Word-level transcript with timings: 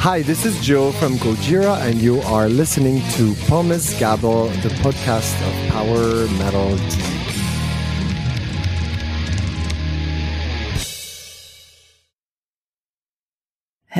Hi, 0.00 0.22
this 0.22 0.46
is 0.46 0.58
Joe 0.60 0.92
from 0.92 1.14
Gojira, 1.14 1.80
and 1.80 2.00
you 2.00 2.20
are 2.20 2.48
listening 2.48 2.98
to 3.16 3.32
Pommesgabel, 3.50 4.48
the 4.62 4.68
podcast 4.80 5.34
of 5.44 5.72
Power 5.72 6.28
Metal 6.38 6.78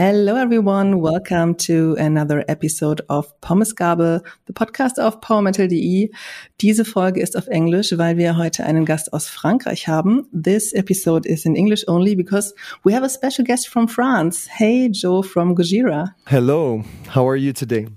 Hello, 0.00 0.36
everyone. 0.36 1.00
Welcome 1.00 1.56
to 1.66 1.96
another 1.98 2.44
episode 2.46 3.00
of 3.08 3.26
Pommesgabel, 3.40 4.24
the 4.46 4.52
podcast 4.52 4.96
of 4.96 5.20
Power 5.20 5.42
Metal 5.42 5.66
DE. 5.66 6.12
Diese 6.60 6.84
Folge 6.84 7.20
ist 7.20 7.36
auf 7.36 7.48
Englisch, 7.48 7.92
weil 7.98 8.16
wir 8.16 8.36
heute 8.36 8.62
einen 8.62 8.84
Gast 8.84 9.12
aus 9.12 9.26
Frankreich 9.28 9.88
haben. 9.88 10.28
This 10.32 10.72
episode 10.72 11.28
is 11.28 11.44
in 11.44 11.56
English 11.56 11.82
only 11.88 12.14
because 12.14 12.54
we 12.84 12.94
have 12.94 13.02
a 13.04 13.08
special 13.08 13.44
guest 13.44 13.68
from 13.68 13.88
France. 13.88 14.48
Hey, 14.48 14.88
Joe 14.88 15.20
from 15.24 15.56
Gojira. 15.56 16.14
Hello, 16.26 16.84
how 17.12 17.28
are 17.28 17.36
you 17.36 17.52
today? 17.52 17.88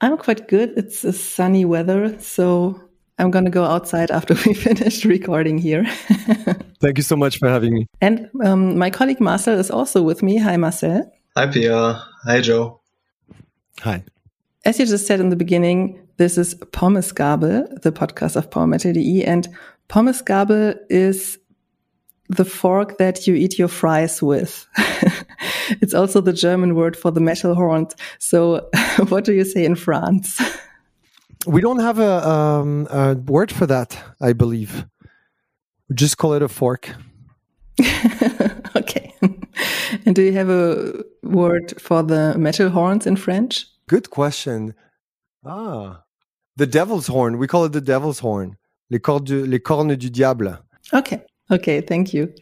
I'm 0.00 0.16
quite 0.16 0.48
good. 0.48 0.76
It's 0.76 1.04
a 1.04 1.12
sunny 1.12 1.64
weather, 1.64 2.18
so 2.18 2.80
I'm 3.20 3.30
going 3.30 3.44
to 3.44 3.52
go 3.52 3.62
outside 3.62 4.10
after 4.10 4.34
we 4.44 4.54
finish 4.54 5.04
recording 5.04 5.56
here. 5.56 5.84
Thank 6.80 6.98
you 6.98 7.04
so 7.04 7.14
much 7.14 7.38
for 7.38 7.48
having 7.48 7.74
me. 7.74 7.86
And 8.00 8.28
um, 8.42 8.76
my 8.76 8.90
colleague 8.90 9.20
Marcel 9.20 9.56
is 9.56 9.70
also 9.70 10.02
with 10.02 10.20
me. 10.20 10.38
Hi, 10.38 10.56
Marcel. 10.56 11.08
Hi, 11.38 11.46
Pia. 11.46 12.02
Hi, 12.24 12.40
Joe. 12.40 12.80
Hi. 13.82 14.02
As 14.64 14.80
you 14.80 14.86
just 14.86 15.06
said 15.06 15.20
in 15.20 15.28
the 15.28 15.36
beginning, 15.36 16.04
this 16.16 16.36
is 16.36 16.56
Pommesgabel, 16.56 17.80
the 17.82 17.92
podcast 17.92 18.34
of 18.34 18.50
Power 18.50 18.66
Metal 18.66 18.92
DE, 18.92 19.24
and 19.24 19.46
Pommesgabel 19.88 20.76
is 20.90 21.38
the 22.28 22.44
fork 22.44 22.98
that 22.98 23.28
you 23.28 23.36
eat 23.36 23.56
your 23.56 23.68
fries 23.68 24.20
with. 24.20 24.66
it's 25.80 25.94
also 25.94 26.20
the 26.20 26.32
German 26.32 26.74
word 26.74 26.96
for 26.96 27.12
the 27.12 27.20
metal 27.20 27.54
horns. 27.54 27.94
So, 28.18 28.68
what 29.08 29.24
do 29.24 29.32
you 29.32 29.44
say 29.44 29.64
in 29.64 29.76
France? 29.76 30.42
We 31.46 31.60
don't 31.60 31.78
have 31.78 32.00
a, 32.00 32.28
um, 32.28 32.88
a 32.90 33.14
word 33.14 33.52
for 33.52 33.64
that, 33.66 33.96
I 34.20 34.32
believe. 34.32 34.86
We 35.88 35.94
just 35.94 36.18
call 36.18 36.34
it 36.34 36.42
a 36.42 36.48
fork. 36.48 36.92
okay. 38.76 39.07
Do 40.18 40.24
you 40.24 40.32
have 40.32 40.50
a 40.50 41.04
word 41.22 41.80
for 41.80 42.02
the 42.02 42.36
metal 42.36 42.68
horns 42.70 43.06
in 43.06 43.14
French? 43.14 43.64
Good 43.86 44.10
question. 44.10 44.74
Ah, 45.46 46.02
the 46.56 46.66
devil's 46.66 47.06
horn. 47.06 47.38
We 47.38 47.46
call 47.46 47.64
it 47.66 47.72
the 47.72 47.80
devil's 47.80 48.18
horn. 48.18 48.56
Les, 48.90 48.98
cordes, 48.98 49.30
les 49.30 49.60
cornes 49.60 49.96
du 49.96 50.10
diable. 50.10 50.58
Okay. 50.92 51.22
Okay. 51.52 51.80
Thank 51.80 52.12
you. 52.12 52.34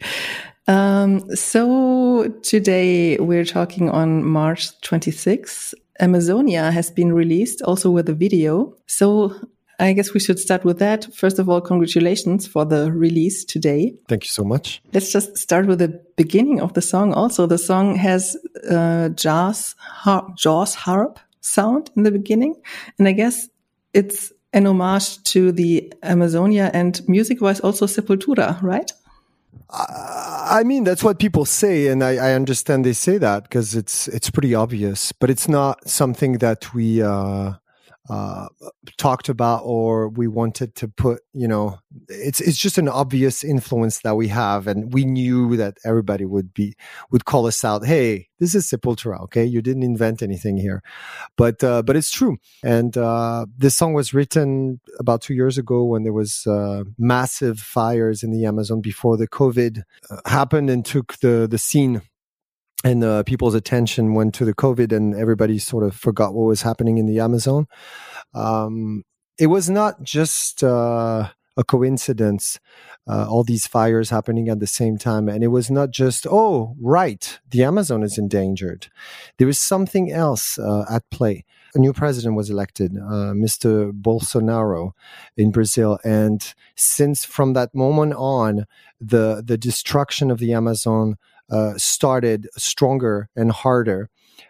Um, 0.67 1.19
so 1.35 2.27
today 2.41 3.17
we're 3.17 3.45
talking 3.45 3.91
on 3.91 4.23
March 4.25 4.71
26th. 4.81 5.75
Amazonia 5.99 6.71
has 6.71 6.89
been 6.89 7.13
released 7.13 7.61
also 7.61 7.91
with 7.91 8.09
a 8.09 8.15
video. 8.15 8.75
So 8.87 9.35
I 9.79 9.93
guess 9.93 10.13
we 10.13 10.19
should 10.19 10.39
start 10.39 10.63
with 10.65 10.79
that. 10.79 11.13
First 11.13 11.37
of 11.37 11.47
all, 11.49 11.61
congratulations 11.61 12.47
for 12.47 12.65
the 12.65 12.91
release 12.91 13.45
today. 13.45 13.93
Thank 14.07 14.23
you 14.23 14.29
so 14.31 14.43
much. 14.43 14.81
Let's 14.93 15.11
just 15.11 15.37
start 15.37 15.67
with 15.67 15.79
the 15.79 16.01
beginning 16.15 16.61
of 16.61 16.73
the 16.73 16.81
song. 16.81 17.13
Also, 17.13 17.45
the 17.45 17.59
song 17.59 17.95
has 17.95 18.35
uh, 18.69 19.09
Jaws, 19.09 19.75
har 19.79 20.33
Jaws 20.35 20.73
harp 20.73 21.19
sound 21.41 21.91
in 21.95 22.03
the 22.03 22.11
beginning. 22.11 22.55
And 22.97 23.07
I 23.07 23.11
guess 23.11 23.49
it's 23.93 24.33
an 24.53 24.65
homage 24.65 25.21
to 25.23 25.51
the 25.51 25.93
Amazonia 26.01 26.71
and 26.73 27.07
music 27.07 27.41
wise 27.41 27.59
also 27.59 27.85
Sepultura, 27.85 28.61
right? 28.63 28.91
I 29.69 30.63
mean, 30.65 30.85
that's 30.85 31.03
what 31.03 31.19
people 31.19 31.43
say, 31.43 31.87
and 31.87 32.01
I, 32.01 32.15
I 32.15 32.33
understand 32.33 32.85
they 32.85 32.93
say 32.93 33.17
that 33.17 33.43
because 33.43 33.75
it's 33.75 34.07
it's 34.07 34.29
pretty 34.29 34.55
obvious, 34.55 35.11
but 35.11 35.29
it's 35.29 35.49
not 35.49 35.87
something 35.89 36.37
that 36.37 36.73
we 36.73 37.01
uh, 37.01 37.53
uh, 38.09 38.47
talked 38.97 39.29
about 39.29 39.61
or 39.63 40.09
we 40.09 40.27
wanted 40.27 40.75
to 40.75 40.87
put 40.87 41.21
you 41.33 41.47
know 41.47 41.77
it's 42.07 42.41
it's 42.41 42.57
just 42.57 42.77
an 42.77 42.87
obvious 42.87 43.43
influence 43.43 43.99
that 43.99 44.15
we 44.15 44.27
have 44.27 44.67
and 44.67 44.93
we 44.93 45.05
knew 45.05 45.55
that 45.57 45.77
everybody 45.85 46.25
would 46.25 46.53
be 46.53 46.75
would 47.11 47.25
call 47.25 47.45
us 47.45 47.63
out 47.63 47.85
hey 47.85 48.27
this 48.39 48.55
is 48.55 48.69
sepultura 48.69 49.17
okay? 49.21 49.45
You 49.45 49.61
didn't 49.61 49.83
invent 49.83 50.21
anything 50.21 50.57
here. 50.57 50.81
But 51.35 51.63
uh, 51.63 51.83
but 51.83 51.95
it's 51.95 52.11
true. 52.11 52.37
And 52.63 52.97
uh, 52.97 53.45
this 53.57 53.75
song 53.75 53.93
was 53.93 54.13
written 54.13 54.79
about 54.99 55.21
two 55.21 55.33
years 55.33 55.57
ago 55.57 55.83
when 55.83 56.03
there 56.03 56.13
was 56.13 56.45
uh, 56.47 56.83
massive 56.97 57.59
fires 57.59 58.23
in 58.23 58.31
the 58.31 58.45
amazon 58.45 58.81
before 58.81 59.17
the 59.17 59.27
covid 59.27 59.83
uh, 60.09 60.17
happened 60.25 60.69
and 60.69 60.85
took 60.85 61.17
the 61.19 61.47
the 61.49 61.57
scene 61.57 62.01
and 62.83 63.03
uh, 63.03 63.23
people's 63.23 63.55
attention 63.55 64.13
went 64.13 64.33
to 64.35 64.45
the 64.45 64.53
COVID, 64.53 64.91
and 64.91 65.15
everybody 65.15 65.57
sort 65.59 65.83
of 65.83 65.95
forgot 65.95 66.33
what 66.33 66.45
was 66.45 66.61
happening 66.61 66.97
in 66.97 67.05
the 67.05 67.19
Amazon. 67.19 67.67
Um, 68.33 69.03
it 69.39 69.47
was 69.47 69.69
not 69.69 70.03
just 70.03 70.63
uh, 70.63 71.29
a 71.57 71.63
coincidence, 71.63 72.59
uh, 73.07 73.27
all 73.27 73.43
these 73.43 73.65
fires 73.65 74.09
happening 74.09 74.49
at 74.49 74.59
the 74.59 74.67
same 74.67 74.97
time, 74.97 75.27
and 75.27 75.43
it 75.43 75.47
was 75.47 75.71
not 75.71 75.91
just 75.91 76.27
oh, 76.29 76.75
right, 76.79 77.39
the 77.49 77.63
Amazon 77.63 78.03
is 78.03 78.17
endangered. 78.17 78.87
There 79.37 79.47
was 79.47 79.59
something 79.59 80.11
else 80.11 80.59
uh, 80.59 80.85
at 80.89 81.09
play. 81.09 81.45
A 81.75 81.79
new 81.79 81.93
president 81.93 82.35
was 82.35 82.49
elected, 82.49 82.95
uh, 82.95 83.33
Mr. 83.33 83.91
Bolsonaro, 83.91 84.91
in 85.35 85.51
Brazil, 85.51 85.99
and 86.03 86.53
since 86.75 87.25
from 87.25 87.53
that 87.53 87.73
moment 87.73 88.13
on, 88.15 88.65
the 89.01 89.43
the 89.45 89.57
destruction 89.57 90.29
of 90.29 90.39
the 90.39 90.53
Amazon 90.53 91.17
uh, 91.49 91.73
started 91.77 92.47
stronger 92.57 93.29
and 93.35 93.51
harder 93.51 94.09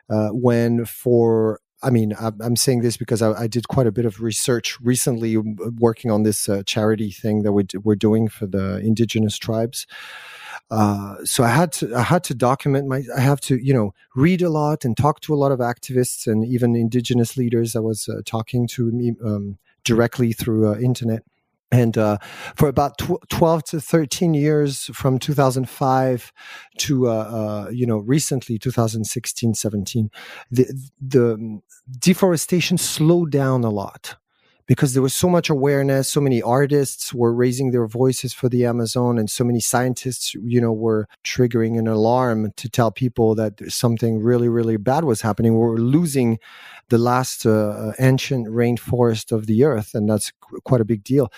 uh, 0.09 0.29
when 0.29 0.85
for 0.85 1.59
I 1.83 1.91
mean, 1.91 2.15
I'm 2.19 2.55
saying 2.55 2.81
this 2.81 2.97
because 2.97 3.21
I, 3.21 3.45
did 3.45 3.67
quite 3.67 3.85
a 3.85 3.91
bit 3.91 4.05
of 4.05 4.19
research 4.19 4.79
recently 4.81 5.37
working 5.37 6.09
on 6.09 6.23
this 6.23 6.49
uh, 6.49 6.63
charity 6.65 7.11
thing 7.11 7.43
that 7.43 7.51
we 7.51 7.65
we're 7.83 7.95
doing 7.95 8.29
for 8.29 8.47
the 8.47 8.79
indigenous 8.79 9.37
tribes. 9.37 9.85
Uh, 10.71 11.17
so 11.23 11.43
I 11.43 11.49
had 11.49 11.71
to 11.73 11.95
I 11.95 12.01
had 12.01 12.23
to 12.25 12.33
document 12.33 12.87
my 12.87 13.03
I 13.15 13.21
have 13.21 13.39
to 13.41 13.63
you 13.63 13.73
know 13.75 13.93
read 14.15 14.41
a 14.41 14.49
lot 14.49 14.85
and 14.85 14.97
talk 14.97 15.19
to 15.21 15.35
a 15.35 15.37
lot 15.37 15.51
of 15.51 15.59
activists 15.59 16.25
and 16.25 16.43
even 16.43 16.75
indigenous 16.75 17.37
leaders. 17.37 17.75
I 17.75 17.79
was 17.79 18.09
uh, 18.09 18.21
talking 18.25 18.67
to 18.69 18.91
me 18.91 19.13
um, 19.23 19.59
directly 19.83 20.33
through 20.33 20.69
uh, 20.69 20.79
internet 20.79 21.23
and 21.71 21.97
uh, 21.97 22.17
for 22.55 22.69
about 22.69 22.97
tw- 22.97 23.29
12 23.29 23.63
to 23.65 23.81
13 23.81 24.33
years 24.33 24.85
from 24.93 25.19
2005 25.19 26.31
to 26.77 27.07
uh, 27.07 27.11
uh, 27.11 27.69
you 27.71 27.85
know 27.85 27.97
recently 27.97 28.57
2016 28.57 29.53
17 29.53 30.09
the, 30.51 30.91
the 31.01 31.59
deforestation 31.99 32.77
slowed 32.77 33.31
down 33.31 33.63
a 33.63 33.69
lot 33.69 34.15
because 34.67 34.93
there 34.93 35.03
was 35.03 35.13
so 35.13 35.29
much 35.29 35.49
awareness 35.49 36.09
so 36.09 36.21
many 36.21 36.41
artists 36.41 37.13
were 37.13 37.33
raising 37.33 37.71
their 37.71 37.87
voices 37.87 38.33
for 38.33 38.49
the 38.49 38.65
amazon 38.65 39.17
and 39.17 39.29
so 39.29 39.43
many 39.43 39.59
scientists 39.59 40.33
you 40.35 40.59
know 40.61 40.73
were 40.73 41.07
triggering 41.25 41.77
an 41.79 41.87
alarm 41.87 42.51
to 42.57 42.69
tell 42.69 42.91
people 42.91 43.35
that 43.35 43.53
something 43.71 44.19
really 44.19 44.49
really 44.49 44.77
bad 44.77 45.03
was 45.03 45.21
happening. 45.21 45.53
We 45.53 45.59
were 45.59 45.79
losing 45.79 46.39
the 46.89 46.97
last 46.97 47.45
uh, 47.45 47.91
ancient 47.99 48.47
rainforest 48.47 49.31
of 49.31 49.45
the 49.47 49.63
earth 49.63 49.93
and 49.93 50.09
that's 50.09 50.31
quite 50.63 50.81
a 50.81 50.85
big 50.85 51.03
deal. 51.03 51.31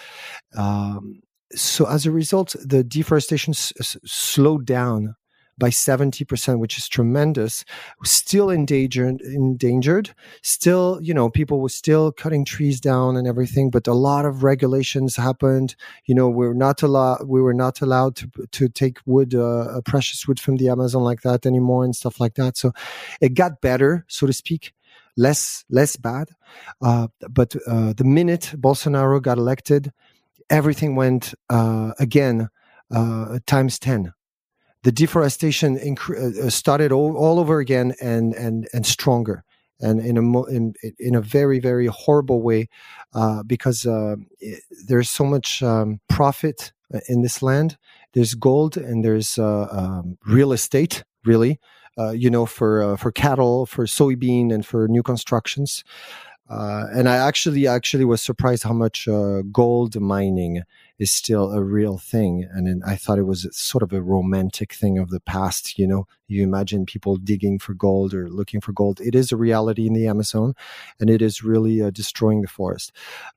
Um, 0.56 1.22
so 1.54 1.86
as 1.86 2.06
a 2.06 2.12
result 2.12 2.56
the 2.64 2.84
deforestation 2.84 3.52
s- 3.52 3.74
s- 3.80 3.98
slowed 4.06 4.66
down 4.66 5.16
by 5.60 5.70
70%, 5.70 6.60
which 6.60 6.78
is 6.78 6.88
tremendous. 6.88 7.66
Still 8.04 8.50
endangered, 8.50 9.22
endangered. 9.22 10.16
Still, 10.42 11.00
you 11.02 11.14
know, 11.14 11.30
people 11.30 11.60
were 11.60 11.70
still 11.70 12.12
cutting 12.12 12.46
trees 12.46 12.80
down 12.80 13.18
and 13.18 13.28
everything, 13.28 13.70
but 13.70 13.86
a 13.86 13.94
lot 13.94 14.26
of 14.26 14.44
regulations 14.44 15.18
happened. 15.18 15.76
You 16.06 16.16
know, 16.16 16.30
we're 16.30 16.54
not 16.54 16.82
allowed, 16.82 17.28
we 17.28 17.42
were 17.42 17.54
not 17.54 17.82
allowed 17.82 18.16
to, 18.16 18.30
to 18.52 18.70
take 18.70 19.00
wood, 19.06 19.36
uh, 19.36 19.82
precious 19.86 20.28
wood 20.28 20.40
from 20.40 20.58
the 20.58 20.70
Amazon 20.70 21.04
like 21.04 21.22
that 21.22 21.46
anymore 21.46 21.84
and 21.84 21.96
stuff 21.96 22.20
like 22.20 22.36
that. 22.36 22.58
So 22.58 22.72
it 23.22 23.34
got 23.34 23.62
better, 23.62 24.06
so 24.08 24.26
to 24.26 24.34
speak. 24.34 24.74
Less, 25.18 25.66
less 25.70 25.98
bad. 25.98 26.30
Uh, 26.82 27.08
but, 27.30 27.56
uh, 27.68 27.94
the 27.94 28.06
minute 28.06 28.54
Bolsonaro 28.56 29.22
got 29.22 29.38
elected, 29.38 29.92
everything 30.50 30.96
went, 30.96 31.34
uh, 31.50 31.92
again, 32.00 32.50
uh, 32.92 33.40
times 33.46 33.78
10 33.80 34.14
the 34.84 34.92
deforestation 34.92 35.78
inc- 35.78 36.10
uh, 36.10 36.50
started 36.50 36.92
all, 36.92 37.18
all, 37.18 37.40
over 37.40 37.60
again 37.60 37.94
and 38.02 38.34
and 38.34 38.68
and 38.74 38.86
stronger 38.86 39.44
and 39.82 40.00
in 40.00 40.18
a 40.18 40.44
in 40.46 40.74
in 40.98 41.16
a 41.16 41.22
very 41.22 41.60
very 41.60 41.88
horrible 41.88 42.42
way 42.42 42.68
uh, 43.14 43.44
because 43.44 43.86
uh, 43.86 44.16
it, 44.40 44.64
there's 44.88 45.10
so 45.10 45.24
much 45.24 45.62
um, 45.64 46.00
profit 46.10 46.72
in 47.08 47.22
this 47.22 47.42
land. 47.42 47.78
There's 48.14 48.34
gold 48.34 48.78
and 48.78 49.04
there's 49.04 49.38
uh, 49.38 49.68
um, 49.72 50.18
real 50.26 50.52
estate, 50.52 51.04
really. 51.26 51.60
Uh, 51.98 52.12
you 52.12 52.30
know, 52.30 52.46
for 52.46 52.82
uh, 52.82 52.96
for 52.96 53.12
cattle, 53.12 53.66
for 53.66 53.86
soybean, 53.86 54.54
and 54.54 54.66
for 54.66 54.88
new 54.88 55.04
constructions. 55.04 55.84
Uh, 56.50 56.86
and 56.94 57.10
I 57.10 57.18
actually 57.18 57.68
actually 57.68 58.06
was 58.06 58.22
surprised 58.22 58.64
how 58.64 58.74
much 58.74 59.08
uh, 59.08 59.42
gold 59.52 60.00
mining 60.00 60.64
is 61.00 61.12
still 61.12 61.52
a 61.54 61.64
real 61.64 61.98
thing. 61.98 62.48
And 62.52 62.84
I 62.84 62.96
thought 62.96 63.18
it 63.18 63.26
was 63.26 63.48
sort 63.52 63.82
of 63.82 63.94
a 63.94 64.02
romantic 64.02 64.74
thing 64.74 65.00
of 65.00 65.10
the 65.10 65.22
past. 65.22 65.80
You 65.80 65.88
know, 65.88 66.08
you 66.28 66.44
imagine 66.44 66.86
people 66.86 67.16
digging 67.16 67.58
for 67.58 67.74
gold 67.74 68.14
or 68.14 68.30
looking 68.30 68.62
for 68.62 68.74
gold. 68.74 69.00
It 69.02 69.16
is 69.16 69.32
a 69.32 69.38
reality 69.38 69.88
in 69.88 69.94
the 69.94 70.08
Amazon, 70.08 70.54
and 71.00 71.10
it 71.10 71.22
is 71.22 71.44
really 71.44 71.82
uh, 71.82 71.90
destroying 71.90 72.42
the 72.42 72.48
forest. 72.48 72.92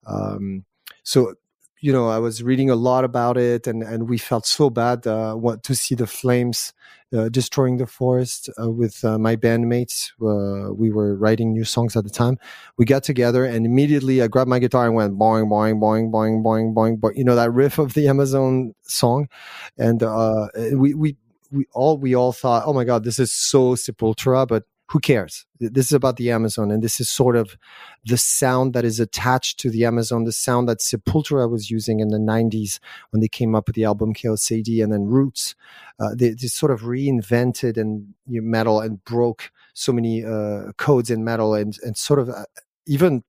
Um, 0.06 0.64
so 1.05 1.35
you 1.82 1.93
know, 1.93 2.08
I 2.08 2.19
was 2.19 2.44
reading 2.44 2.70
a 2.70 2.76
lot 2.76 3.05
about 3.05 3.37
it, 3.37 3.67
and 3.67 3.82
and 3.82 4.08
we 4.08 4.17
felt 4.17 4.46
so 4.46 4.70
bad 4.70 5.06
uh, 5.06 5.34
what, 5.34 5.64
to 5.64 5.75
see 5.75 5.96
the 5.96 6.06
flames 6.06 6.73
uh, 7.12 7.29
destroying 7.29 7.76
the 7.79 7.88
forest 7.88 8.49
uh, 8.62 8.70
with 8.70 9.05
uh, 9.05 9.19
my 9.19 9.34
bandmates. 9.34 10.12
Uh, 10.23 10.73
we 10.73 10.93
were 10.93 11.17
writing 11.17 11.52
new 11.52 11.64
songs 11.64 11.96
at 11.96 12.05
the 12.05 12.11
time. 12.11 12.38
We 12.79 12.84
got 12.84 13.02
together, 13.02 13.44
and 13.44 13.67
immediately 13.67 14.23
I 14.23 14.29
grabbed 14.29 14.49
my 14.49 14.61
guitar 14.61 14.87
and 14.87 14.94
went 14.94 15.19
boing, 15.19 15.50
boing, 15.50 15.81
boing, 15.81 16.12
boing, 16.12 16.44
boing, 16.44 16.73
boing, 16.73 17.00
boing. 17.00 17.17
You 17.17 17.25
know 17.25 17.34
that 17.34 17.52
riff 17.52 17.79
of 17.79 17.94
the 17.94 18.06
Amazon 18.06 18.75
song, 18.82 19.29
and 19.76 20.05
uh, 20.05 20.49
we 20.75 20.94
we 20.94 21.17
we 21.50 21.67
all 21.73 21.99
we 21.99 22.14
all 22.14 22.32
thought, 22.32 22.62
oh 22.64 22.73
my 22.73 22.84
god, 22.84 23.02
this 23.02 23.19
is 23.19 23.32
so 23.32 23.75
Sepultura, 23.75 24.46
but 24.46 24.62
who 24.93 25.00
cares? 25.00 25.47
This 25.59 25.87
is 25.87 25.94
about 25.94 26.17
the 26.17 26.31
Amazon, 26.31 26.71
and 26.71 26.83
this 26.83 27.00
is 27.00 27.09
sort 27.09 27.35
of 27.35 27.56
the 28.05 28.19
sound 28.19 28.75
that 28.75 28.85
is 28.85 29.00
attached 29.00 29.59
to 29.61 29.71
the 29.71 29.87
Amazon, 29.87 30.25
the 30.25 30.33
sound 30.33 30.69
that 30.69 30.81
Sepultura 30.81 31.50
was 31.50 31.71
using 31.71 32.00
in 32.00 32.09
the 32.09 32.19
90s 32.19 32.79
when 33.09 33.23
they 33.23 33.29
came 33.29 33.55
up 33.55 33.69
with 33.69 33.75
the 33.75 33.85
album 33.85 34.12
Chaos 34.12 34.53
AD 34.53 34.69
and 34.69 34.93
then 34.93 35.06
Roots. 35.06 35.55
Uh, 35.99 36.11
they, 36.15 36.31
they, 36.31 36.47
sort 36.47 36.71
of 36.71 36.83
reinvented 36.83 37.79
and 37.79 38.12
you 38.27 38.43
know, 38.43 38.47
metal 38.47 38.81
and 38.81 39.03
broke 39.06 39.50
so 39.73 39.94
many 39.94 40.27
uh, 40.27 40.73
codes 40.77 41.09
in 41.09 41.25
metal 41.25 41.55
and, 41.55 41.79
and 41.83 41.97
sort 41.97 42.19
of 42.19 42.29
uh, 42.29 42.44
even 42.87 43.25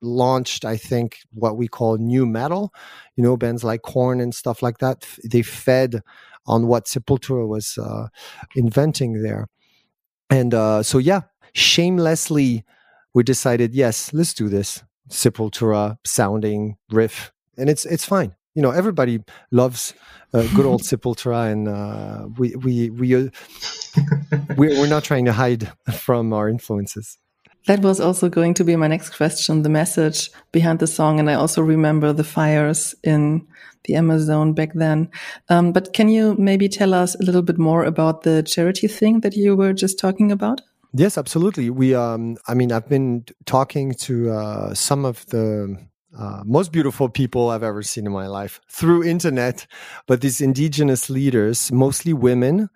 launched, 0.00 0.64
I 0.64 0.76
think, 0.76 1.18
what 1.32 1.56
we 1.56 1.66
call 1.66 1.98
nu 1.98 2.24
metal. 2.24 2.72
You 3.16 3.24
know, 3.24 3.36
bands 3.36 3.64
like 3.64 3.82
Korn 3.82 4.20
and 4.20 4.32
stuff 4.32 4.62
like 4.62 4.78
that. 4.78 5.08
They 5.24 5.42
fed 5.42 6.02
on 6.46 6.68
what 6.68 6.84
Sepultura 6.84 7.48
was 7.48 7.78
uh, 7.78 8.06
inventing 8.54 9.24
there 9.24 9.48
and 10.30 10.54
uh, 10.54 10.82
so 10.82 10.98
yeah 10.98 11.22
shamelessly 11.52 12.64
we 13.14 13.22
decided 13.22 13.74
yes 13.74 14.12
let's 14.12 14.34
do 14.34 14.48
this. 14.48 14.82
Sepultura 15.08 15.98
sounding 16.04 16.76
riff 16.90 17.32
and 17.56 17.68
it's 17.68 17.84
it's 17.84 18.04
fine. 18.04 18.34
You 18.54 18.62
know 18.62 18.70
everybody 18.70 19.20
loves 19.50 19.94
uh, 20.32 20.46
good 20.54 20.66
old 20.66 20.82
sepultura 20.90 21.50
and 21.50 21.68
uh, 21.68 22.28
we 22.38 22.54
we 22.56 22.90
we 22.90 23.14
uh, 23.14 23.28
we're, 24.56 24.78
we're 24.78 24.88
not 24.88 25.04
trying 25.04 25.24
to 25.24 25.32
hide 25.32 25.72
from 25.92 26.32
our 26.32 26.48
influences. 26.48 27.18
That 27.66 27.80
was 27.80 28.00
also 28.00 28.28
going 28.28 28.54
to 28.54 28.64
be 28.64 28.76
my 28.76 28.86
next 28.86 29.10
question 29.10 29.62
the 29.62 29.68
message 29.68 30.30
behind 30.50 30.78
the 30.78 30.86
song 30.86 31.20
and 31.20 31.28
i 31.28 31.34
also 31.34 31.60
remember 31.60 32.10
the 32.12 32.24
fires 32.24 32.94
in 33.04 33.46
the 33.84 33.94
Amazon 33.94 34.52
back 34.52 34.72
then. 34.74 35.10
Um, 35.48 35.72
but 35.72 35.92
can 35.92 36.08
you 36.08 36.34
maybe 36.38 36.68
tell 36.68 36.94
us 36.94 37.14
a 37.14 37.22
little 37.22 37.42
bit 37.42 37.58
more 37.58 37.84
about 37.84 38.22
the 38.22 38.42
charity 38.42 38.88
thing 38.88 39.20
that 39.20 39.36
you 39.36 39.56
were 39.56 39.72
just 39.72 39.98
talking 39.98 40.32
about? 40.32 40.60
Yes, 40.92 41.16
absolutely. 41.16 41.70
We, 41.70 41.94
um, 41.94 42.36
I 42.48 42.54
mean, 42.54 42.72
I've 42.72 42.88
been 42.88 43.24
talking 43.46 43.92
to 43.94 44.30
uh, 44.30 44.74
some 44.74 45.04
of 45.04 45.24
the 45.26 45.76
uh, 46.18 46.42
most 46.44 46.72
beautiful 46.72 47.08
people 47.08 47.50
I've 47.50 47.62
ever 47.62 47.82
seen 47.82 48.06
in 48.06 48.12
my 48.12 48.26
life 48.26 48.60
through 48.68 49.04
internet, 49.04 49.66
but 50.06 50.20
these 50.20 50.40
indigenous 50.40 51.08
leaders, 51.08 51.70
mostly 51.70 52.12
women, 52.12 52.68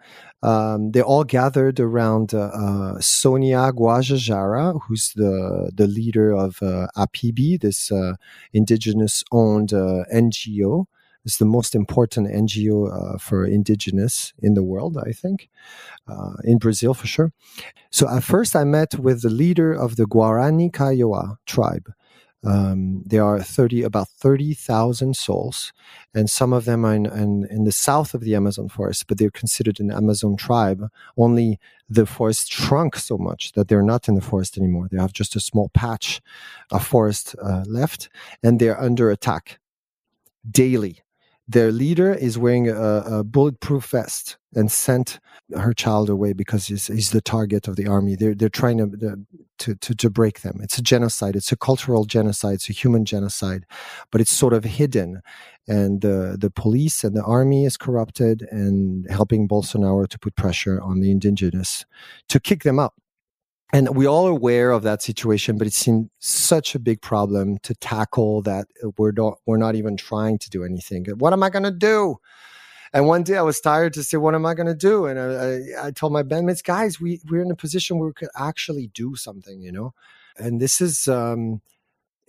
um, 0.44 0.92
they 0.92 1.00
all 1.00 1.24
gathered 1.24 1.80
around 1.80 2.34
uh, 2.34 2.50
uh, 2.52 3.00
Sonia 3.00 3.72
Guajajara, 3.72 4.78
who's 4.82 5.12
the 5.14 5.70
the 5.74 5.86
leader 5.86 6.32
of 6.32 6.62
uh, 6.62 6.86
APIBI, 6.96 7.60
this 7.60 7.90
uh, 7.90 8.16
indigenous-owned 8.52 9.72
uh, 9.72 10.04
NGO. 10.12 10.84
It's 11.24 11.38
the 11.38 11.46
most 11.46 11.74
important 11.74 12.28
NGO 12.28 12.76
uh, 12.92 13.16
for 13.16 13.46
indigenous 13.46 14.34
in 14.40 14.52
the 14.52 14.62
world, 14.62 14.98
I 14.98 15.12
think, 15.12 15.48
in 16.44 16.58
Brazil 16.58 16.92
for 16.92 17.06
sure. 17.06 17.32
So 17.90 18.06
at 18.10 18.22
first, 18.22 18.54
I 18.54 18.64
met 18.64 18.98
with 18.98 19.22
the 19.22 19.30
leader 19.30 19.72
of 19.72 19.96
the 19.96 20.04
Guarani 20.04 20.70
Kaiowá 20.70 21.38
tribe. 21.46 21.90
Um, 22.44 23.02
there 23.06 23.24
are 23.24 23.40
30, 23.40 23.82
about 23.82 24.08
30,000 24.08 25.16
souls, 25.16 25.72
and 26.14 26.28
some 26.28 26.52
of 26.52 26.64
them 26.64 26.84
are 26.84 26.94
in, 26.94 27.06
in, 27.06 27.46
in, 27.50 27.64
the 27.64 27.72
south 27.72 28.12
of 28.12 28.20
the 28.20 28.34
Amazon 28.34 28.68
forest, 28.68 29.06
but 29.06 29.18
they're 29.18 29.30
considered 29.30 29.80
an 29.80 29.90
Amazon 29.90 30.36
tribe. 30.36 30.88
Only 31.16 31.58
the 31.88 32.06
forest 32.06 32.52
shrunk 32.52 32.96
so 32.96 33.16
much 33.16 33.52
that 33.52 33.68
they're 33.68 33.82
not 33.82 34.08
in 34.08 34.14
the 34.14 34.20
forest 34.20 34.58
anymore. 34.58 34.88
They 34.90 34.98
have 34.98 35.12
just 35.12 35.36
a 35.36 35.40
small 35.40 35.70
patch 35.74 36.20
of 36.70 36.86
forest 36.86 37.34
uh, 37.42 37.64
left, 37.66 38.08
and 38.42 38.60
they're 38.60 38.80
under 38.80 39.10
attack 39.10 39.58
daily 40.50 41.03
their 41.46 41.70
leader 41.70 42.12
is 42.12 42.38
wearing 42.38 42.68
a, 42.68 42.74
a, 42.74 43.24
bulletproof 43.24 43.86
vest 43.86 44.38
and 44.54 44.72
sent 44.72 45.20
her 45.54 45.74
child 45.74 46.08
away 46.08 46.32
because 46.32 46.68
he's, 46.68 46.86
he's 46.86 47.10
the 47.10 47.20
target 47.20 47.68
of 47.68 47.76
the 47.76 47.86
army. 47.86 48.16
They're 48.16 48.34
they're 48.34 48.48
trying 48.48 48.78
to, 48.78 49.26
to 49.58 49.74
to 49.74 49.94
to 49.94 50.10
break 50.10 50.40
them. 50.40 50.60
It's 50.62 50.78
a 50.78 50.82
genocide. 50.82 51.36
It's 51.36 51.52
a 51.52 51.56
cultural 51.56 52.06
genocide. 52.06 52.54
It's 52.54 52.70
a 52.70 52.72
human 52.72 53.04
genocide, 53.04 53.66
but 54.10 54.20
it's 54.20 54.30
sort 54.30 54.54
of 54.54 54.64
hidden. 54.64 55.20
And 55.68 56.00
the 56.00 56.36
the 56.40 56.50
police 56.50 57.04
and 57.04 57.14
the 57.14 57.24
army 57.24 57.66
is 57.66 57.76
corrupted 57.76 58.46
and 58.50 59.06
helping 59.10 59.46
Bolsonaro 59.46 60.08
to 60.08 60.18
put 60.18 60.36
pressure 60.36 60.80
on 60.80 61.00
the 61.00 61.10
indigenous 61.10 61.84
to 62.28 62.40
kick 62.40 62.62
them 62.62 62.78
out 62.78 62.94
and 63.74 63.96
we're 63.96 64.08
all 64.08 64.28
aware 64.28 64.70
of 64.70 64.84
that 64.84 65.02
situation, 65.02 65.58
but 65.58 65.66
it 65.66 65.72
seemed 65.72 66.08
such 66.20 66.76
a 66.76 66.78
big 66.78 67.02
problem 67.02 67.58
to 67.64 67.74
tackle 67.74 68.40
that 68.42 68.68
we're 68.96 69.10
not 69.10 69.38
we're 69.46 69.56
not 69.56 69.74
even 69.74 69.96
trying 69.96 70.38
to 70.38 70.48
do 70.48 70.62
anything. 70.62 71.06
What 71.18 71.32
am 71.32 71.42
I 71.42 71.50
going 71.50 71.64
to 71.64 71.72
do? 71.72 72.18
And 72.92 73.08
one 73.08 73.24
day 73.24 73.36
I 73.36 73.42
was 73.42 73.60
tired 73.60 73.92
to 73.94 74.04
say, 74.04 74.16
"What 74.16 74.36
am 74.36 74.46
I 74.46 74.54
going 74.54 74.68
to 74.68 74.76
do?" 74.76 75.06
And 75.06 75.18
I, 75.18 75.88
I, 75.88 75.90
told 75.90 76.12
my 76.12 76.22
bandmates, 76.22 76.62
"Guys, 76.62 77.00
we 77.00 77.20
we're 77.28 77.42
in 77.42 77.50
a 77.50 77.56
position 77.56 77.98
where 77.98 78.06
we 78.06 78.14
could 78.14 78.28
actually 78.36 78.92
do 78.94 79.16
something, 79.16 79.60
you 79.60 79.72
know." 79.72 79.92
And 80.38 80.60
this 80.60 80.80
is 80.80 81.08
um, 81.08 81.60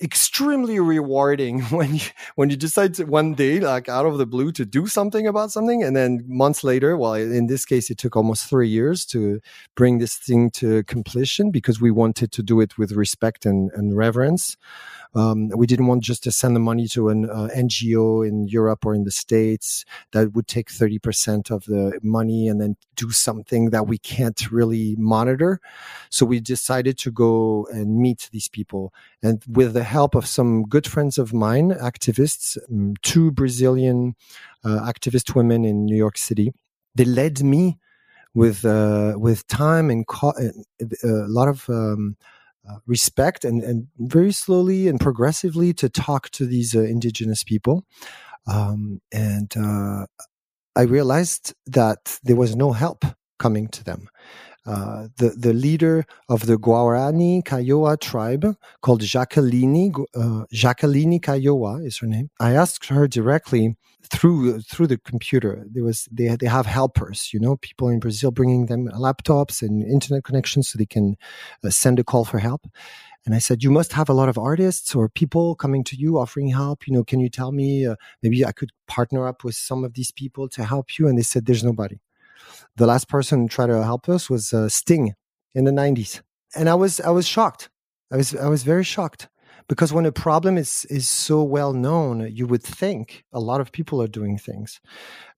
extremely 0.01 0.77
rewarding 0.79 1.61
when 1.77 1.95
you 1.95 2.01
when 2.35 2.49
you 2.49 2.57
decide 2.57 2.93
to 2.93 3.05
one 3.05 3.33
day 3.33 3.59
like 3.61 3.87
out 3.87 4.05
of 4.05 4.17
the 4.17 4.25
blue 4.25 4.51
to 4.51 4.65
do 4.65 4.87
something 4.87 5.25
about 5.25 5.51
something 5.51 5.83
and 5.83 5.95
then 5.95 6.21
months 6.27 6.63
later 6.65 6.97
well 6.97 7.13
in 7.13 7.47
this 7.47 7.63
case 7.63 7.89
it 7.89 7.97
took 7.97 8.15
almost 8.15 8.49
three 8.49 8.67
years 8.67 9.05
to 9.05 9.39
bring 9.75 9.99
this 9.99 10.17
thing 10.17 10.49
to 10.49 10.83
completion 10.83 11.49
because 11.49 11.79
we 11.79 11.91
wanted 11.91 12.31
to 12.31 12.43
do 12.43 12.59
it 12.59 12.77
with 12.77 12.91
respect 12.91 13.45
and, 13.45 13.71
and 13.73 13.95
reverence 13.95 14.57
um, 15.15 15.49
we 15.55 15.65
didn't 15.65 15.87
want 15.87 16.03
just 16.03 16.23
to 16.23 16.31
send 16.31 16.55
the 16.55 16.59
money 16.59 16.87
to 16.89 17.09
an 17.09 17.29
uh, 17.29 17.47
NGO 17.55 18.27
in 18.27 18.47
Europe 18.47 18.85
or 18.85 18.93
in 18.93 19.05
the 19.05 19.11
States 19.11 19.85
that 20.11 20.33
would 20.33 20.47
take 20.47 20.69
30% 20.69 21.49
of 21.49 21.63
the 21.65 21.97
money 22.03 22.47
and 22.49 22.59
then 22.59 22.75
do 22.95 23.11
something 23.11 23.69
that 23.69 23.87
we 23.87 23.97
can't 23.97 24.51
really 24.51 24.95
monitor. 24.97 25.61
So 26.09 26.25
we 26.25 26.41
decided 26.41 26.97
to 26.99 27.11
go 27.11 27.65
and 27.71 27.97
meet 27.97 28.29
these 28.31 28.49
people. 28.49 28.93
And 29.23 29.41
with 29.47 29.73
the 29.73 29.83
help 29.83 30.15
of 30.15 30.27
some 30.27 30.63
good 30.63 30.85
friends 30.85 31.17
of 31.17 31.33
mine, 31.33 31.71
activists, 31.71 32.57
um, 32.69 32.95
two 33.01 33.31
Brazilian 33.31 34.15
uh, 34.65 34.91
activist 34.91 35.33
women 35.33 35.63
in 35.63 35.85
New 35.85 35.95
York 35.95 36.17
City, 36.17 36.51
they 36.93 37.05
led 37.05 37.41
me 37.41 37.77
with 38.33 38.65
uh, 38.65 39.13
with 39.15 39.47
time 39.47 39.89
and 39.89 40.05
co- 40.05 40.33
uh, 40.37 40.49
a 41.03 41.29
lot 41.29 41.47
of 41.47 41.69
um, 41.69 42.17
uh, 42.69 42.77
respect 42.87 43.45
and, 43.45 43.63
and 43.63 43.87
very 43.97 44.31
slowly 44.31 44.87
and 44.87 44.99
progressively 44.99 45.73
to 45.73 45.89
talk 45.89 46.29
to 46.31 46.45
these 46.45 46.75
uh, 46.75 46.81
indigenous 46.81 47.43
people. 47.43 47.85
Um, 48.47 49.01
and 49.11 49.51
uh, 49.57 50.05
I 50.75 50.81
realized 50.81 51.53
that 51.67 52.19
there 52.23 52.35
was 52.35 52.55
no 52.55 52.71
help 52.71 53.05
coming 53.39 53.67
to 53.69 53.83
them. 53.83 54.09
Uh, 54.65 55.07
the 55.17 55.29
the 55.29 55.53
leader 55.53 56.05
of 56.27 56.47
the 56.47 56.57
Guarani 56.57 57.43
Kaiowá 57.43 57.99
tribe, 57.99 58.55
called 58.81 59.01
Jacqueline 59.01 59.93
uh, 60.15 60.45
Jacqueline 60.51 61.19
Kaiowá 61.19 61.85
is 61.85 61.97
her 61.99 62.07
name. 62.07 62.29
I 62.39 62.53
asked 62.53 62.87
her 62.87 63.07
directly 63.07 63.75
through 64.09 64.61
through 64.61 64.87
the 64.87 64.97
computer. 64.97 65.65
There 65.71 65.83
was 65.83 66.07
they 66.11 66.35
they 66.35 66.47
have 66.47 66.65
helpers, 66.65 67.31
you 67.33 67.39
know, 67.39 67.57
people 67.57 67.89
in 67.89 67.99
Brazil 67.99 68.31
bringing 68.31 68.65
them 68.65 68.87
laptops 68.87 69.61
and 69.61 69.83
internet 69.83 70.23
connections 70.23 70.69
so 70.69 70.77
they 70.77 70.85
can 70.85 71.15
uh, 71.63 71.69
send 71.69 71.99
a 71.99 72.03
call 72.03 72.25
for 72.25 72.39
help. 72.39 72.67
And 73.25 73.33
I 73.33 73.39
said, 73.39 73.63
you 73.63 73.71
must 73.71 73.93
have 73.93 74.07
a 74.07 74.13
lot 74.13 74.29
of 74.29 74.37
artists 74.37 74.93
or 74.93 75.09
people 75.09 75.55
coming 75.55 75.83
to 75.85 75.95
you 75.95 76.19
offering 76.19 76.49
help. 76.49 76.85
You 76.85 76.93
know, 76.93 77.03
can 77.03 77.19
you 77.19 77.29
tell 77.29 77.51
me 77.51 77.85
uh, 77.85 77.95
maybe 78.21 78.45
I 78.45 78.51
could 78.51 78.71
partner 78.87 79.27
up 79.27 79.43
with 79.43 79.55
some 79.55 79.83
of 79.83 79.95
these 79.95 80.11
people 80.11 80.47
to 80.49 80.63
help 80.63 80.99
you? 80.99 81.07
And 81.07 81.17
they 81.17 81.23
said, 81.23 81.45
there's 81.45 81.63
nobody 81.63 81.99
the 82.75 82.87
last 82.87 83.07
person 83.07 83.41
who 83.41 83.47
tried 83.47 83.67
to 83.67 83.83
help 83.83 84.09
us 84.09 84.29
was 84.29 84.53
uh, 84.53 84.69
Sting 84.69 85.13
in 85.53 85.63
the 85.65 85.71
90s. 85.71 86.21
And 86.55 86.69
I 86.69 86.75
was 86.75 87.01
I 87.01 87.09
was 87.09 87.27
shocked. 87.27 87.69
I 88.11 88.17
was 88.17 88.35
I 88.35 88.47
was 88.47 88.63
very 88.63 88.83
shocked 88.83 89.27
because 89.67 89.91
when 89.91 90.05
a 90.05 90.11
problem 90.11 90.57
is 90.57 90.85
is 90.89 91.09
so 91.09 91.43
well 91.43 91.73
known, 91.73 92.29
you 92.31 92.47
would 92.47 92.63
think 92.63 93.23
a 93.33 93.39
lot 93.39 93.61
of 93.61 93.71
people 93.71 94.01
are 94.01 94.07
doing 94.07 94.37
things, 94.37 94.79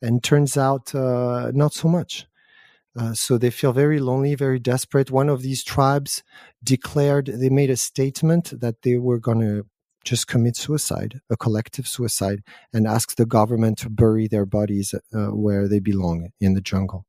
and 0.02 0.24
turns 0.24 0.58
out 0.58 0.94
uh, 0.94 1.52
not 1.54 1.74
so 1.74 1.88
much. 1.88 2.28
Uh, 3.00 3.14
so 3.14 3.38
they 3.38 3.52
feel 3.52 3.74
very 3.74 4.00
lonely, 4.00 4.34
very 4.34 4.60
desperate. 4.60 5.12
One 5.12 5.30
of 5.30 5.44
these 5.44 5.64
tribes 5.64 6.24
declared, 6.64 7.28
they 7.28 7.50
made 7.50 7.70
a 7.70 7.78
statement 7.78 8.60
that 8.60 8.82
they 8.82 8.98
were 8.98 9.20
going 9.20 9.40
to 9.42 9.68
just 10.08 10.28
commit 10.28 10.56
suicide, 10.56 11.20
a 11.30 11.38
collective 11.38 11.88
suicide, 11.88 12.44
and 12.74 12.88
ask 12.88 13.16
the 13.16 13.26
government 13.26 13.78
to 13.80 13.90
bury 13.90 14.28
their 14.28 14.46
bodies 14.46 14.96
uh, 14.96 15.28
where 15.28 15.68
they 15.68 15.80
belong 15.80 16.30
in 16.40 16.54
the 16.54 16.62
jungle. 16.62 17.06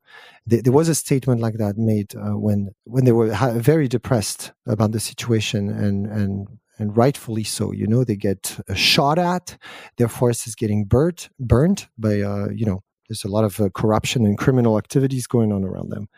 there 0.47 0.73
was 0.73 0.89
a 0.89 0.95
statement 0.95 1.41
like 1.41 1.59
that 1.59 1.77
made 1.77 2.15
uh, 2.17 2.37
when 2.47 2.71
when 2.85 3.05
they 3.05 3.13
were 3.13 3.31
very 3.73 3.89
depressed 3.89 4.53
about 4.67 4.93
the 4.93 5.01
situation 5.01 5.69
and 5.69 6.07
and 6.07 6.49
and 6.79 6.97
rightfully 6.97 7.45
so. 7.45 7.73
You 7.73 7.87
know, 7.87 8.05
they 8.05 8.17
get 8.17 8.59
shot 8.75 9.19
at, 9.19 9.59
their 9.97 10.09
forest 10.09 10.47
is 10.47 10.55
getting 10.55 10.85
burnt 10.85 11.29
burnt 11.39 11.89
by 11.97 12.15
uh, 12.21 12.49
you 12.61 12.67
know 12.67 12.83
there's 13.09 13.25
a 13.25 13.35
lot 13.37 13.45
of 13.45 13.61
uh, 13.61 13.69
corruption 13.81 14.27
and 14.27 14.37
criminal 14.37 14.79
activities 14.79 15.27
going 15.27 15.53
on 15.53 15.65
around 15.65 15.91
them. 15.91 16.09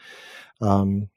Um, 0.60 1.08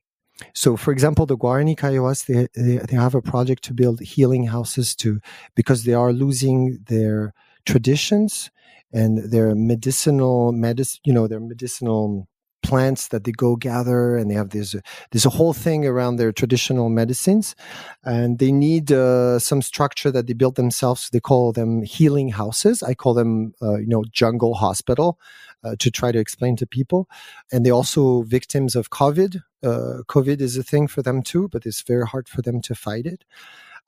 so, 0.53 0.77
for 0.77 0.91
example, 0.91 1.25
the 1.25 1.37
Guarani 1.37 1.75
Kaiowás, 1.75 2.25
they, 2.25 2.47
they, 2.59 2.77
they 2.77 2.95
have 2.95 3.15
a 3.15 3.21
project 3.21 3.63
to 3.65 3.73
build 3.73 3.99
healing 4.01 4.45
houses 4.45 4.95
to 4.97 5.19
because 5.55 5.83
they 5.83 5.93
are 5.93 6.13
losing 6.13 6.79
their 6.87 7.33
traditions 7.65 8.51
and 8.91 9.31
their 9.31 9.55
medicinal 9.55 10.51
medicine, 10.51 11.01
you 11.05 11.13
know, 11.13 11.27
their 11.27 11.39
medicinal 11.39 12.27
plants 12.63 13.09
that 13.09 13.25
they 13.25 13.31
go 13.31 13.55
gather 13.55 14.15
and 14.15 14.31
they 14.31 14.35
have 14.35 14.49
this 14.51 14.73
there's 15.11 15.25
a 15.25 15.29
whole 15.29 15.51
thing 15.51 15.85
around 15.85 16.15
their 16.15 16.31
traditional 16.31 16.89
medicines. 16.89 17.55
And 18.03 18.39
they 18.39 18.51
need 18.51 18.91
uh, 18.91 19.37
some 19.39 19.61
structure 19.61 20.11
that 20.11 20.27
they 20.27 20.33
build 20.33 20.55
themselves. 20.55 21.09
They 21.09 21.19
call 21.19 21.51
them 21.51 21.83
healing 21.83 22.29
houses. 22.29 22.81
I 22.81 22.93
call 22.93 23.13
them 23.13 23.53
uh, 23.61 23.75
you 23.75 23.87
know 23.87 24.03
jungle 24.11 24.55
hospital 24.55 25.19
uh, 25.63 25.75
to 25.79 25.91
try 25.91 26.11
to 26.11 26.19
explain 26.19 26.55
to 26.57 26.65
people. 26.65 27.09
And 27.51 27.65
they're 27.65 27.73
also 27.73 28.23
victims 28.23 28.75
of 28.75 28.89
COVID. 28.89 29.41
Uh, 29.63 30.03
COVID 30.07 30.41
is 30.41 30.57
a 30.57 30.63
thing 30.63 30.87
for 30.87 31.01
them 31.01 31.21
too, 31.21 31.47
but 31.49 31.65
it's 31.65 31.81
very 31.81 32.05
hard 32.05 32.27
for 32.27 32.41
them 32.41 32.61
to 32.61 32.75
fight 32.75 33.05
it. 33.05 33.23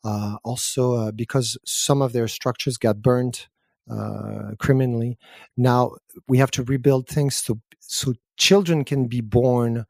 Uh, 0.04 0.38
also, 0.44 0.96
uh, 0.96 1.12
because 1.12 1.58
some 1.66 2.02
of 2.02 2.14
their 2.14 2.28
structures 2.28 2.78
got 2.78 3.02
burned 3.02 3.48
uh, 3.90 4.52
criminally, 4.60 5.18
now 5.58 5.92
we 6.28 6.38
have 6.38 6.52
to 6.52 6.64
rebuild 6.64 7.08
things 7.08 7.36
so 7.36 7.60
so 7.80 8.14
children 8.38 8.84
can 8.84 9.08
be 9.08 9.22
born 9.22 9.86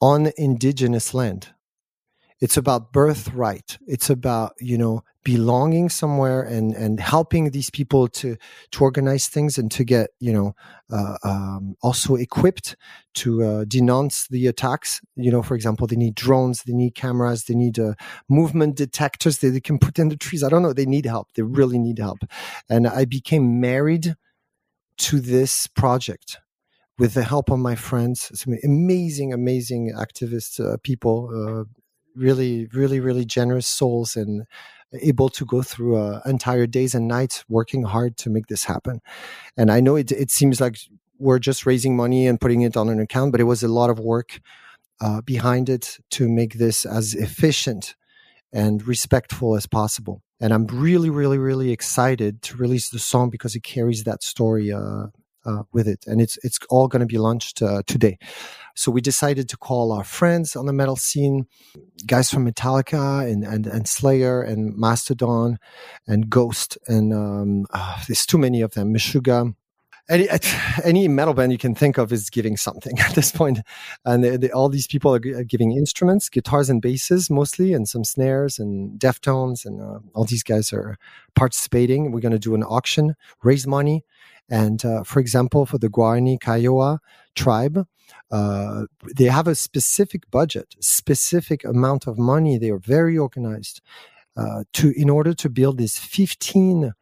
on 0.00 0.32
indigenous 0.36 1.14
land 1.14 1.54
it's 2.40 2.56
about 2.56 2.92
birthright. 2.92 3.78
It's 3.86 4.10
about 4.10 4.54
you 4.60 4.76
know 4.76 5.02
belonging 5.24 5.88
somewhere 5.88 6.42
and 6.42 6.74
and 6.74 7.00
helping 7.00 7.50
these 7.50 7.70
people 7.70 8.08
to 8.08 8.36
to 8.72 8.84
organize 8.84 9.28
things 9.28 9.58
and 9.58 9.70
to 9.72 9.84
get 9.84 10.10
you 10.20 10.32
know 10.32 10.54
uh, 10.90 11.16
um, 11.24 11.76
also 11.82 12.14
equipped 12.14 12.76
to 13.14 13.42
uh, 13.42 13.64
denounce 13.66 14.28
the 14.28 14.46
attacks. 14.46 15.00
You 15.16 15.30
know 15.30 15.42
for 15.42 15.54
example 15.54 15.86
they 15.86 15.96
need 15.96 16.14
drones 16.14 16.62
they 16.62 16.74
need 16.74 16.94
cameras 16.94 17.44
they 17.44 17.54
need 17.54 17.78
uh, 17.78 17.94
movement 18.28 18.76
detectors 18.76 19.38
that 19.38 19.50
they 19.50 19.60
can 19.60 19.78
put 19.78 19.98
in 19.98 20.08
the 20.08 20.16
trees. 20.16 20.42
I 20.42 20.48
don't 20.48 20.62
know. 20.62 20.72
They 20.72 20.86
need 20.86 21.06
help. 21.06 21.32
They 21.34 21.42
really 21.42 21.78
need 21.78 21.98
help. 21.98 22.18
And 22.68 22.86
i 22.86 23.04
became 23.04 23.60
married 23.60 24.14
to 24.98 25.20
this 25.20 25.66
project 25.66 26.38
with 26.98 27.14
the 27.14 27.22
help 27.22 27.50
of 27.50 27.58
my 27.58 27.74
friends, 27.74 28.30
some 28.38 28.56
amazing, 28.64 29.32
amazing 29.32 29.92
activists, 29.92 30.58
uh, 30.58 30.78
people, 30.82 31.30
uh, 31.30 31.64
really, 32.16 32.66
really, 32.72 33.00
really 33.00 33.24
generous 33.24 33.66
souls 33.66 34.16
and 34.16 34.46
able 35.02 35.28
to 35.28 35.44
go 35.44 35.62
through 35.62 35.96
uh, 35.96 36.20
entire 36.26 36.66
days 36.66 36.94
and 36.94 37.08
nights 37.08 37.44
working 37.48 37.82
hard 37.82 38.16
to 38.16 38.30
make 38.30 38.46
this 38.46 38.64
happen. 38.64 39.00
And 39.56 39.70
I 39.70 39.80
know 39.80 39.96
it, 39.96 40.12
it 40.12 40.30
seems 40.30 40.60
like 40.60 40.78
we're 41.18 41.38
just 41.38 41.66
raising 41.66 41.96
money 41.96 42.26
and 42.26 42.40
putting 42.40 42.62
it 42.62 42.76
on 42.76 42.88
an 42.88 43.00
account, 43.00 43.32
but 43.32 43.40
it 43.40 43.44
was 43.44 43.62
a 43.62 43.68
lot 43.68 43.90
of 43.90 43.98
work 43.98 44.40
uh, 45.00 45.20
behind 45.22 45.68
it 45.68 45.98
to 46.10 46.28
make 46.28 46.54
this 46.54 46.86
as 46.86 47.14
efficient 47.14 47.94
and 48.52 48.86
respectful 48.86 49.56
as 49.56 49.66
possible. 49.66 50.22
And 50.40 50.52
I'm 50.52 50.66
really, 50.66 51.10
really, 51.10 51.38
really 51.38 51.72
excited 51.72 52.42
to 52.42 52.56
release 52.56 52.90
the 52.90 52.98
song 52.98 53.30
because 53.30 53.54
it 53.54 53.62
carries 53.62 54.04
that 54.04 54.22
story 54.22 54.72
uh, 54.72 55.06
uh, 55.46 55.62
with 55.72 55.88
it, 55.88 56.04
and 56.06 56.20
it's 56.20 56.38
it's 56.42 56.58
all 56.68 56.88
going 56.88 57.00
to 57.00 57.06
be 57.06 57.18
launched 57.18 57.62
uh, 57.62 57.82
today. 57.86 58.18
So 58.74 58.92
we 58.92 59.00
decided 59.00 59.48
to 59.48 59.56
call 59.56 59.92
our 59.92 60.04
friends 60.04 60.54
on 60.54 60.66
the 60.66 60.72
metal 60.72 60.96
scene, 60.96 61.46
guys 62.06 62.30
from 62.30 62.50
Metallica 62.50 63.30
and 63.30 63.44
and, 63.44 63.66
and 63.66 63.88
Slayer 63.88 64.42
and 64.42 64.76
Mastodon 64.76 65.58
and 66.06 66.28
Ghost, 66.28 66.76
and 66.86 67.12
um, 67.12 67.66
uh, 67.72 68.02
there's 68.06 68.26
too 68.26 68.38
many 68.38 68.60
of 68.60 68.72
them. 68.74 68.92
Meshuggah. 68.92 69.54
Any, 70.08 70.28
any 70.84 71.08
metal 71.08 71.34
band 71.34 71.50
you 71.50 71.58
can 71.58 71.74
think 71.74 71.98
of 71.98 72.12
is 72.12 72.30
giving 72.30 72.56
something 72.56 72.96
at 73.00 73.16
this 73.16 73.32
point. 73.32 73.58
and 74.04 74.22
they, 74.22 74.36
they, 74.36 74.50
all 74.50 74.68
these 74.68 74.86
people 74.86 75.12
are, 75.12 75.18
g- 75.18 75.34
are, 75.34 75.42
giving 75.42 75.72
instruments, 75.72 76.28
guitars 76.28 76.70
and 76.70 76.80
basses 76.80 77.28
mostly, 77.28 77.72
and 77.72 77.88
some 77.88 78.04
snares 78.04 78.60
and 78.60 79.00
Deftones, 79.00 79.66
and 79.66 79.80
uh, 79.80 79.98
all 80.14 80.24
these 80.24 80.44
guys 80.44 80.72
are 80.72 80.96
participating. 81.34 82.12
We're 82.12 82.20
going 82.20 82.30
to 82.30 82.38
do 82.38 82.54
an 82.54 82.62
auction, 82.62 83.16
raise 83.42 83.66
money, 83.66 84.04
and 84.48 84.84
uh, 84.84 85.02
for 85.02 85.18
example, 85.20 85.66
for 85.66 85.78
the 85.78 85.88
Guarani 85.88 86.38
Kaiowá 86.38 86.98
tribe, 87.34 87.86
uh, 88.30 88.84
they 89.16 89.24
have 89.24 89.48
a 89.48 89.54
specific 89.54 90.30
budget, 90.30 90.74
specific 90.80 91.64
amount 91.64 92.06
of 92.06 92.18
money. 92.18 92.58
They 92.58 92.70
are 92.70 92.78
very 92.78 93.16
organized 93.18 93.80
uh, 94.36 94.64
to 94.74 94.92
in 94.96 95.10
order 95.10 95.34
to 95.34 95.50
build 95.50 95.78
these 95.78 95.98
15 95.98 96.92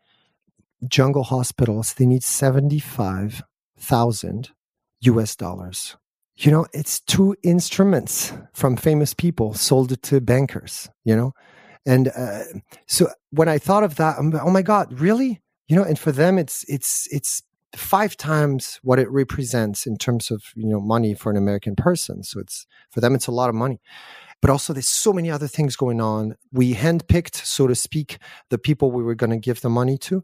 jungle 0.88 1.24
hospitals. 1.24 1.94
They 1.94 2.06
need 2.06 2.22
75,000 2.22 4.50
US 5.00 5.36
dollars. 5.36 5.96
You 6.36 6.50
know, 6.50 6.66
it's 6.72 6.98
two 7.00 7.36
instruments 7.42 8.32
from 8.52 8.76
famous 8.76 9.14
people 9.14 9.54
sold 9.54 10.02
to 10.02 10.20
bankers. 10.20 10.90
You 11.04 11.16
know, 11.16 11.32
and 11.86 12.08
uh, 12.08 12.42
so 12.86 13.08
when 13.30 13.48
I 13.48 13.58
thought 13.58 13.84
of 13.84 13.94
that, 13.96 14.18
I'm, 14.18 14.34
oh 14.34 14.50
my 14.50 14.62
God, 14.62 14.98
really? 14.98 15.40
You 15.68 15.76
know 15.76 15.82
and 15.82 15.98
for 15.98 16.12
them 16.12 16.38
it's 16.38 16.64
it's 16.68 17.08
it's 17.10 17.42
five 17.76 18.16
times 18.16 18.78
what 18.82 18.98
it 18.98 19.10
represents 19.10 19.86
in 19.86 19.96
terms 19.96 20.30
of 20.30 20.44
you 20.54 20.68
know 20.68 20.80
money 20.80 21.14
for 21.14 21.30
an 21.30 21.36
american 21.36 21.76
person. 21.76 22.22
So 22.22 22.40
it's 22.40 22.66
for 22.90 23.00
them 23.00 23.14
it's 23.14 23.26
a 23.26 23.32
lot 23.32 23.48
of 23.48 23.54
money. 23.54 23.80
But 24.40 24.50
also 24.50 24.74
there's 24.74 24.88
so 24.88 25.12
many 25.12 25.30
other 25.30 25.48
things 25.48 25.74
going 25.74 26.02
on. 26.02 26.36
We 26.52 26.74
handpicked 26.74 27.34
so 27.34 27.66
to 27.66 27.74
speak 27.74 28.18
the 28.50 28.58
people 28.58 28.90
we 28.90 29.02
were 29.02 29.14
going 29.14 29.30
to 29.30 29.38
give 29.38 29.62
the 29.62 29.70
money 29.70 29.96
to 29.98 30.22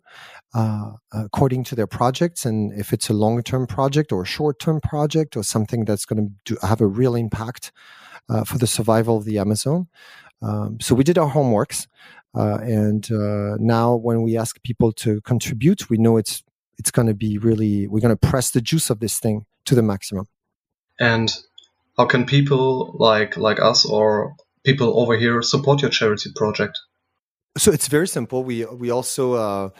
uh, 0.52 0.92
according 1.10 1.64
to 1.64 1.74
their 1.74 1.86
projects. 1.86 2.44
And 2.44 2.70
if 2.78 2.92
it's 2.92 3.08
a 3.08 3.14
long-term 3.14 3.66
project 3.66 4.12
or 4.12 4.22
a 4.22 4.26
short-term 4.26 4.82
project 4.82 5.38
or 5.38 5.42
something 5.42 5.86
that's 5.86 6.04
going 6.04 6.36
to 6.44 6.58
have 6.60 6.82
a 6.82 6.86
real 6.86 7.14
impact 7.14 7.72
uh, 8.28 8.44
for 8.44 8.58
the 8.58 8.66
survival 8.66 9.16
of 9.16 9.24
the 9.24 9.38
amazon 9.38 9.88
um, 10.42 10.78
so 10.80 10.94
we 10.94 11.04
did 11.04 11.18
our 11.18 11.30
homeworks 11.30 11.86
uh, 12.34 12.58
and 12.62 13.10
uh, 13.10 13.56
now, 13.58 13.94
when 13.96 14.22
we 14.22 14.36
ask 14.36 14.62
people 14.62 14.92
to 14.92 15.20
contribute, 15.22 15.90
we 15.90 15.98
know 15.98 16.16
it's 16.16 16.42
it's 16.78 16.90
going 16.90 17.08
to 17.08 17.14
be 17.14 17.38
really 17.38 17.86
we're 17.86 18.00
going 18.00 18.16
to 18.16 18.28
press 18.28 18.50
the 18.50 18.60
juice 18.60 18.88
of 18.90 19.00
this 19.00 19.18
thing 19.18 19.46
to 19.64 19.74
the 19.74 19.82
maximum. 19.82 20.28
And 20.98 21.34
how 21.96 22.06
can 22.06 22.26
people 22.26 22.94
like 22.98 23.36
like 23.36 23.60
us 23.60 23.84
or 23.84 24.36
people 24.64 25.00
over 25.00 25.16
here 25.16 25.42
support 25.42 25.82
your 25.82 25.90
charity 25.90 26.30
project? 26.36 26.78
So 27.58 27.72
it's 27.72 27.88
very 27.88 28.06
simple. 28.06 28.44
We 28.44 28.64
we 28.64 28.90
also 28.90 29.32
uh, 29.32 29.70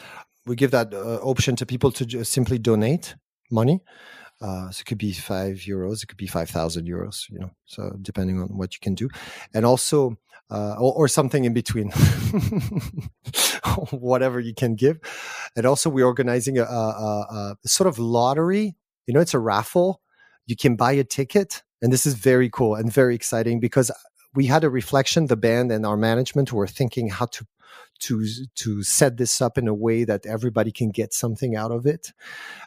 we 0.45 0.57
give 0.57 0.73
that 0.73 0.93
uh, 0.93 1.21
option 1.23 1.55
to 1.57 1.67
people 1.67 1.93
to 1.93 2.05
just 2.05 2.33
simply 2.33 2.59
donate 2.59 3.15
money. 3.51 3.81
Uh, 4.41 4.71
so 4.71 4.81
it 4.81 4.87
could 4.87 4.99
be 4.99 5.13
five 5.13 5.59
euros, 5.59 6.03
it 6.03 6.07
could 6.07 6.17
be 6.17 6.27
five 6.27 6.49
thousand 6.49 6.89
euros, 6.89 7.29
you 7.31 7.39
know. 7.39 7.51
So 7.67 7.97
depending 8.01 8.41
on 8.41 8.49
what 8.49 8.75
you 8.75 8.81
can 8.81 8.95
do, 8.95 9.09
and 9.53 9.67
also 9.67 10.17
uh, 10.51 10.75
or, 10.79 10.95
or, 10.95 11.09
something 11.09 11.45
in 11.45 11.53
between, 11.53 11.91
whatever 13.91 14.41
you 14.41 14.53
can 14.53 14.75
give. 14.75 14.99
And 15.55 15.65
also, 15.65 15.89
we're 15.89 16.07
organizing 16.07 16.59
a, 16.59 16.65
a, 16.65 17.57
a, 17.63 17.69
sort 17.69 17.87
of 17.87 18.01
lottery. 18.01 18.75
You 19.07 19.15
know, 19.15 19.21
it's 19.21 19.35
a 19.35 19.39
raffle. 19.39 20.01
You 20.47 20.57
can 20.57 20.75
buy 20.75 20.93
a 20.93 21.05
ticket, 21.05 21.63
and 21.81 21.93
this 21.93 22.05
is 22.05 22.15
very 22.15 22.51
cool 22.51 22.75
and 22.75 22.93
very 22.93 23.15
exciting 23.15 23.61
because 23.61 23.93
we 24.35 24.47
had 24.47 24.65
a 24.65 24.71
reflection. 24.71 25.27
The 25.27 25.37
band 25.37 25.71
and 25.71 25.87
our 25.87 25.97
management 25.97 26.53
were 26.53 26.67
thinking 26.67 27.11
how 27.11 27.27
to 27.27 27.47
to 28.01 28.27
to 28.57 28.83
set 28.83 29.17
this 29.17 29.41
up 29.41 29.59
in 29.59 29.69
a 29.69 29.75
way 29.75 30.05
that 30.05 30.27
everybody 30.27 30.73
can 30.73 30.91
get 30.91 31.13
something 31.15 31.55
out 31.55 31.71
of 31.71 31.87
it. 31.87 32.13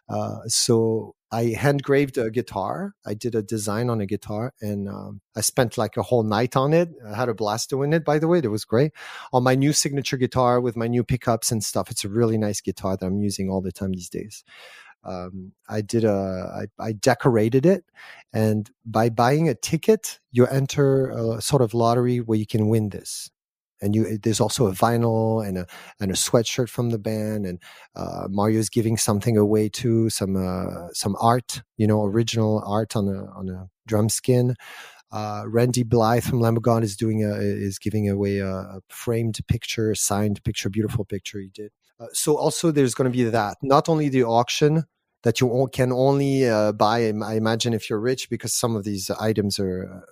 Uh, 0.07 0.39
so 0.47 1.15
I 1.31 1.55
handgraved 1.57 2.17
a 2.19 2.29
guitar. 2.29 2.93
I 3.05 3.15
did 3.15 3.33
a 3.33 3.41
design 3.41 3.89
on 3.89 3.99
a 3.99 4.05
guitar, 4.05 4.53
and 4.61 4.87
um, 4.87 5.21
I 5.35 5.41
spent 5.41 5.77
like 5.77 5.97
a 5.97 6.03
whole 6.03 6.23
night 6.23 6.55
on 6.55 6.73
it. 6.73 6.89
I 7.07 7.15
had 7.15 7.29
a 7.29 7.33
blast 7.33 7.71
doing 7.71 7.91
it. 7.93 8.05
By 8.05 8.19
the 8.19 8.27
way, 8.27 8.37
it 8.37 8.51
was 8.51 8.65
great 8.65 8.91
on 9.33 9.43
my 9.43 9.55
new 9.55 9.73
signature 9.73 10.17
guitar 10.17 10.61
with 10.61 10.75
my 10.77 10.87
new 10.87 11.03
pickups 11.03 11.51
and 11.51 11.63
stuff. 11.63 11.89
It's 11.89 12.05
a 12.05 12.09
really 12.09 12.37
nice 12.37 12.61
guitar 12.61 12.95
that 12.95 13.05
I'm 13.05 13.19
using 13.19 13.49
all 13.49 13.61
the 13.61 13.71
time 13.71 13.93
these 13.93 14.09
days. 14.09 14.43
Um, 15.03 15.51
I 15.67 15.81
did 15.81 16.05
a, 16.05 16.67
I, 16.79 16.83
I 16.83 16.91
decorated 16.93 17.65
it, 17.65 17.83
and 18.31 18.69
by 18.85 19.09
buying 19.09 19.49
a 19.49 19.55
ticket, 19.55 20.19
you 20.31 20.45
enter 20.45 21.09
a 21.09 21.41
sort 21.41 21.61
of 21.61 21.73
lottery 21.73 22.19
where 22.19 22.37
you 22.37 22.45
can 22.45 22.69
win 22.69 22.89
this 22.89 23.29
and 23.83 23.95
you 23.95 24.17
there's 24.17 24.39
also 24.39 24.67
a 24.67 24.71
vinyl 24.71 25.45
and 25.45 25.57
a 25.57 25.67
and 25.99 26.09
a 26.09 26.15
sweatshirt 26.15 26.69
from 26.69 26.89
the 26.89 26.97
band 26.97 27.45
and 27.45 27.59
uh, 27.95 28.27
Mario's 28.29 28.69
giving 28.69 28.97
something 28.97 29.37
away 29.37 29.69
too 29.69 30.09
some 30.09 30.35
uh, 30.35 30.87
some 30.93 31.15
art 31.19 31.61
you 31.77 31.85
know 31.85 32.03
original 32.03 32.63
art 32.65 32.95
on 32.95 33.07
a 33.07 33.25
on 33.37 33.49
a 33.49 33.69
drum 33.85 34.09
skin. 34.09 34.55
Uh, 35.11 35.43
Randy 35.45 35.83
Blythe 35.83 36.23
from 36.23 36.39
Lamb 36.41 36.57
of 36.57 36.63
God 36.63 36.83
is 36.83 36.95
doing 36.95 37.23
a 37.23 37.35
is 37.35 37.77
giving 37.77 38.09
away 38.09 38.39
a, 38.39 38.49
a 38.49 38.79
framed 38.89 39.39
picture 39.47 39.91
a 39.91 39.95
signed 39.95 40.43
picture 40.43 40.69
beautiful 40.69 41.05
picture 41.05 41.39
he 41.39 41.49
did. 41.53 41.71
Uh, 41.99 42.07
so 42.13 42.35
also 42.35 42.71
there's 42.71 42.95
going 42.95 43.11
to 43.11 43.15
be 43.15 43.23
that. 43.25 43.57
Not 43.61 43.89
only 43.89 44.09
the 44.09 44.23
auction 44.23 44.85
that 45.23 45.39
you 45.39 45.69
can 45.71 45.91
only 45.91 46.49
uh, 46.49 46.71
buy 46.71 46.99
I 46.99 47.35
imagine 47.35 47.73
if 47.73 47.89
you're 47.89 47.99
rich 47.99 48.29
because 48.29 48.53
some 48.53 48.75
of 48.75 48.83
these 48.83 49.09
items 49.11 49.59
are 49.59 50.03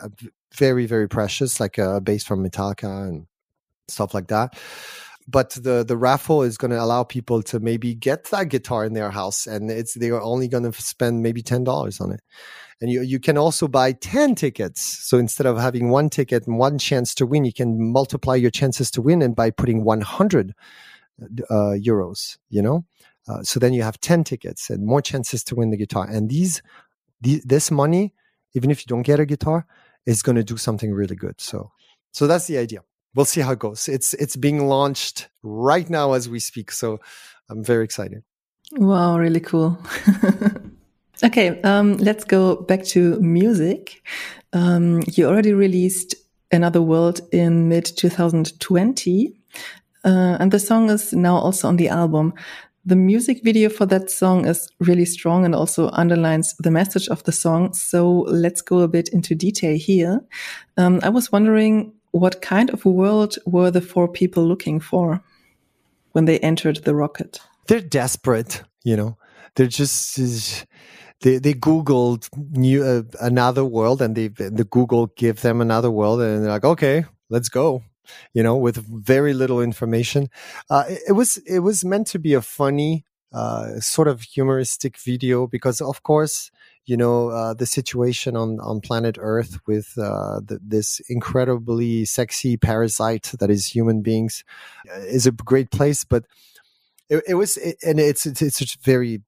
uh, 0.00 0.08
very 0.54 0.86
very 0.86 1.08
precious 1.08 1.60
like 1.60 1.78
a 1.78 2.00
bass 2.00 2.24
from 2.24 2.44
Metallica 2.44 3.08
and 3.08 3.26
stuff 3.88 4.14
like 4.14 4.28
that. 4.28 4.58
But 5.26 5.50
the 5.50 5.84
the 5.84 5.96
raffle 5.96 6.42
is 6.42 6.56
going 6.56 6.70
to 6.70 6.80
allow 6.80 7.04
people 7.04 7.42
to 7.44 7.60
maybe 7.60 7.94
get 7.94 8.24
that 8.24 8.48
guitar 8.48 8.84
in 8.84 8.94
their 8.94 9.10
house 9.10 9.46
and 9.46 9.70
it's 9.70 9.94
they 9.94 10.10
are 10.10 10.22
only 10.22 10.48
going 10.48 10.70
to 10.70 10.72
spend 10.80 11.22
maybe 11.22 11.42
$10 11.42 12.00
on 12.00 12.12
it. 12.12 12.20
And 12.80 12.90
you 12.90 13.02
you 13.02 13.20
can 13.20 13.36
also 13.36 13.68
buy 13.68 13.92
10 13.92 14.36
tickets. 14.36 14.80
So 15.06 15.18
instead 15.18 15.46
of 15.46 15.58
having 15.58 15.90
one 15.90 16.08
ticket 16.08 16.46
and 16.46 16.58
one 16.58 16.78
chance 16.78 17.14
to 17.16 17.26
win 17.26 17.44
you 17.44 17.52
can 17.52 17.92
multiply 17.92 18.36
your 18.36 18.50
chances 18.50 18.90
to 18.92 19.02
win 19.02 19.20
and 19.20 19.36
by 19.36 19.50
putting 19.50 19.84
100 19.84 20.54
uh, 21.22 21.54
euros 21.54 22.38
you 22.48 22.62
know? 22.62 22.84
Uh, 23.28 23.42
so 23.42 23.60
then 23.60 23.74
you 23.74 23.82
have 23.82 24.00
10 24.00 24.24
tickets 24.24 24.70
and 24.70 24.86
more 24.86 25.02
chances 25.02 25.44
to 25.44 25.54
win 25.54 25.68
the 25.68 25.76
guitar. 25.76 26.08
And 26.08 26.30
these, 26.30 26.62
these 27.20 27.42
this 27.42 27.70
money 27.70 28.14
even 28.54 28.70
if 28.70 28.80
you 28.80 28.86
don't 28.86 29.02
get 29.02 29.20
a 29.20 29.26
guitar 29.26 29.66
is 30.08 30.22
going 30.22 30.36
to 30.36 30.44
do 30.44 30.56
something 30.56 30.92
really 30.92 31.14
good. 31.16 31.38
So, 31.40 31.70
so 32.12 32.26
that's 32.26 32.46
the 32.46 32.56
idea. 32.58 32.80
We'll 33.14 33.26
see 33.26 33.42
how 33.42 33.52
it 33.52 33.58
goes. 33.58 33.88
It's 33.88 34.14
it's 34.14 34.36
being 34.36 34.66
launched 34.66 35.28
right 35.42 35.88
now 35.88 36.14
as 36.14 36.28
we 36.28 36.40
speak. 36.40 36.72
So, 36.72 36.98
I'm 37.50 37.62
very 37.62 37.84
excited. 37.84 38.22
Wow, 38.72 39.18
really 39.18 39.40
cool. 39.40 39.78
okay, 41.24 41.60
um, 41.62 41.96
let's 41.98 42.24
go 42.24 42.56
back 42.56 42.84
to 42.86 43.20
music. 43.20 44.02
Um, 44.52 45.02
you 45.06 45.26
already 45.26 45.52
released 45.52 46.14
Another 46.50 46.82
World 46.82 47.20
in 47.32 47.68
mid 47.68 47.84
2020. 47.84 49.34
Uh, 50.04 50.36
and 50.40 50.52
the 50.52 50.58
song 50.58 50.90
is 50.90 51.12
now 51.12 51.36
also 51.36 51.68
on 51.68 51.76
the 51.76 51.88
album. 51.88 52.32
The 52.88 52.96
music 52.96 53.44
video 53.44 53.68
for 53.68 53.84
that 53.84 54.10
song 54.10 54.46
is 54.46 54.72
really 54.80 55.04
strong 55.04 55.44
and 55.44 55.54
also 55.54 55.90
underlines 55.90 56.54
the 56.58 56.70
message 56.70 57.06
of 57.08 57.22
the 57.24 57.32
song. 57.32 57.74
So 57.74 58.20
let's 58.20 58.62
go 58.62 58.78
a 58.78 58.88
bit 58.88 59.10
into 59.10 59.34
detail 59.34 59.76
here. 59.76 60.22
Um, 60.78 60.98
I 61.02 61.10
was 61.10 61.30
wondering 61.30 61.92
what 62.12 62.40
kind 62.40 62.70
of 62.70 62.86
world 62.86 63.36
were 63.44 63.70
the 63.70 63.82
four 63.82 64.08
people 64.08 64.42
looking 64.42 64.80
for 64.80 65.22
when 66.12 66.24
they 66.24 66.38
entered 66.38 66.84
the 66.84 66.94
rocket? 66.94 67.40
They're 67.66 67.82
desperate, 67.82 68.62
you 68.84 68.96
know. 68.96 69.18
They're 69.54 69.66
just 69.66 70.16
they 71.20 71.36
they 71.36 71.52
googled 71.52 72.30
new 72.56 72.82
uh, 72.82 73.02
another 73.20 73.66
world 73.66 74.00
and 74.00 74.16
they 74.16 74.28
the 74.28 74.66
Google 74.70 75.08
give 75.08 75.42
them 75.42 75.60
another 75.60 75.90
world 75.90 76.22
and 76.22 76.42
they're 76.42 76.52
like, 76.52 76.64
okay, 76.64 77.04
let's 77.28 77.50
go 77.50 77.82
you 78.32 78.42
know, 78.42 78.56
with 78.56 78.76
very 78.76 79.34
little 79.34 79.60
information. 79.60 80.30
Uh, 80.70 80.84
it, 80.88 81.12
was 81.12 81.36
it 81.38 81.60
was 81.60 81.84
meant 81.84 82.06
to 82.08 82.18
be 82.18 82.34
a 82.34 82.42
funny, 82.42 83.04
uh, 83.32 83.78
sort 83.80 84.08
of 84.08 84.22
humoristic 84.22 84.96
video 84.98 85.46
because, 85.46 85.80
of 85.80 86.02
course, 86.02 86.50
you 86.88 86.96
know 86.96 87.28
uh, 87.28 87.52
the 87.52 87.66
situation 87.66 88.34
on 88.34 88.58
on 88.60 88.80
planet 88.80 89.18
Earth 89.20 89.58
with 89.66 89.92
uh, 89.98 90.40
the, 90.42 90.58
this 90.62 91.00
incredibly 91.10 92.06
sexy 92.06 92.56
parasite 92.56 93.34
that 93.38 93.50
is 93.50 93.66
human 93.66 94.00
beings 94.00 94.42
uh, 94.90 95.00
is 95.00 95.26
a 95.26 95.32
great 95.32 95.70
place, 95.70 96.04
but 96.04 96.24
it, 97.10 97.22
it 97.28 97.34
was 97.34 97.58
it, 97.58 97.76
and 97.86 98.00
it's 98.00 98.24
it's 98.24 98.40
it's 98.42 98.74
very 98.76 99.20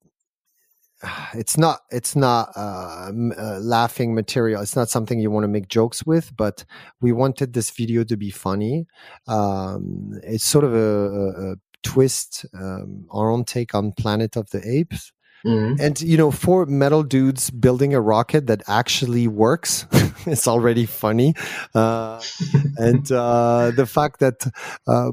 it's 1.33 1.57
not 1.57 1.81
it's 1.89 2.15
not 2.15 2.51
uh, 2.55 3.11
uh, 3.37 3.59
laughing 3.59 4.13
material. 4.13 4.61
It's 4.61 4.75
not 4.75 4.89
something 4.89 5.19
you 5.19 5.31
want 5.31 5.43
to 5.43 5.47
make 5.47 5.67
jokes 5.67 6.05
with. 6.05 6.35
But 6.35 6.65
we 6.99 7.11
wanted 7.11 7.53
this 7.53 7.69
video 7.71 8.03
to 8.03 8.17
be 8.17 8.31
funny. 8.31 8.87
Um, 9.27 10.19
it's 10.23 10.45
sort 10.45 10.63
of 10.65 10.73
a, 10.73 11.51
a, 11.51 11.55
twist, 11.83 12.45
um, 12.53 13.05
our 13.09 13.31
own 13.31 13.43
take 13.43 13.73
on 13.73 13.91
Planet 13.91 14.35
of 14.35 14.49
the 14.51 14.61
Apes. 14.67 15.11
Mm-hmm. 15.45 15.81
And 15.81 15.99
you 16.01 16.17
know, 16.17 16.29
for 16.29 16.65
metal 16.67 17.01
dudes 17.01 17.49
building 17.49 17.95
a 17.95 18.01
rocket 18.01 18.45
that 18.47 18.61
actually 18.67 19.27
works, 19.27 19.87
it's 20.25 20.47
already 20.47 20.85
funny. 20.85 21.33
Uh, 21.73 22.21
and 22.77 23.11
uh, 23.11 23.71
the 23.75 23.85
fact 23.85 24.19
that 24.19 24.45
uh, 24.87 25.11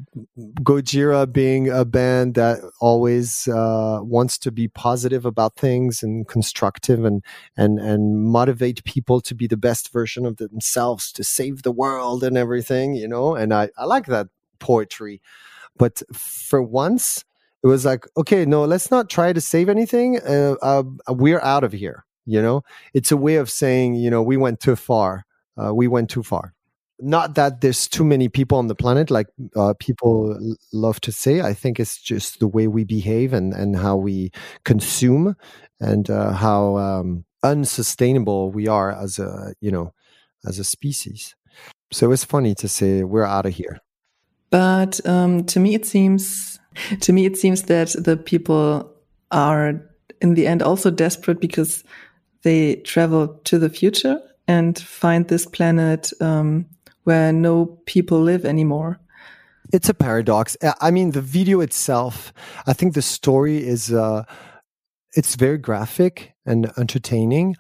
Gojira, 0.63 1.31
being 1.31 1.69
a 1.69 1.85
band 1.85 2.35
that 2.35 2.59
always 2.81 3.49
uh, 3.49 4.01
wants 4.03 4.39
to 4.39 4.51
be 4.51 4.69
positive 4.69 5.25
about 5.25 5.57
things 5.57 6.03
and 6.03 6.27
constructive 6.29 7.05
and 7.05 7.23
and 7.57 7.79
and 7.79 8.25
motivate 8.25 8.85
people 8.85 9.21
to 9.21 9.35
be 9.35 9.47
the 9.47 9.57
best 9.57 9.93
version 9.93 10.27
of 10.27 10.37
themselves, 10.37 11.13
to 11.13 11.25
save 11.25 11.63
the 11.63 11.73
world 11.73 12.23
and 12.25 12.37
everything, 12.37 12.95
you 12.95 13.09
know. 13.09 13.35
And 13.35 13.53
I 13.53 13.71
I 13.77 13.85
like 13.85 14.07
that 14.07 14.29
poetry, 14.59 15.21
but 15.77 16.03
for 16.13 16.63
once 16.63 17.25
it 17.63 17.67
was 17.67 17.85
like, 17.85 18.07
okay, 18.17 18.45
no, 18.45 18.65
let's 18.65 18.91
not 18.91 19.11
try 19.11 19.33
to 19.33 19.41
save 19.41 19.69
anything. 19.69 20.21
Uh, 20.21 20.55
uh, 20.63 20.85
we're 21.09 21.41
out 21.41 21.65
of 21.65 21.73
here. 21.73 22.05
You 22.29 22.43
know, 22.43 22.63
it's 22.93 23.11
a 23.11 23.17
way 23.17 23.37
of 23.37 23.49
saying, 23.49 23.95
you 23.95 24.11
know, 24.11 24.23
we 24.23 24.37
went 24.37 24.61
too 24.61 24.77
far. 24.77 25.25
Uh, 25.57 25.75
we 25.75 25.89
went 25.89 26.11
too 26.11 26.23
far. 26.23 26.53
Not 27.01 27.37
that 27.37 27.63
there's 27.63 27.89
too 27.89 28.05
many 28.05 28.29
people 28.29 28.59
on 28.59 28.67
the 28.67 28.75
planet, 28.75 29.11
like 29.11 29.29
uh, 29.57 29.73
people 29.79 30.39
love 30.73 31.01
to 31.03 31.13
say. 31.13 31.41
I 31.41 31.55
think 31.55 31.81
it's 31.81 31.97
just 31.97 32.41
the 32.41 32.47
way 32.47 32.67
we 32.67 32.85
behave 32.85 33.33
and, 33.33 33.55
and 33.55 33.77
how 33.77 33.97
we 33.97 34.31
consume 34.65 35.37
and 35.81 36.11
uh, 36.11 36.33
how 36.33 36.77
um, 36.77 37.25
unsustainable 37.43 38.51
we 38.51 38.69
are 38.69 38.93
as 38.93 39.19
a, 39.19 39.55
you 39.61 39.71
know, 39.71 39.95
as 40.45 40.59
a 40.59 40.65
species. 40.65 41.35
So 41.93 42.13
it's 42.13 42.25
funny 42.25 42.55
to 42.57 42.69
say 42.69 43.05
we're 43.05 43.25
out 43.25 43.47
of 43.47 43.55
here. 43.55 43.81
But 44.51 45.01
um, 45.07 45.45
to 45.45 45.61
me, 45.61 45.75
it 45.75 45.87
seems 45.87 46.61
to 47.01 47.13
me, 47.13 47.25
it 47.25 47.39
seems 47.39 47.63
that 47.65 47.95
the 47.99 48.17
people 48.17 48.93
are 49.31 49.81
in 50.21 50.35
the 50.35 50.47
end 50.47 50.63
also 50.63 50.91
desperate 50.91 51.41
because 51.41 51.85
they 52.43 52.77
travel 52.77 53.29
to 53.45 53.59
the 53.59 53.69
future 53.69 54.21
and 54.47 54.79
find 54.79 55.29
this 55.29 55.47
planet 55.47 56.13
um, 56.21 56.67
where 57.05 57.33
no 57.33 57.67
people 57.87 58.21
live 58.21 58.45
anymore. 58.45 59.01
It's 59.73 59.89
a 59.89 59.95
paradox. 59.95 60.57
I 60.81 60.91
mean, 60.91 61.11
the 61.11 61.21
video 61.21 61.61
itself, 61.61 62.33
I 62.67 62.73
think 62.73 62.95
the 62.95 63.03
story 63.03 63.59
is, 63.67 63.93
uh, 63.93 64.25
it's 65.15 65.35
very 65.35 65.59
graphic 65.59 66.35
and 66.47 66.73
entertaining. 66.79 67.57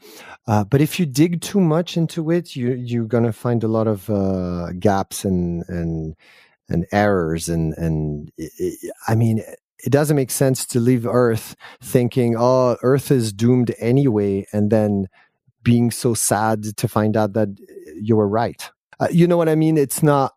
Uh, 0.47 0.65
but 0.65 0.81
if 0.81 0.99
you 0.99 1.05
dig 1.05 1.43
too 1.43 1.61
much 1.61 1.99
into 1.99 2.31
it, 2.31 2.57
you, 2.57 2.73
you're 2.73 3.05
to 3.25 3.33
find 3.33 3.63
a 3.63 3.69
lot 3.69 3.87
of 3.87 4.09
uh, 4.09 4.73
gaps 4.79 5.25
and, 5.27 5.65
and, 5.69 6.17
and 6.69 6.87
errors 6.93 7.49
and 7.49 7.75
and 7.75 8.31
I 9.07 9.15
mean 9.15 9.43
it 9.85 9.91
doesn't 9.91 10.17
make 10.17 10.31
sense 10.31 10.67
to 10.67 10.81
leave 10.81 11.07
Earth 11.07 11.57
thinking 11.83 12.35
oh 12.39 12.77
Earth 12.83 13.11
is 13.11 13.33
doomed 13.33 13.75
anyway 13.79 14.47
and 14.53 14.71
then 14.71 15.09
being 15.63 15.91
so 15.91 16.15
sad 16.15 16.77
to 16.77 16.89
find 16.89 17.17
out 17.17 17.35
that 17.35 17.49
you 18.01 18.17
were 18.17 18.29
right. 18.29 18.71
Uh, 19.01 19.09
you 19.11 19.27
know 19.27 19.37
what 19.37 19.49
I 19.49 19.55
mean? 19.55 19.77
It's 19.77 20.03
not 20.03 20.33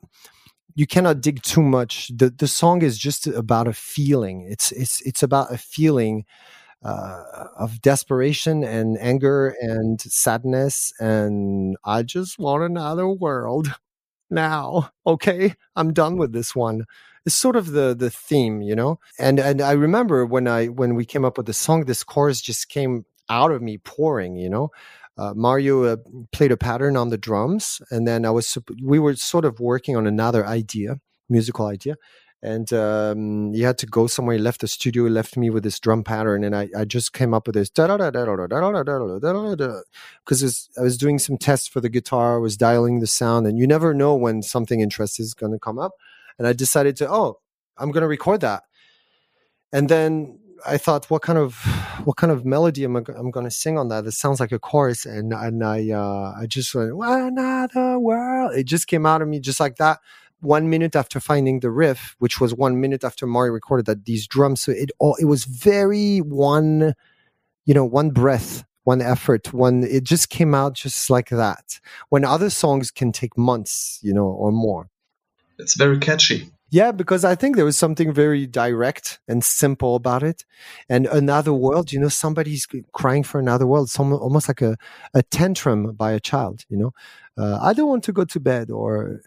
you 0.76 0.88
cannot 0.88 1.22
dig 1.22 1.42
too 1.42 1.62
much. 1.62 2.12
The 2.16 2.30
the 2.30 2.48
song 2.48 2.82
is 2.82 2.98
just 2.98 3.28
about 3.28 3.68
a 3.68 3.74
feeling. 3.74 4.48
It's 4.50 4.72
it's 4.72 5.02
it's 5.02 5.24
about 5.24 5.54
a 5.54 5.58
feeling 5.58 6.26
uh, 6.84 7.24
of 7.58 7.82
desperation 7.82 8.64
and 8.64 8.98
anger 9.00 9.56
and 9.62 10.02
sadness 10.02 10.92
and 11.00 11.78
I 11.86 12.02
just 12.04 12.40
want 12.40 12.64
another 12.64 13.08
world 13.08 13.74
now. 14.30 14.92
Okay, 15.06 15.54
I'm 15.76 15.94
done 15.94 16.18
with 16.18 16.34
this 16.34 16.56
one. 16.56 16.86
It's 17.26 17.36
sort 17.36 17.56
of 17.56 17.72
the 17.72 17.96
the 17.96 18.10
theme, 18.10 18.62
you 18.62 18.76
know. 18.76 19.00
And 19.20 19.40
and 19.40 19.62
I 19.62 19.74
remember 19.74 20.26
when 20.26 20.48
I 20.48 20.68
when 20.68 20.96
we 20.96 21.06
came 21.06 21.26
up 21.26 21.38
with 21.38 21.46
the 21.46 21.54
song, 21.54 21.86
this 21.86 22.04
chorus 22.04 22.42
just 22.42 22.70
came 22.70 23.06
out 23.30 23.52
of 23.52 23.62
me 23.62 23.78
pouring, 23.78 24.36
you 24.36 24.50
know. 24.50 24.72
Uh, 25.18 25.34
Mario 25.36 25.84
uh, 25.84 25.98
played 26.32 26.52
a 26.52 26.58
pattern 26.58 26.98
on 26.98 27.10
the 27.10 27.18
drums, 27.18 27.82
and 27.92 28.08
then 28.08 28.26
I 28.26 28.32
was 28.32 28.58
we 28.84 28.98
were 28.98 29.16
sort 29.16 29.46
of 29.46 29.60
working 29.60 29.96
on 29.96 30.08
another 30.08 30.46
idea, 30.46 31.00
musical 31.30 31.68
idea, 31.68 31.96
and 32.42 32.72
um, 32.74 33.54
he 33.54 33.62
had 33.62 33.78
to 33.80 33.86
go 33.86 34.08
somewhere. 34.08 34.36
He 34.36 34.42
left 34.42 34.62
the 34.62 34.68
studio. 34.68 35.04
He 35.04 35.12
left 35.12 35.38
me 35.38 35.50
with 35.50 35.64
this 35.64 35.80
drum 35.80 36.04
pattern, 36.04 36.44
and 36.44 36.56
I, 36.56 36.70
I 36.76 36.86
just 36.86 37.14
came 37.14 37.34
up 37.34 37.46
with 37.46 37.56
this 37.56 37.70
because 37.70 37.94
I 40.78 40.82
was 40.82 40.98
doing 40.98 41.20
some 41.20 41.38
tests 41.38 41.68
for 41.68 41.82
the 41.82 41.90
guitar. 41.90 42.36
I 42.36 42.40
was 42.40 42.58
dialing 42.58 43.00
the 43.00 43.08
sound, 43.08 43.46
and 43.46 43.60
you 43.60 43.68
never 43.68 43.94
know 43.94 44.16
when 44.16 44.42
something 44.42 44.80
interesting 44.80 45.24
is 45.24 45.34
going 45.36 45.52
to 45.52 45.60
come 45.60 45.78
up. 45.78 45.92
And 46.38 46.48
I 46.48 46.54
decided 46.54 46.96
to, 46.98 47.12
oh, 47.12 47.40
I'm 47.78 47.92
going 47.92 48.02
to 48.02 48.08
record 48.08 48.42
that. 48.42 48.64
And 49.74 49.90
then 49.90 50.40
I 50.66 50.78
thought, 50.78 51.10
what 51.10 51.22
kind 51.22 51.40
of 51.40 51.56
what 52.04 52.18
kind 52.18 52.32
of 52.32 52.46
melody 52.46 52.84
am 52.84 52.98
I 52.98 53.02
I'm 53.18 53.32
going 53.32 53.46
to 53.46 53.52
sing 53.52 53.78
on 53.78 53.88
that? 53.90 54.06
It 54.06 54.12
sounds 54.12 54.40
like 54.40 54.52
a 54.52 54.60
chorus, 54.60 55.06
and 55.06 55.34
and 55.34 55.64
I 55.64 55.90
uh, 55.92 56.34
I 56.40 56.46
just 56.46 56.76
went 56.76 56.92
another 56.92 57.98
world. 58.00 58.54
It 58.56 58.66
just 58.66 58.88
came 58.88 59.06
out 59.06 59.22
of 59.22 59.28
me 59.28 59.40
just 59.40 59.60
like 59.60 59.78
that 59.78 60.00
one 60.42 60.70
minute 60.70 60.96
after 60.96 61.20
finding 61.20 61.60
the 61.60 61.72
riff, 61.72 62.16
which 62.20 62.40
was 62.40 62.54
one 62.54 62.82
minute 62.82 63.04
after 63.04 63.26
Mario 63.26 63.54
recorded 63.54 63.86
that 63.88 64.06
these 64.06 64.28
drums. 64.28 64.62
So 64.62 64.72
it 64.72 64.92
all 65.00 65.16
it 65.20 65.26
was 65.26 65.46
very 65.46 66.20
one, 66.20 66.94
you 67.66 67.74
know, 67.74 67.86
one 67.86 68.12
breath, 68.12 68.64
one 68.84 69.02
effort, 69.02 69.54
one. 69.54 69.84
It 69.84 70.04
just 70.04 70.30
came 70.30 70.54
out 70.54 70.74
just 70.74 71.10
like 71.10 71.30
that. 71.30 71.80
When 72.10 72.26
other 72.26 72.50
songs 72.50 72.92
can 72.92 73.12
take 73.12 73.38
months, 73.38 74.00
you 74.04 74.14
know, 74.14 74.28
or 74.28 74.52
more. 74.52 74.91
It's 75.62 75.76
very 75.76 76.00
catchy. 76.00 76.50
Yeah, 76.72 76.94
because 76.94 77.26
I 77.26 77.36
think 77.36 77.58
there 77.58 77.66
was 77.66 77.78
something 77.78 78.14
very 78.14 78.48
direct 78.48 79.20
and 79.28 79.44
simple 79.44 79.96
about 79.96 80.24
it. 80.24 80.46
And 80.88 81.06
another 81.08 81.52
world, 81.52 81.92
you 81.92 82.00
know, 82.00 82.08
somebody's 82.08 82.66
crying 82.94 83.24
for 83.24 83.40
another 83.40 83.68
world, 83.68 83.90
some, 83.90 84.14
almost 84.14 84.48
like 84.48 84.62
a, 84.62 84.78
a 85.14 85.22
tantrum 85.22 85.92
by 85.94 86.14
a 86.14 86.20
child, 86.20 86.64
you 86.70 86.78
know. 86.78 86.94
Uh, 87.38 87.60
I 87.62 87.74
don't 87.74 87.90
want 87.90 88.06
to 88.06 88.14
go 88.14 88.24
to 88.24 88.40
bed, 88.40 88.72
or, 88.72 89.22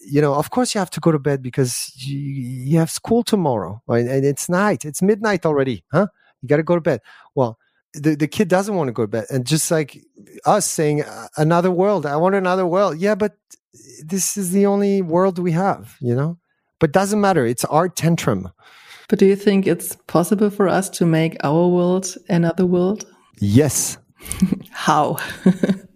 you 0.00 0.22
know, 0.22 0.34
of 0.34 0.48
course 0.48 0.74
you 0.74 0.78
have 0.78 0.90
to 0.90 1.00
go 1.00 1.12
to 1.12 1.18
bed 1.18 1.42
because 1.42 1.92
you, 1.94 2.18
you 2.18 2.78
have 2.78 2.90
school 2.90 3.22
tomorrow, 3.22 3.82
right? 3.86 4.06
and 4.06 4.24
it's 4.24 4.48
night, 4.48 4.86
it's 4.86 5.02
midnight 5.02 5.44
already, 5.44 5.84
huh? 5.92 6.06
You 6.40 6.48
got 6.48 6.56
to 6.56 6.62
go 6.62 6.74
to 6.74 6.80
bed. 6.80 7.02
Well, 7.34 7.58
the, 7.92 8.14
the 8.14 8.28
kid 8.28 8.48
doesn't 8.48 8.74
want 8.74 8.88
to 8.88 8.92
go 8.92 9.02
to 9.02 9.08
bed. 9.08 9.26
And 9.30 9.46
just 9.46 9.70
like 9.70 9.98
us 10.46 10.64
saying, 10.64 11.04
another 11.36 11.70
world, 11.70 12.06
I 12.06 12.16
want 12.16 12.34
another 12.34 12.66
world. 12.66 12.98
Yeah, 12.98 13.14
but 13.14 13.36
this 14.04 14.36
is 14.36 14.52
the 14.52 14.66
only 14.66 15.02
world 15.02 15.38
we 15.38 15.52
have, 15.52 15.96
you 16.00 16.14
know? 16.14 16.38
But 16.80 16.92
doesn't 16.92 17.20
matter. 17.20 17.46
It's 17.46 17.64
our 17.64 17.88
tantrum. 17.88 18.50
But 19.08 19.18
do 19.18 19.26
you 19.26 19.36
think 19.36 19.66
it's 19.66 19.96
possible 20.06 20.50
for 20.50 20.68
us 20.68 20.88
to 20.90 21.06
make 21.06 21.36
our 21.42 21.68
world 21.68 22.14
another 22.28 22.66
world? 22.66 23.06
Yes. 23.40 23.98
How? 24.70 25.16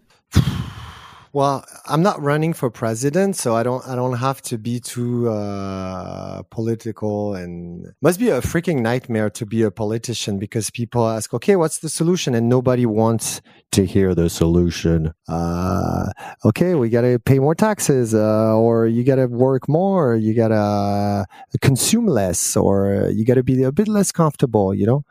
Well, 1.35 1.65
I'm 1.87 2.03
not 2.03 2.21
running 2.21 2.53
for 2.53 2.69
president, 2.69 3.37
so 3.37 3.57
I 3.57 3.63
don't 3.63 3.83
I 3.89 3.95
don't 3.95 4.19
have 4.19 4.43
to 4.43 4.59
be 4.59 4.81
too 4.81 5.31
uh, 5.31 6.43
political. 6.51 7.35
And 7.35 7.87
must 8.03 8.21
be 8.21 8.29
a 8.29 8.43
freaking 8.43 8.83
nightmare 8.83 9.31
to 9.31 9.47
be 9.47 9.63
a 9.63 9.71
politician 9.71 10.39
because 10.39 10.69
people 10.69 11.09
ask, 11.09 11.33
"Okay, 11.33 11.57
what's 11.57 11.79
the 11.79 11.89
solution?" 11.89 12.35
and 12.35 12.51
nobody 12.51 12.85
wants 12.85 13.41
to 13.71 13.87
hear 13.87 14.15
the 14.15 14.29
solution. 14.29 15.15
Uh, 15.27 16.05
okay, 16.45 16.75
we 16.75 16.91
got 16.91 17.01
to 17.01 17.19
pay 17.19 17.39
more 17.39 17.55
taxes, 17.55 18.15
uh, 18.15 18.55
or 18.55 18.87
you 18.87 19.03
got 19.03 19.17
to 19.17 19.27
work 19.27 19.71
more, 19.71 20.15
you 20.15 20.35
got 20.35 20.49
to 20.49 21.25
consume 21.63 22.07
less, 22.07 22.59
or 22.59 23.09
you 23.11 23.25
got 23.25 23.37
to 23.37 23.43
be 23.43 23.63
a 23.63 23.73
bit 23.73 23.89
less 23.89 24.13
comfortable. 24.13 24.75
You 24.75 24.85
know, 24.85 25.05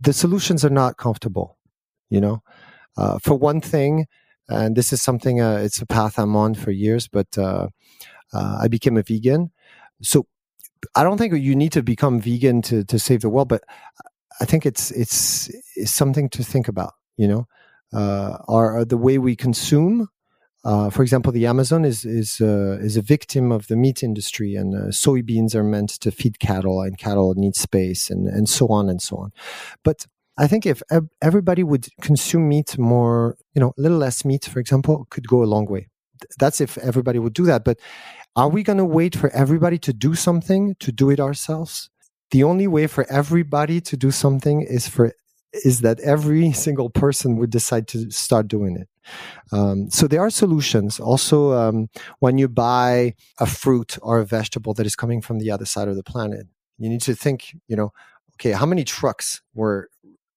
the 0.00 0.14
solutions 0.14 0.64
are 0.64 0.70
not 0.70 0.96
comfortable. 0.96 1.58
You 2.08 2.22
know, 2.22 2.42
uh, 2.96 3.18
for 3.18 3.34
one 3.34 3.60
thing 3.60 4.06
and 4.48 4.76
this 4.76 4.92
is 4.92 5.02
something 5.02 5.40
uh, 5.40 5.56
it's 5.56 5.80
a 5.80 5.86
path 5.86 6.18
i'm 6.18 6.36
on 6.36 6.54
for 6.54 6.70
years 6.70 7.08
but 7.08 7.26
uh, 7.38 7.68
uh, 8.32 8.58
i 8.60 8.68
became 8.68 8.96
a 8.96 9.02
vegan 9.02 9.50
so 10.02 10.26
i 10.94 11.02
don't 11.02 11.18
think 11.18 11.34
you 11.34 11.54
need 11.54 11.72
to 11.72 11.82
become 11.82 12.20
vegan 12.20 12.62
to, 12.62 12.84
to 12.84 12.98
save 12.98 13.20
the 13.20 13.28
world 13.28 13.48
but 13.48 13.62
i 14.40 14.44
think 14.44 14.66
it's 14.66 14.90
it's, 14.92 15.50
it's 15.74 15.92
something 15.92 16.28
to 16.28 16.42
think 16.42 16.68
about 16.68 16.94
you 17.16 17.28
know 17.28 17.46
uh, 17.92 18.36
are, 18.48 18.84
the 18.84 18.96
way 18.96 19.16
we 19.16 19.36
consume 19.36 20.08
uh, 20.66 20.90
for 20.90 21.02
example, 21.02 21.30
the 21.30 21.46
Amazon 21.46 21.84
is 21.84 22.04
is 22.04 22.40
uh, 22.40 22.76
is 22.80 22.96
a 22.96 23.02
victim 23.02 23.52
of 23.52 23.68
the 23.68 23.76
meat 23.76 24.02
industry, 24.02 24.56
and 24.56 24.74
soybeans 24.92 25.54
are 25.54 25.62
meant 25.62 25.90
to 25.90 26.10
feed 26.10 26.40
cattle, 26.40 26.82
and 26.82 26.98
cattle 26.98 27.34
need 27.36 27.54
space, 27.54 28.10
and 28.10 28.26
and 28.26 28.48
so 28.48 28.66
on 28.66 28.88
and 28.88 29.00
so 29.00 29.16
on. 29.16 29.30
But 29.84 30.08
I 30.38 30.46
think 30.46 30.66
if 30.66 30.82
everybody 31.22 31.62
would 31.62 31.88
consume 32.02 32.48
meat 32.48 32.78
more, 32.78 33.36
you 33.54 33.60
know, 33.60 33.72
a 33.78 33.80
little 33.80 33.98
less 33.98 34.24
meat, 34.24 34.44
for 34.44 34.60
example, 34.60 35.06
could 35.10 35.26
go 35.26 35.42
a 35.42 35.44
long 35.44 35.66
way. 35.66 35.88
That's 36.38 36.60
if 36.60 36.76
everybody 36.78 37.18
would 37.18 37.34
do 37.34 37.44
that. 37.46 37.64
But 37.64 37.78
are 38.34 38.48
we 38.48 38.62
going 38.62 38.78
to 38.78 38.84
wait 38.84 39.16
for 39.16 39.30
everybody 39.30 39.78
to 39.78 39.92
do 39.92 40.14
something 40.14 40.76
to 40.80 40.92
do 40.92 41.10
it 41.10 41.20
ourselves? 41.20 41.88
The 42.32 42.42
only 42.42 42.66
way 42.66 42.86
for 42.86 43.10
everybody 43.10 43.80
to 43.82 43.96
do 43.96 44.10
something 44.10 44.62
is 44.62 44.88
for 44.88 45.12
is 45.64 45.80
that 45.80 46.00
every 46.00 46.52
single 46.66 46.90
person 46.90 47.36
would 47.38 47.50
decide 47.50 47.88
to 47.88 48.10
start 48.10 48.48
doing 48.48 48.76
it. 48.76 48.88
Um, 49.52 49.90
so 49.90 50.06
there 50.06 50.20
are 50.20 50.30
solutions. 50.30 51.00
Also, 51.00 51.52
um, 51.52 51.88
when 52.18 52.36
you 52.36 52.48
buy 52.48 53.14
a 53.38 53.46
fruit 53.46 53.96
or 54.02 54.18
a 54.18 54.26
vegetable 54.26 54.74
that 54.74 54.86
is 54.86 54.96
coming 54.96 55.22
from 55.22 55.38
the 55.38 55.50
other 55.50 55.64
side 55.64 55.88
of 55.88 55.96
the 55.96 56.02
planet, 56.02 56.46
you 56.78 56.90
need 56.90 57.00
to 57.02 57.14
think, 57.14 57.56
you 57.68 57.76
know, 57.76 57.92
okay, 58.34 58.52
how 58.52 58.66
many 58.66 58.84
trucks 58.84 59.40
were 59.54 59.88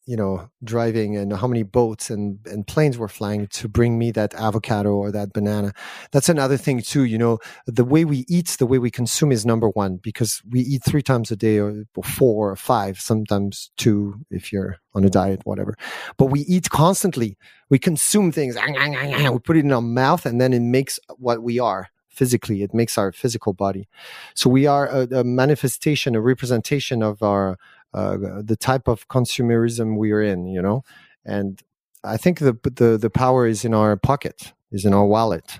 you 0.10 0.17
know 0.17 0.50
driving 0.63 1.15
and 1.15 1.32
how 1.34 1.45
many 1.45 1.62
boats 1.62 2.10
and, 2.10 2.39
and 2.48 2.65
planes 2.65 2.98
were 2.98 3.08
flying 3.08 3.45
to 3.45 3.67
bring 3.67 4.00
me 4.00 4.10
that 4.10 4.34
avocado 4.34 4.93
or 4.93 5.12
that 5.12 5.34
banana. 5.34 5.72
That's 6.12 6.30
another 6.30 6.58
thing 6.58 6.82
too 6.82 7.04
you 7.04 7.19
know 7.19 7.38
the 7.67 7.86
way 7.86 8.06
we 8.06 8.26
eat 8.28 8.48
the 8.58 8.65
way 8.65 8.80
we 8.80 8.89
consume 8.89 9.32
is 9.32 9.45
number 9.45 9.69
one 9.69 9.98
because 9.98 10.41
we 10.50 10.62
eat 10.62 10.82
three 10.84 11.04
times 11.04 11.30
a 11.30 11.36
day 11.36 11.60
or 11.60 11.84
four 12.04 12.50
or 12.50 12.56
five 12.56 13.00
sometimes 13.00 13.69
two 13.78 14.15
if 14.32 14.52
you're 14.52 14.78
on 14.95 15.06
a 15.06 15.12
diet 15.12 15.41
whatever. 15.43 15.76
But 16.17 16.26
we 16.26 16.39
eat 16.41 16.72
constantly. 16.72 17.38
We 17.69 17.78
consume 17.78 18.32
things. 18.32 18.56
We 18.56 19.39
put 19.39 19.58
it 19.58 19.65
in 19.65 19.72
our 19.72 19.80
mouth 19.80 20.26
and 20.26 20.41
then 20.41 20.54
it 20.54 20.62
makes 20.62 21.00
what 21.17 21.43
we 21.43 21.60
are 21.60 21.89
physically. 22.10 22.63
It 22.63 22.74
makes 22.74 22.98
our 22.98 23.12
physical 23.12 23.54
body. 23.54 23.88
So 24.34 24.50
we 24.50 24.65
are 24.65 24.88
a, 24.88 25.19
a 25.19 25.24
manifestation 25.24 26.15
a 26.15 26.22
representation 26.22 27.04
of 27.04 27.22
our 27.22 27.58
the 27.93 28.58
type 28.60 28.88
of 28.88 29.08
consumerism 29.08 29.97
we're 29.97 30.21
in, 30.21 30.47
you 30.47 30.62
know. 30.62 30.84
And 31.25 31.62
I 32.04 32.17
think 32.17 32.39
the 32.39 32.58
the 32.63 32.97
the 32.97 33.10
power 33.10 33.47
is 33.47 33.65
in 33.65 33.73
our 33.73 33.95
pocket, 33.97 34.54
is 34.71 34.86
in 34.86 34.93
our 34.93 35.06
wallet. 35.06 35.60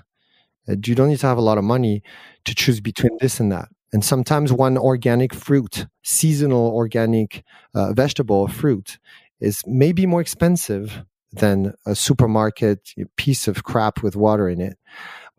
Uh, 0.68 0.76
you 0.84 0.94
don't 0.94 1.08
need 1.08 1.20
to 1.20 1.26
have 1.26 1.38
a 1.38 1.42
lot 1.42 1.58
of 1.58 1.64
money 1.64 2.02
to 2.44 2.54
choose 2.54 2.80
between 2.80 3.16
this 3.20 3.40
and 3.40 3.50
that. 3.52 3.68
And 3.92 4.04
sometimes 4.04 4.52
one 4.52 4.78
organic 4.78 5.34
fruit, 5.34 5.86
seasonal 6.02 6.70
organic 6.74 7.42
uh, 7.74 7.92
vegetable 7.92 8.36
or 8.36 8.48
fruit, 8.48 8.98
is 9.40 9.62
maybe 9.66 10.06
more 10.06 10.20
expensive 10.20 11.04
than 11.32 11.74
a 11.86 11.94
supermarket 11.94 12.94
piece 13.16 13.48
of 13.48 13.64
crap 13.64 14.02
with 14.02 14.16
water 14.16 14.48
in 14.48 14.60
it 14.60 14.76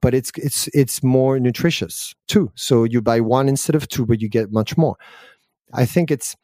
but 0.02 0.14
it's 0.14 0.32
it's 0.36 0.68
it's 0.74 1.04
more 1.04 1.40
nutritious 1.40 2.16
too 2.28 2.52
so 2.56 2.84
you 2.84 3.02
buy 3.02 3.20
one 3.20 3.48
instead 3.48 3.76
of 3.76 3.88
two 3.88 4.06
but 4.06 4.22
you 4.22 4.28
get 4.28 4.52
much 4.52 4.78
more 4.78 4.96
i 5.74 5.86
think 5.86 6.10
it's 6.10 6.36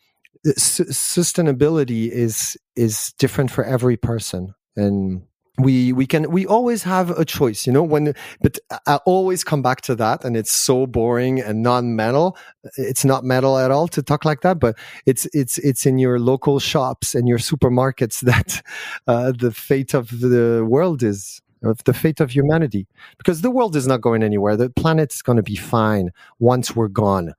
sustainability 0.55 2.09
is 2.09 2.57
is 2.75 3.13
different 3.17 3.51
for 3.51 3.63
every 3.63 3.97
person. 3.97 4.53
And 4.75 5.23
we 5.59 5.91
we 5.91 6.05
can 6.05 6.29
we 6.29 6.45
always 6.45 6.83
have 6.83 7.09
a 7.17 7.25
choice 7.25 7.65
you 7.65 7.73
know 7.73 7.81
when 7.81 8.13
but 8.41 8.59
i 8.85 8.97
always 9.07 9.43
come 9.43 9.63
back 9.63 9.81
to 9.81 9.95
that 9.95 10.23
and 10.23 10.37
it's 10.37 10.51
so 10.51 10.85
boring 10.85 11.41
and 11.41 11.63
non-metal. 11.63 12.37
It's 12.77 13.03
not 13.03 13.23
metal 13.23 13.57
at 13.57 13.71
all 13.71 13.87
to 13.87 14.03
talk 14.03 14.23
like 14.23 14.41
that 14.41 14.59
but 14.59 14.77
it's 15.07 15.25
it's 15.33 15.57
it's 15.57 15.87
in 15.87 15.97
your 15.97 16.19
local 16.19 16.59
shops 16.59 17.15
and 17.15 17.27
your 17.27 17.39
supermarkets 17.39 18.19
that 18.31 18.61
uh, 19.07 19.31
the 19.35 19.51
fate 19.51 19.95
of 19.95 20.09
the 20.19 20.63
world 20.69 21.01
is 21.01 21.41
of 21.63 21.83
the 21.85 21.93
fate 21.93 22.19
of 22.19 22.31
humanity. 22.31 22.87
Because 23.17 23.41
the 23.41 23.51
world 23.51 23.75
is 23.75 23.87
not 23.87 24.01
going 24.01 24.23
anywhere. 24.23 24.55
The 24.55 24.69
planet's 24.69 25.21
going 25.21 25.37
to 25.37 25.43
be 25.43 25.55
fine 25.55 26.11
once 26.39 26.75
we're 26.75 26.87
gone 26.87 27.33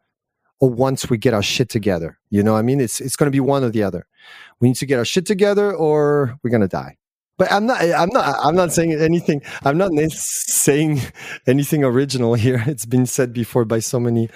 or 0.61 0.71
once 0.71 1.09
we 1.09 1.19
get 1.19 1.35
our 1.35 1.43
shit 1.43 1.69
together. 1.69 2.19
You 2.31 2.43
know, 2.43 2.57
I 2.57 2.63
mean, 2.63 2.81
it's 2.81 3.01
it's 3.01 3.17
going 3.17 3.29
to 3.29 3.35
be 3.35 3.41
one 3.41 3.65
or 3.65 3.71
the 3.71 3.83
other. 3.83 4.07
We 4.61 4.69
need 4.69 4.77
to 4.77 4.87
get 4.87 4.99
our 4.99 5.05
shit 5.05 5.27
together, 5.27 5.73
or 5.73 6.39
we're 6.43 6.51
going 6.51 6.63
to 6.63 6.69
die. 6.69 6.97
But 7.39 7.53
I'm 7.53 7.67
not. 7.67 7.81
I'm 7.81 8.11
not. 8.11 8.37
I'm 8.43 8.57
not 8.57 8.73
saying 8.73 8.93
anything. 8.93 9.43
I'm 9.65 9.79
not 9.79 9.93
saying 10.11 11.01
anything 11.47 11.85
original 11.85 12.35
here. 12.35 12.63
It's 12.67 12.87
been 12.87 13.07
said 13.07 13.33
before 13.33 13.65
by 13.65 13.79
so 13.79 14.01
many 14.01 14.29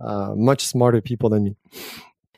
uh, 0.00 0.34
much 0.34 0.64
smarter 0.64 1.00
people 1.00 1.28
than 1.28 1.44
me. 1.44 1.56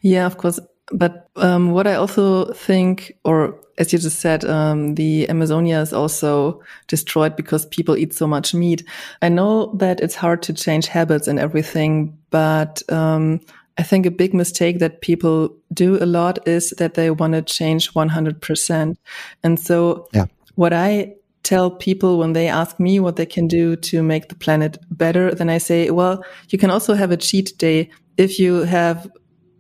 Yeah, 0.03 0.27
of 0.27 0.37
course. 0.37 0.59
But 0.93 1.29
um, 1.37 1.73
what 1.73 1.87
I 1.87 1.95
also 1.95 2.53
think, 2.53 3.13
or 3.25 3.59
as 3.77 3.93
you 3.93 3.99
just 3.99 4.21
said, 4.21 4.45
um, 4.45 4.95
the 4.95 5.29
Amazonia 5.29 5.81
is 5.81 5.93
also 5.93 6.63
destroyed 6.87 7.37
because 7.37 7.67
people 7.67 7.97
eat 7.97 8.15
so 8.15 8.27
much 8.27 8.55
meat. 8.55 8.85
I 9.23 9.29
know 9.29 9.75
that 9.77 10.01
it's 10.01 10.15
hard 10.15 10.43
to 10.45 10.53
change 10.53 10.87
habits 10.87 11.29
and 11.29 11.39
everything, 11.39 12.19
but 12.31 12.83
um, 12.91 13.41
I 13.77 13.83
think 13.83 14.07
a 14.07 14.11
big 14.11 14.35
mistake 14.35 14.81
that 14.81 15.01
people 15.01 15.55
do 15.73 16.03
a 16.03 16.07
lot 16.07 16.47
is 16.49 16.71
that 16.79 16.95
they 16.95 17.11
want 17.11 17.35
to 17.35 17.43
change 17.43 17.93
100%. 17.93 18.97
And 19.45 19.61
so, 19.61 20.09
yeah. 20.13 20.27
what 20.57 20.73
I 20.73 21.15
tell 21.45 21.71
people 21.71 22.19
when 22.19 22.33
they 22.33 22.49
ask 22.49 22.81
me 22.81 22.99
what 22.99 23.17
they 23.17 23.27
can 23.27 23.47
do 23.47 23.77
to 23.77 24.03
make 24.03 24.29
the 24.29 24.35
planet 24.35 24.79
better, 24.91 25.35
then 25.35 25.49
I 25.49 25.59
say, 25.59 25.91
well, 25.91 26.25
you 26.51 26.59
can 26.59 26.71
also 26.71 26.95
have 26.95 27.13
a 27.13 27.17
cheat 27.17 27.57
day 27.59 27.91
if 28.17 28.39
you 28.39 28.65
have 28.65 29.09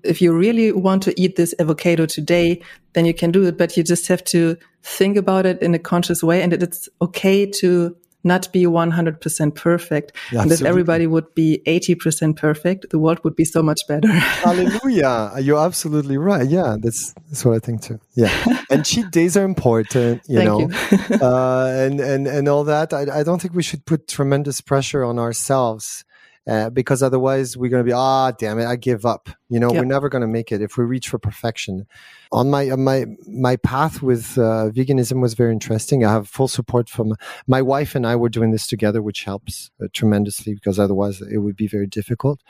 if 0.08 0.20
you 0.20 0.32
really 0.32 0.72
want 0.72 1.02
to 1.04 1.20
eat 1.20 1.36
this 1.36 1.54
avocado 1.58 2.06
today, 2.06 2.62
then 2.94 3.04
you 3.04 3.14
can 3.14 3.30
do 3.30 3.44
it, 3.44 3.58
but 3.58 3.76
you 3.76 3.82
just 3.82 4.08
have 4.08 4.24
to 4.24 4.56
think 4.82 5.16
about 5.16 5.46
it 5.46 5.60
in 5.62 5.74
a 5.74 5.78
conscious 5.78 6.22
way. 6.22 6.42
And 6.42 6.52
it's 6.52 6.88
okay 7.00 7.46
to 7.46 7.96
not 8.24 8.52
be 8.52 8.64
100% 8.64 9.54
perfect. 9.54 10.12
Yeah, 10.32 10.42
and 10.42 10.52
if 10.52 10.62
everybody 10.62 11.06
would 11.06 11.34
be 11.34 11.62
80% 11.66 12.36
perfect, 12.36 12.90
the 12.90 12.98
world 12.98 13.20
would 13.22 13.36
be 13.36 13.44
so 13.44 13.62
much 13.62 13.80
better. 13.86 14.08
Hallelujah. 14.46 15.32
You're 15.40 15.64
absolutely 15.64 16.18
right. 16.18 16.46
Yeah, 16.46 16.76
that's, 16.80 17.14
that's 17.28 17.44
what 17.44 17.54
I 17.54 17.58
think 17.60 17.82
too. 17.82 18.00
Yeah. 18.14 18.32
and 18.70 18.84
cheat 18.84 19.10
days 19.10 19.36
are 19.36 19.44
important, 19.44 20.22
you 20.28 20.38
Thank 20.38 20.48
know, 20.48 20.60
you. 20.60 21.16
uh, 21.22 21.66
and, 21.68 22.00
and, 22.00 22.26
and 22.26 22.48
all 22.48 22.64
that. 22.64 22.92
I, 22.92 23.20
I 23.20 23.22
don't 23.22 23.40
think 23.40 23.54
we 23.54 23.62
should 23.62 23.86
put 23.86 24.08
tremendous 24.08 24.60
pressure 24.60 25.04
on 25.04 25.18
ourselves 25.18 26.04
uh, 26.48 26.70
because 26.70 27.02
otherwise 27.02 27.56
we're 27.56 27.70
going 27.70 27.84
to 27.84 27.88
be 27.88 27.92
ah 27.92 28.30
damn 28.32 28.58
it 28.58 28.66
i 28.66 28.76
give 28.76 29.04
up. 29.04 29.28
You 29.48 29.60
know 29.60 29.68
we're 29.70 29.84
never 29.84 30.08
going 30.08 30.22
to 30.22 30.28
make 30.28 30.50
it 30.50 30.62
if 30.62 30.76
we 30.76 30.84
reach 30.84 31.08
for 31.08 31.18
perfection. 31.18 31.86
On 32.32 32.50
my 32.50 32.70
on 32.70 32.82
my 32.84 33.06
my 33.26 33.56
path 33.56 34.02
with 34.02 34.38
uh, 34.38 34.70
veganism 34.70 35.20
was 35.20 35.34
very 35.34 35.52
interesting. 35.52 36.04
I 36.04 36.12
have 36.12 36.28
full 36.28 36.48
support 36.48 36.88
from 36.88 37.14
my 37.46 37.62
wife 37.62 37.94
and 37.94 38.06
i 38.06 38.16
were 38.16 38.28
doing 38.28 38.50
this 38.50 38.66
together 38.66 39.02
which 39.02 39.24
helps 39.24 39.70
uh, 39.82 39.86
tremendously 39.92 40.54
because 40.54 40.78
otherwise 40.78 41.20
it 41.20 41.38
would 41.38 41.56
be 41.56 41.68
very 41.68 41.86
difficult. 41.86 42.40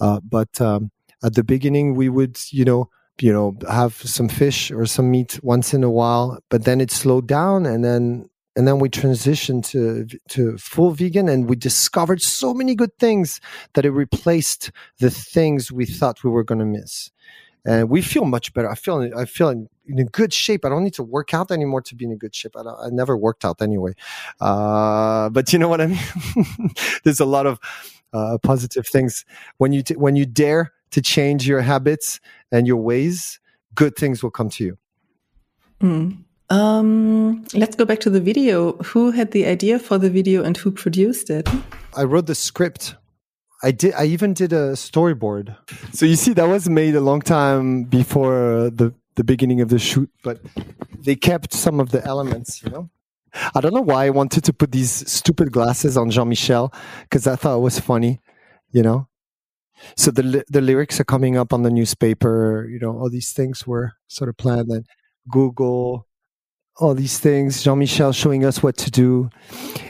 Uh, 0.00 0.20
but 0.20 0.60
um, 0.60 0.90
at 1.24 1.34
the 1.34 1.44
beginning 1.44 1.94
we 1.94 2.08
would 2.08 2.38
you 2.50 2.64
know 2.64 2.90
you 3.20 3.32
know 3.32 3.56
have 3.68 3.94
some 3.94 4.28
fish 4.28 4.70
or 4.70 4.86
some 4.86 5.10
meat 5.10 5.40
once 5.42 5.72
in 5.72 5.82
a 5.82 5.90
while 5.90 6.38
but 6.50 6.64
then 6.64 6.80
it 6.80 6.90
slowed 6.90 7.26
down 7.26 7.64
and 7.64 7.84
then 7.84 8.28
and 8.56 8.66
then 8.66 8.78
we 8.78 8.88
transitioned 8.88 9.64
to 9.66 10.06
to 10.28 10.56
full 10.58 10.90
vegan 10.92 11.28
and 11.28 11.48
we 11.48 11.56
discovered 11.56 12.22
so 12.22 12.54
many 12.54 12.74
good 12.74 12.96
things 12.98 13.40
that 13.74 13.84
it 13.84 13.90
replaced 13.90 14.72
the 14.98 15.10
things 15.10 15.70
we 15.70 15.84
thought 15.84 16.24
we 16.24 16.30
were 16.30 16.44
going 16.44 16.58
to 16.58 16.64
miss. 16.64 17.10
And 17.66 17.90
we 17.90 18.00
feel 18.00 18.24
much 18.24 18.54
better. 18.54 18.70
I 18.70 18.76
feel 18.76 19.10
i 19.16 19.24
feel 19.24 19.48
in, 19.48 19.68
in 19.86 19.98
a 19.98 20.04
good 20.04 20.32
shape. 20.32 20.64
I 20.64 20.68
don't 20.68 20.84
need 20.84 20.94
to 20.94 21.02
work 21.02 21.34
out 21.34 21.50
anymore 21.50 21.82
to 21.82 21.94
be 21.96 22.04
in 22.04 22.12
a 22.12 22.16
good 22.16 22.34
shape. 22.34 22.56
I, 22.56 22.60
I 22.60 22.90
never 22.90 23.16
worked 23.16 23.44
out 23.44 23.60
anyway. 23.60 23.92
Uh, 24.40 25.28
but 25.30 25.52
you 25.52 25.58
know 25.58 25.68
what 25.68 25.80
i 25.80 25.86
mean? 25.86 25.98
There's 27.04 27.20
a 27.20 27.24
lot 27.24 27.46
of 27.46 27.58
uh, 28.12 28.38
positive 28.42 28.86
things. 28.86 29.24
When 29.58 29.72
you 29.72 29.82
t- 29.82 29.96
when 29.96 30.16
you 30.16 30.26
dare 30.26 30.72
to 30.92 31.02
change 31.02 31.46
your 31.46 31.60
habits 31.60 32.20
and 32.50 32.66
your 32.66 32.78
ways 32.78 33.40
good 33.74 33.94
things 33.94 34.22
will 34.22 34.30
come 34.30 34.48
to 34.48 34.64
you. 34.64 34.78
Mm. 35.80 36.24
Um, 36.48 37.44
let's 37.54 37.74
go 37.74 37.84
back 37.84 38.00
to 38.00 38.10
the 38.10 38.20
video. 38.20 38.74
Who 38.78 39.10
had 39.10 39.32
the 39.32 39.46
idea 39.46 39.78
for 39.78 39.98
the 39.98 40.10
video 40.10 40.44
and 40.44 40.56
who 40.56 40.70
produced 40.70 41.30
it? 41.30 41.48
I 41.96 42.04
wrote 42.04 42.26
the 42.26 42.34
script. 42.34 42.94
I 43.62 43.72
did. 43.72 43.94
I 43.94 44.04
even 44.04 44.34
did 44.34 44.52
a 44.52 44.72
storyboard. 44.72 45.56
So 45.92 46.06
you 46.06 46.16
see, 46.16 46.34
that 46.34 46.46
was 46.48 46.68
made 46.68 46.94
a 46.94 47.00
long 47.00 47.20
time 47.20 47.84
before 47.84 48.70
the 48.70 48.94
the 49.16 49.24
beginning 49.24 49.60
of 49.60 49.70
the 49.70 49.78
shoot, 49.78 50.10
but 50.22 50.40
they 50.98 51.16
kept 51.16 51.52
some 51.52 51.80
of 51.80 51.90
the 51.90 52.04
elements. 52.04 52.62
You 52.62 52.70
know, 52.70 52.90
I 53.54 53.60
don't 53.60 53.74
know 53.74 53.80
why 53.80 54.06
I 54.06 54.10
wanted 54.10 54.44
to 54.44 54.52
put 54.52 54.72
these 54.72 55.10
stupid 55.10 55.52
glasses 55.52 55.96
on 55.96 56.10
Jean 56.10 56.28
Michel 56.28 56.72
because 57.02 57.26
I 57.26 57.34
thought 57.34 57.56
it 57.56 57.62
was 57.62 57.80
funny. 57.80 58.20
You 58.70 58.82
know, 58.82 59.08
so 59.96 60.10
the 60.10 60.44
the 60.48 60.60
lyrics 60.60 61.00
are 61.00 61.04
coming 61.04 61.36
up 61.36 61.52
on 61.52 61.62
the 61.62 61.70
newspaper. 61.70 62.68
You 62.70 62.78
know, 62.78 62.92
all 62.98 63.10
these 63.10 63.32
things 63.32 63.66
were 63.66 63.94
sort 64.06 64.28
of 64.28 64.36
planned. 64.36 64.68
And 64.68 64.86
Google, 65.30 66.05
all 66.78 66.94
these 66.94 67.18
things. 67.18 67.62
Jean 67.62 67.78
Michel 67.78 68.12
showing 68.12 68.44
us 68.44 68.62
what 68.62 68.76
to 68.78 68.90
do. 68.90 69.30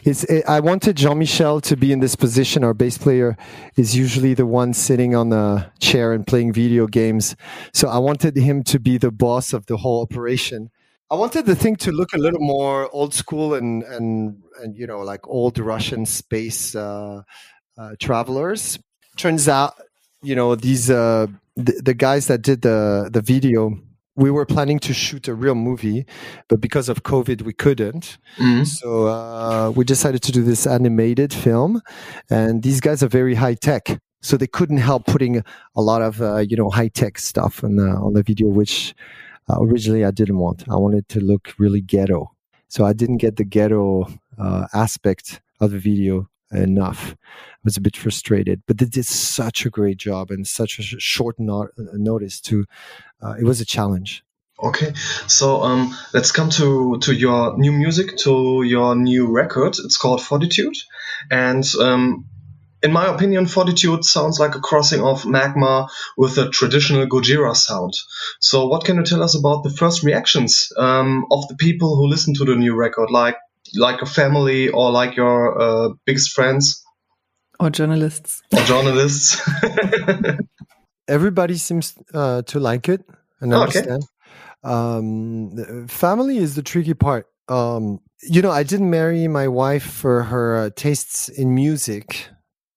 It's, 0.04 0.24
it, 0.24 0.44
I 0.46 0.60
wanted 0.60 0.96
Jean 0.96 1.18
Michel 1.18 1.60
to 1.62 1.76
be 1.76 1.92
in 1.92 2.00
this 2.00 2.14
position. 2.14 2.62
Our 2.62 2.74
bass 2.74 2.96
player 2.96 3.36
is 3.76 3.96
usually 3.96 4.34
the 4.34 4.46
one 4.46 4.72
sitting 4.72 5.14
on 5.14 5.30
the 5.30 5.70
chair 5.80 6.12
and 6.12 6.26
playing 6.26 6.52
video 6.52 6.86
games. 6.86 7.34
So 7.72 7.88
I 7.88 7.98
wanted 7.98 8.36
him 8.36 8.62
to 8.64 8.78
be 8.78 8.98
the 8.98 9.10
boss 9.10 9.52
of 9.52 9.66
the 9.66 9.76
whole 9.76 10.02
operation. 10.02 10.70
I 11.10 11.14
wanted 11.14 11.46
the 11.46 11.54
thing 11.54 11.76
to 11.76 11.92
look 11.92 12.12
a 12.14 12.18
little 12.18 12.40
more 12.40 12.90
old 12.92 13.14
school 13.14 13.54
and 13.54 13.84
and 13.84 14.42
and 14.60 14.76
you 14.76 14.88
know 14.88 15.02
like 15.02 15.20
old 15.28 15.56
Russian 15.56 16.04
space 16.04 16.74
uh, 16.74 17.22
uh, 17.78 17.94
travelers. 18.00 18.76
Turns 19.16 19.48
out, 19.48 19.74
you 20.20 20.34
know 20.34 20.56
these 20.56 20.90
uh, 20.90 21.28
the, 21.54 21.80
the 21.84 21.94
guys 21.94 22.26
that 22.26 22.42
did 22.42 22.62
the 22.62 23.08
the 23.12 23.22
video. 23.22 23.78
We 24.16 24.30
were 24.30 24.46
planning 24.46 24.78
to 24.80 24.94
shoot 24.94 25.28
a 25.28 25.34
real 25.34 25.54
movie, 25.54 26.06
but 26.48 26.60
because 26.60 26.88
of 26.88 27.02
COVID, 27.02 27.42
we 27.42 27.52
couldn't. 27.52 28.16
Mhm. 28.38 28.66
So 28.66 29.06
uh, 29.08 29.72
we 29.76 29.84
decided 29.84 30.22
to 30.22 30.32
do 30.32 30.42
this 30.42 30.66
animated 30.66 31.32
film, 31.34 31.82
and 32.30 32.62
these 32.62 32.80
guys 32.80 33.02
are 33.02 33.08
very 33.08 33.34
high 33.34 33.54
tech, 33.54 34.00
so 34.22 34.36
they 34.36 34.46
couldn't 34.46 34.78
help 34.78 35.04
putting 35.06 35.42
a 35.74 35.82
lot 35.82 36.00
of 36.02 36.20
uh, 36.22 36.38
you 36.38 36.56
know 36.56 36.70
high 36.70 36.88
tech 36.88 37.18
stuff 37.18 37.62
on 37.62 37.76
the 37.76 37.88
on 37.88 38.14
the 38.14 38.22
video, 38.22 38.48
which 38.48 38.94
uh, 39.50 39.58
originally 39.60 40.04
I 40.04 40.10
didn't 40.12 40.38
want. 40.38 40.64
I 40.68 40.76
wanted 40.76 41.08
to 41.10 41.20
look 41.20 41.52
really 41.58 41.82
ghetto, 41.82 42.32
so 42.68 42.86
I 42.86 42.94
didn't 42.94 43.18
get 43.18 43.36
the 43.36 43.44
ghetto 43.44 44.06
uh, 44.38 44.66
aspect 44.72 45.40
of 45.60 45.70
the 45.72 45.78
video 45.78 46.28
enough. 46.52 47.12
I 47.12 47.64
was 47.64 47.76
a 47.76 47.80
bit 47.80 47.96
frustrated, 47.96 48.62
but 48.66 48.78
they 48.78 48.86
did 48.86 49.04
such 49.04 49.66
a 49.66 49.70
great 49.70 49.98
job 49.98 50.30
and 50.30 50.46
such 50.46 50.78
a 50.78 50.82
short 50.82 51.38
not- 51.38 51.70
notice. 51.92 52.40
To 52.42 52.64
uh, 53.22 53.34
it 53.38 53.44
was 53.44 53.60
a 53.60 53.64
challenge. 53.64 54.22
Okay, 54.62 54.94
so 55.26 55.62
um, 55.62 55.94
let's 56.14 56.32
come 56.32 56.48
to 56.50 56.98
to 57.00 57.12
your 57.14 57.58
new 57.58 57.72
music, 57.72 58.16
to 58.18 58.62
your 58.62 58.96
new 58.96 59.26
record. 59.30 59.76
It's 59.84 59.98
called 59.98 60.22
Fortitude, 60.22 60.76
and 61.30 61.62
um, 61.78 62.24
in 62.82 62.90
my 62.92 63.06
opinion, 63.14 63.46
Fortitude 63.46 64.04
sounds 64.04 64.38
like 64.40 64.54
a 64.54 64.60
crossing 64.60 65.02
of 65.02 65.26
Magma 65.26 65.88
with 66.16 66.38
a 66.38 66.48
traditional 66.48 67.06
Gojira 67.06 67.54
sound. 67.54 67.92
So, 68.40 68.66
what 68.66 68.84
can 68.84 68.96
you 68.96 69.04
tell 69.04 69.22
us 69.22 69.34
about 69.38 69.62
the 69.62 69.70
first 69.70 70.02
reactions 70.02 70.72
um, 70.78 71.26
of 71.30 71.48
the 71.48 71.56
people 71.56 71.96
who 71.96 72.06
listen 72.08 72.32
to 72.34 72.44
the 72.46 72.56
new 72.56 72.74
record, 72.74 73.10
like 73.10 73.36
like 73.74 74.00
your 74.00 74.06
family 74.08 74.68
or 74.70 74.90
like 74.90 75.16
your 75.16 75.60
uh, 75.60 75.88
biggest 76.06 76.32
friends 76.32 76.82
Or 77.60 77.68
journalists? 77.68 78.42
or 78.54 78.62
journalists? 78.62 79.40
everybody 81.08 81.56
seems 81.56 81.94
uh, 82.14 82.42
to 82.42 82.60
like 82.60 82.88
it 82.88 83.04
and 83.40 83.52
Okay. 83.52 83.62
understand. 83.62 84.02
Um, 84.64 85.86
family 85.88 86.38
is 86.38 86.54
the 86.54 86.62
tricky 86.62 86.94
part. 86.94 87.26
Um, 87.48 88.00
you 88.22 88.42
know, 88.42 88.50
I 88.50 88.62
didn't 88.62 88.90
marry 88.90 89.28
my 89.28 89.48
wife 89.48 89.84
for 89.84 90.24
her 90.24 90.56
uh, 90.56 90.70
tastes 90.74 91.28
in 91.28 91.54
music. 91.54 92.28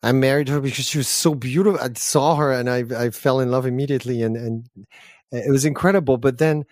I 0.03 0.11
married 0.11 0.47
her 0.49 0.61
because 0.61 0.85
she 0.85 0.97
was 0.97 1.07
so 1.07 1.35
beautiful. 1.35 1.79
I 1.79 1.89
saw 1.95 2.35
her 2.35 2.51
and 2.51 2.69
I, 2.69 2.83
I 2.97 3.09
fell 3.09 3.39
in 3.39 3.51
love 3.51 3.65
immediately, 3.65 4.21
and 4.21 4.37
and 4.37 4.69
it 5.31 5.51
was 5.51 5.65
incredible. 5.65 6.17
But 6.17 6.37
then, 6.37 6.65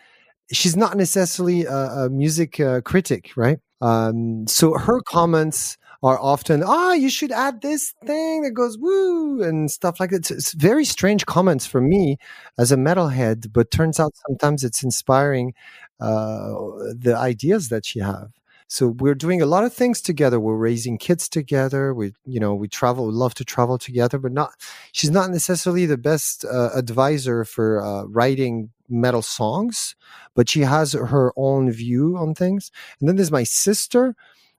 she's 0.52 0.76
not 0.78 0.98
necessarily 0.98 1.66
a, 1.66 2.06
a 2.06 2.10
music 2.10 2.60
uh, 2.60 2.82
critic, 2.82 3.32
right? 3.36 3.60
Um, 3.82 4.48
so 4.48 4.78
her 4.78 5.02
comments 5.02 5.78
are 6.04 6.20
often, 6.20 6.64
ah, 6.66 6.94
you 6.94 7.10
should 7.10 7.32
add 7.32 7.62
this 7.62 7.94
thing 8.06 8.44
that 8.44 8.52
goes 8.52 8.78
woo 8.78 9.42
and 9.42 9.72
stuff 9.72 10.00
like 10.00 10.12
that. 10.12 10.18
It's, 10.18 10.32
it's 10.32 10.54
very 10.54 10.86
strange 10.86 11.26
comments 11.26 11.66
for 11.66 11.82
me 11.82 12.18
as 12.58 12.72
a 12.72 12.78
metalhead, 12.78 13.52
but 13.52 13.72
turns 13.72 14.00
out 14.00 14.14
sometimes 14.28 14.64
it's 14.64 14.84
inspiring 14.84 15.54
uh, 16.00 16.54
the 16.94 17.16
ideas 17.18 17.70
that 17.70 17.86
she 17.86 18.00
have. 18.00 18.32
So 18.70 18.90
we're 18.90 19.16
doing 19.16 19.42
a 19.42 19.46
lot 19.46 19.64
of 19.64 19.74
things 19.74 20.02
together. 20.02 20.42
We're 20.42 20.58
raising 20.58 20.98
kids 20.98 21.30
together. 21.30 21.94
We, 21.94 22.14
you 22.26 22.40
know, 22.40 22.54
we 22.54 22.68
travel. 22.68 23.08
We 23.08 23.14
love 23.14 23.34
to 23.36 23.46
travel 23.46 23.78
together, 23.78 24.20
but 24.20 24.34
not. 24.34 24.52
She's 24.92 25.10
not 25.10 25.32
necessarily 25.32 25.86
the 25.86 25.98
best 25.98 26.44
uh, 26.44 26.72
advisor 26.76 27.46
for 27.46 27.82
uh, 27.82 28.04
writing 28.08 28.72
metal 28.90 29.22
songs, 29.22 29.96
but 30.36 30.50
she 30.50 30.62
has 30.62 30.92
her 30.94 31.32
own 31.38 31.72
view 31.72 32.18
on 32.18 32.36
things. 32.36 32.70
And 33.00 33.08
then 33.08 33.16
there's 33.16 33.32
my 33.32 33.44
sister, 33.44 34.16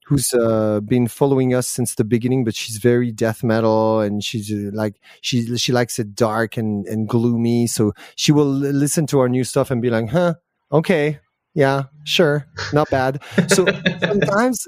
who's 0.09 0.33
uh, 0.33 0.81
been 0.81 1.07
following 1.07 1.53
us 1.55 1.69
since 1.69 1.95
the 1.95 2.05
beginning, 2.05 2.43
but 2.43 2.55
she's 2.55 2.79
very 2.79 3.13
death 3.13 3.45
metal 3.45 4.01
and 4.01 4.25
she's 4.25 4.51
uh, 4.51 4.71
like 4.73 5.01
she 5.21 5.57
she 5.59 5.71
likes 5.71 5.99
it 5.99 6.15
dark 6.15 6.57
and 6.57 6.87
and 6.87 7.09
gloomy. 7.09 7.67
So 7.67 7.93
she 8.17 8.33
will 8.33 8.65
l- 8.65 8.73
listen 8.73 9.07
to 9.09 9.21
our 9.21 9.29
new 9.29 9.45
stuff 9.45 9.71
and 9.71 9.83
be 9.83 9.91
like, 9.91 10.09
"Huh, 10.09 10.35
okay, 10.73 11.21
yeah, 11.55 11.85
sure, 12.05 12.47
not 12.73 12.91
bad." 12.91 13.23
So 13.49 13.67
sometimes. 14.01 14.67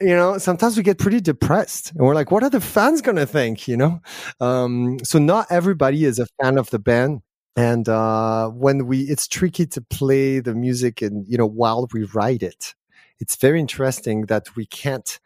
You 0.00 0.16
know, 0.16 0.38
sometimes 0.38 0.76
we 0.76 0.82
get 0.82 0.98
pretty 0.98 1.20
depressed 1.20 1.92
and 1.92 2.00
we're 2.00 2.16
like, 2.16 2.32
what 2.32 2.42
are 2.42 2.50
the 2.50 2.60
fans 2.60 3.00
going 3.00 3.16
to 3.16 3.24
think? 3.24 3.68
You 3.68 3.76
know? 3.76 4.02
Um, 4.40 4.98
so 5.04 5.20
not 5.20 5.46
everybody 5.50 6.04
is 6.04 6.18
a 6.18 6.26
fan 6.42 6.58
of 6.58 6.68
the 6.70 6.80
band 6.80 7.22
and 7.56 7.88
uh, 7.88 8.48
when 8.48 8.86
we 8.86 9.02
it's 9.02 9.28
tricky 9.28 9.66
to 9.66 9.80
play 9.80 10.40
the 10.40 10.54
music 10.54 11.00
and 11.00 11.26
you 11.28 11.38
know 11.38 11.46
while 11.46 11.88
we 11.92 12.04
write 12.04 12.42
it 12.42 12.74
it's 13.20 13.36
very 13.36 13.60
interesting 13.60 14.26
that 14.26 14.56
we 14.56 14.66
can't 14.66 15.18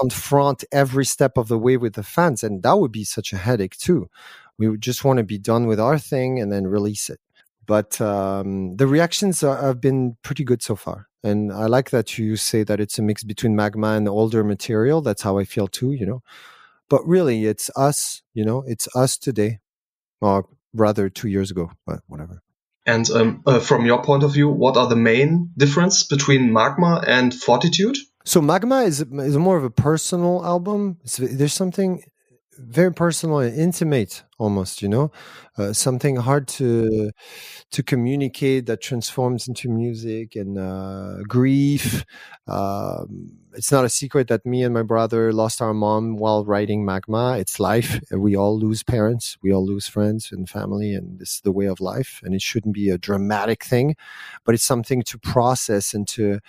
confront 0.00 0.64
every 0.72 1.04
step 1.04 1.36
of 1.36 1.48
the 1.48 1.58
way 1.58 1.76
with 1.76 1.94
the 1.94 2.02
fans 2.02 2.42
and 2.42 2.62
that 2.62 2.78
would 2.78 2.92
be 2.92 3.04
such 3.04 3.32
a 3.32 3.36
headache 3.36 3.76
too. 3.76 4.08
We 4.58 4.68
would 4.68 4.80
just 4.80 5.04
want 5.04 5.18
to 5.18 5.24
be 5.24 5.38
done 5.38 5.66
with 5.66 5.80
our 5.80 5.98
thing 5.98 6.40
and 6.40 6.52
then 6.52 6.66
release 6.66 7.10
it. 7.10 7.20
But 7.66 8.00
um, 8.00 8.76
the 8.76 8.86
reactions 8.86 9.42
are, 9.42 9.60
have 9.60 9.80
been 9.80 10.16
pretty 10.22 10.44
good 10.44 10.62
so 10.62 10.76
far 10.76 11.08
and 11.24 11.52
i 11.52 11.66
like 11.66 11.90
that 11.90 12.18
you 12.18 12.34
say 12.34 12.64
that 12.64 12.80
it's 12.80 12.98
a 12.98 13.02
mix 13.02 13.22
between 13.22 13.54
magma 13.54 13.90
and 13.92 14.08
older 14.08 14.42
material. 14.44 15.00
That's 15.02 15.22
how 15.22 15.38
i 15.38 15.44
feel 15.44 15.68
too 15.68 15.92
you 15.92 16.06
know? 16.06 16.22
But 16.88 17.06
really 17.06 17.46
it's 17.46 17.70
us 17.76 18.22
you 18.34 18.44
know 18.44 18.64
it's 18.66 18.88
us 18.96 19.16
today 19.16 19.60
or 20.20 20.46
rather 20.74 21.08
two 21.10 21.28
years 21.28 21.50
ago, 21.50 21.70
but 21.86 22.00
whatever. 22.06 22.42
And 22.86 23.08
um, 23.10 23.42
uh, 23.46 23.60
from 23.60 23.86
your 23.86 24.02
point 24.02 24.22
of 24.22 24.32
view, 24.32 24.48
what 24.48 24.76
are 24.76 24.88
the 24.88 24.96
main 24.96 25.50
difference 25.56 26.04
between 26.04 26.52
Magma 26.52 27.02
and 27.06 27.32
Fortitude? 27.32 27.96
So 28.24 28.40
Magma 28.40 28.82
is 28.82 29.00
is 29.00 29.36
more 29.36 29.56
of 29.56 29.64
a 29.64 29.70
personal 29.70 30.44
album. 30.44 30.98
It's, 31.02 31.16
there's 31.16 31.54
something 31.54 32.02
very 32.58 32.92
personal 32.92 33.38
and 33.38 33.56
intimate 33.58 34.22
almost 34.38 34.82
you 34.82 34.88
know? 34.88 35.10
Uh, 35.58 35.72
something 35.72 36.16
hard 36.16 36.48
to 36.48 37.10
to 37.70 37.82
communicate 37.82 38.66
that 38.66 38.80
transforms 38.80 39.48
into 39.48 39.68
music 39.68 40.36
and 40.36 40.58
uh, 40.58 41.16
grief. 41.28 42.04
Um, 42.46 43.32
it's 43.54 43.70
not 43.70 43.84
a 43.84 43.88
secret 43.90 44.28
that 44.28 44.46
me 44.46 44.62
and 44.64 44.72
my 44.74 44.82
brother 44.82 45.32
lost 45.32 45.60
our 45.62 45.74
mom 45.74 46.16
while 46.16 46.44
writing 46.44 46.84
magma. 46.84 47.36
It's 47.38 47.60
life. 47.60 48.00
We 48.10 48.36
all 48.36 48.58
lose 48.58 48.82
parents. 48.82 49.36
We 49.42 49.52
all 49.52 49.66
lose 49.66 49.86
friends 49.88 50.32
and 50.32 50.48
family 50.48 50.94
and 50.94 51.18
this 51.18 51.34
is 51.36 51.40
the 51.42 51.52
way 51.52 51.66
of 51.66 51.80
life 51.80 52.20
and 52.24 52.34
it 52.34 52.42
shouldn't 52.42 52.74
be 52.74 52.88
a 52.90 52.98
dramatic 52.98 53.64
thing 53.64 53.94
but 54.44 54.54
it's 54.54 54.64
something 54.64 55.02
to 55.02 55.18
process 55.18 55.94
and 55.94 56.08
to 56.08 56.40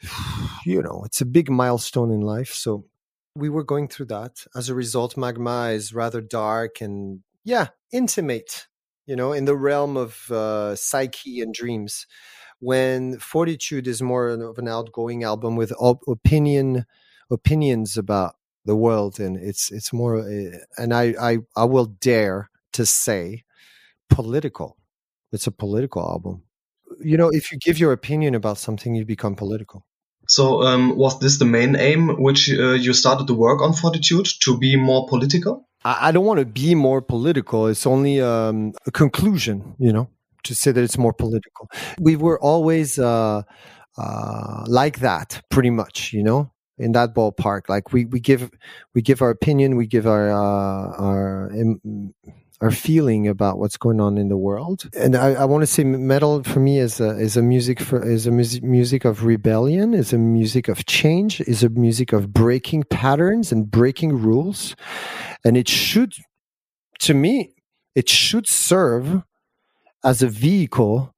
you 0.64 0.82
know 0.82 1.02
it's 1.04 1.20
a 1.20 1.26
big 1.26 1.50
milestone 1.50 2.10
in 2.10 2.20
life. 2.20 2.52
So 2.54 2.84
we 3.34 3.48
were 3.48 3.64
going 3.64 3.88
through 3.88 4.06
that. 4.06 4.44
As 4.54 4.68
a 4.68 4.74
result, 4.74 5.16
Magma 5.16 5.68
is 5.68 5.94
rather 5.94 6.20
dark 6.20 6.80
and, 6.80 7.20
yeah, 7.44 7.68
intimate, 7.92 8.66
you 9.06 9.16
know, 9.16 9.32
in 9.32 9.44
the 9.44 9.56
realm 9.56 9.96
of 9.96 10.30
uh, 10.30 10.76
psyche 10.76 11.40
and 11.40 11.54
dreams. 11.54 12.06
When 12.60 13.18
Fortitude 13.18 13.88
is 13.88 14.00
more 14.00 14.28
of 14.28 14.58
an 14.58 14.68
outgoing 14.68 15.24
album 15.24 15.56
with 15.56 15.72
opinion, 16.06 16.86
opinions 17.30 17.96
about 17.96 18.36
the 18.64 18.76
world, 18.76 19.18
and 19.18 19.36
it's 19.36 19.72
it's 19.72 19.92
more, 19.92 20.20
uh, 20.20 20.58
and 20.78 20.94
I, 20.94 21.14
I 21.20 21.38
I 21.56 21.64
will 21.64 21.86
dare 21.86 22.50
to 22.74 22.86
say, 22.86 23.42
political. 24.08 24.76
It's 25.32 25.48
a 25.48 25.50
political 25.50 26.02
album. 26.02 26.44
You 27.00 27.16
know, 27.16 27.30
if 27.30 27.50
you 27.50 27.58
give 27.58 27.78
your 27.80 27.92
opinion 27.92 28.36
about 28.36 28.58
something, 28.58 28.94
you 28.94 29.04
become 29.04 29.34
political. 29.34 29.84
So, 30.28 30.62
um, 30.62 30.96
was 30.96 31.18
this 31.18 31.38
the 31.38 31.44
main 31.44 31.76
aim 31.76 32.22
which 32.22 32.50
uh, 32.50 32.72
you 32.72 32.92
started 32.92 33.26
to 33.26 33.34
work 33.34 33.60
on 33.60 33.72
Fortitude 33.72 34.28
to 34.42 34.58
be 34.58 34.76
more 34.76 35.06
political? 35.08 35.68
I, 35.84 36.08
I 36.08 36.12
don't 36.12 36.24
want 36.24 36.40
to 36.40 36.46
be 36.46 36.74
more 36.74 37.02
political. 37.02 37.66
It's 37.66 37.86
only 37.86 38.20
um, 38.20 38.72
a 38.86 38.90
conclusion, 38.90 39.74
you 39.78 39.92
know, 39.92 40.08
to 40.44 40.54
say 40.54 40.72
that 40.72 40.82
it's 40.82 40.98
more 40.98 41.12
political. 41.12 41.70
We 42.00 42.16
were 42.16 42.40
always 42.40 42.98
uh, 42.98 43.42
uh, 43.98 44.64
like 44.66 45.00
that, 45.00 45.42
pretty 45.50 45.70
much, 45.70 46.12
you 46.12 46.22
know, 46.22 46.52
in 46.78 46.92
that 46.92 47.14
ballpark. 47.14 47.68
Like 47.68 47.92
we, 47.92 48.04
we 48.04 48.20
give 48.20 48.50
we 48.94 49.02
give 49.02 49.22
our 49.22 49.30
opinion, 49.30 49.76
we 49.76 49.86
give 49.86 50.06
our 50.06 50.30
uh, 50.30 50.96
our 50.98 51.50
our 52.60 52.70
feeling 52.70 53.26
about 53.26 53.58
what's 53.58 53.76
going 53.76 54.00
on 54.00 54.18
in 54.18 54.28
the 54.28 54.36
world. 54.36 54.88
And 54.96 55.16
I, 55.16 55.32
I 55.32 55.44
want 55.44 55.62
to 55.62 55.66
say 55.66 55.84
metal 55.84 56.42
for 56.42 56.60
me 56.60 56.78
is 56.78 57.00
a, 57.00 57.18
is 57.18 57.36
a 57.36 57.42
music 57.42 57.80
for, 57.80 58.02
is 58.06 58.26
a 58.26 58.30
music, 58.30 58.62
music 58.62 59.04
of 59.04 59.24
rebellion, 59.24 59.94
is 59.94 60.12
a 60.12 60.18
music 60.18 60.68
of 60.68 60.86
change, 60.86 61.40
is 61.40 61.62
a 61.62 61.68
music 61.68 62.12
of 62.12 62.32
breaking 62.32 62.84
patterns 62.84 63.52
and 63.52 63.70
breaking 63.70 64.18
rules. 64.18 64.76
And 65.44 65.56
it 65.56 65.68
should, 65.68 66.14
to 67.00 67.14
me, 67.14 67.54
it 67.94 68.08
should 68.08 68.46
serve 68.46 69.22
as 70.04 70.22
a 70.22 70.28
vehicle 70.28 71.11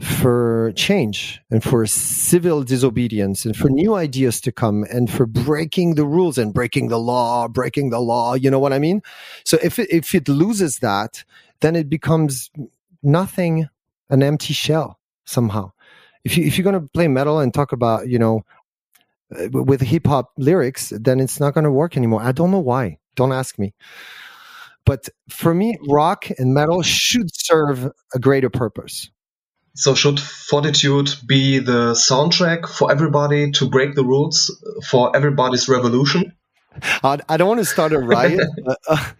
for 0.00 0.72
change 0.76 1.40
and 1.50 1.64
for 1.64 1.86
civil 1.86 2.62
disobedience 2.62 3.46
and 3.46 3.56
for 3.56 3.70
new 3.70 3.94
ideas 3.94 4.40
to 4.42 4.52
come 4.52 4.84
and 4.90 5.10
for 5.10 5.24
breaking 5.24 5.94
the 5.94 6.04
rules 6.04 6.36
and 6.36 6.52
breaking 6.52 6.88
the 6.88 6.98
law, 6.98 7.48
breaking 7.48 7.90
the 7.90 8.00
law. 8.00 8.34
You 8.34 8.50
know 8.50 8.58
what 8.58 8.74
I 8.74 8.78
mean? 8.78 9.02
So 9.44 9.58
if 9.62 9.78
it, 9.78 9.90
if 9.90 10.14
it 10.14 10.28
loses 10.28 10.80
that, 10.80 11.24
then 11.60 11.74
it 11.74 11.88
becomes 11.88 12.50
nothing, 13.02 13.68
an 14.10 14.22
empty 14.22 14.52
shell 14.52 14.98
somehow. 15.24 15.72
If 16.24 16.36
you 16.36 16.44
if 16.44 16.58
you're 16.58 16.72
to 16.72 16.80
play 16.80 17.08
metal 17.08 17.38
and 17.38 17.54
talk 17.54 17.72
about 17.72 18.08
you 18.08 18.18
know 18.18 18.44
uh, 19.34 19.48
with 19.50 19.80
hip 19.80 20.06
hop 20.06 20.32
lyrics, 20.36 20.92
then 20.94 21.20
it's 21.20 21.40
not 21.40 21.54
to 21.64 21.70
work 21.70 21.96
anymore. 21.96 22.20
I 22.22 22.32
don't 22.32 22.50
know 22.50 22.58
why. 22.58 22.98
Don't 23.14 23.32
ask 23.32 23.58
me. 23.58 23.72
But 24.84 25.08
for 25.30 25.54
me, 25.54 25.78
rock 25.88 26.26
and 26.38 26.52
metal 26.52 26.82
should 26.82 27.28
serve 27.32 27.90
a 28.14 28.18
greater 28.18 28.50
purpose 28.50 29.10
so 29.76 29.94
should 29.94 30.18
Fortitude 30.18 31.14
be 31.26 31.58
the 31.58 31.92
soundtrack 31.92 32.68
for 32.68 32.90
everybody 32.90 33.50
to 33.52 33.68
break 33.68 33.94
the 33.94 34.04
rules 34.04 34.50
for 34.88 35.14
everybody's 35.14 35.68
revolution? 35.68 36.32
I, 37.02 37.36
don't 37.36 37.48
want 37.48 37.60
to 37.60 37.64
start 37.64 37.92
a 37.92 37.98
riot. 37.98 38.40
uh, 38.88 39.12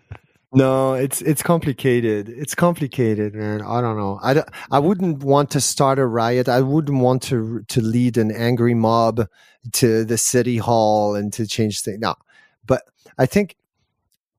no, 0.52 0.94
it's 0.94 1.20
it's 1.22 1.42
complicated. 1.42 2.28
It's 2.28 2.54
complicated, 2.54 3.34
man. 3.34 3.60
I 3.60 3.80
don't 3.80 3.98
know. 3.98 4.18
I, 4.22 4.34
don't, 4.34 4.48
I 4.70 4.78
wouldn't 4.78 5.22
want 5.22 5.50
to 5.50 5.60
start 5.60 5.98
a 5.98 6.06
riot. 6.06 6.48
I 6.48 6.60
wouldn't 6.60 6.98
want 7.00 7.22
to 7.24 7.62
to 7.68 7.80
lead 7.82 8.16
an 8.16 8.30
angry 8.30 8.74
mob 8.74 9.26
to 9.72 10.04
the 10.04 10.18
city 10.18 10.56
hall 10.56 11.14
and 11.14 11.32
to 11.34 11.46
change 11.46 11.82
things. 11.82 12.00
No, 12.00 12.14
but 12.64 12.82
I 13.18 13.26
think 13.26 13.56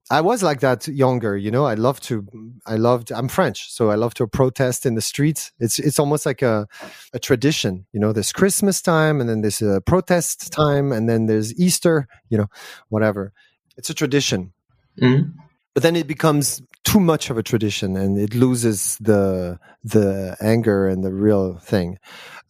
I 0.10 0.22
was 0.22 0.42
like 0.42 0.62
that 0.62 0.88
younger, 0.88 1.36
you 1.36 1.52
know. 1.52 1.66
I 1.66 1.74
love 1.74 2.00
to, 2.02 2.26
I 2.66 2.76
loved. 2.76 3.12
I'm 3.12 3.28
French, 3.28 3.72
so 3.72 3.90
I 3.90 3.96
love 3.96 4.14
to 4.16 4.28
protest 4.28 4.86
in 4.86 4.96
the 4.96 5.02
streets. 5.02 5.52
It's 5.60 5.80
it's 5.80 6.00
almost 6.00 6.26
like 6.26 6.42
a 6.42 6.68
a 7.14 7.20
tradition, 7.20 7.86
you 7.92 8.00
know. 8.00 8.14
There's 8.14 8.32
Christmas 8.32 8.82
time, 8.82 9.20
and 9.20 9.30
then 9.30 9.42
there's 9.42 9.62
a 9.62 9.82
protest 9.82 10.52
time, 10.52 10.92
and 10.92 11.10
then 11.10 11.26
there's 11.26 11.54
Easter, 11.60 12.08
you 12.30 12.38
know, 12.38 12.48
whatever. 12.90 13.34
It's 13.76 13.90
a 13.90 13.94
tradition, 13.94 14.54
mm-hmm. 15.00 15.30
but 15.74 15.84
then 15.84 15.96
it 15.96 16.08
becomes 16.08 16.62
too 16.86 17.02
much 17.02 17.30
of 17.30 17.38
a 17.38 17.44
tradition, 17.44 17.98
and 17.98 18.18
it 18.18 18.34
loses 18.34 18.98
the 19.02 19.60
the 19.84 20.38
anger 20.40 20.88
and 20.88 21.04
the 21.04 21.14
real 21.14 21.58
thing. 21.58 22.00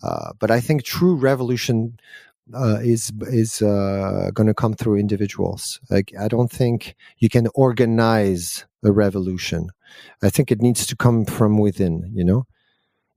Uh, 0.04 0.32
but 0.40 0.52
I 0.52 0.60
think 0.60 0.84
true 0.84 1.16
revolution 1.16 1.98
uh, 2.54 2.80
is 2.82 3.12
is 3.22 3.62
uh, 3.62 4.32
going 4.34 4.48
to 4.48 4.54
come 4.54 4.74
through 4.74 4.98
individuals. 4.98 5.80
Like 5.90 6.14
I 6.20 6.28
don't 6.28 6.52
think 6.52 6.96
you 7.18 7.30
can 7.30 7.48
organize 7.56 8.66
a 8.84 8.92
revolution. 8.92 9.70
I 10.22 10.30
think 10.30 10.52
it 10.52 10.62
needs 10.62 10.86
to 10.88 10.96
come 10.96 11.26
from 11.26 11.58
within. 11.58 12.10
You 12.14 12.24
know, 12.24 12.48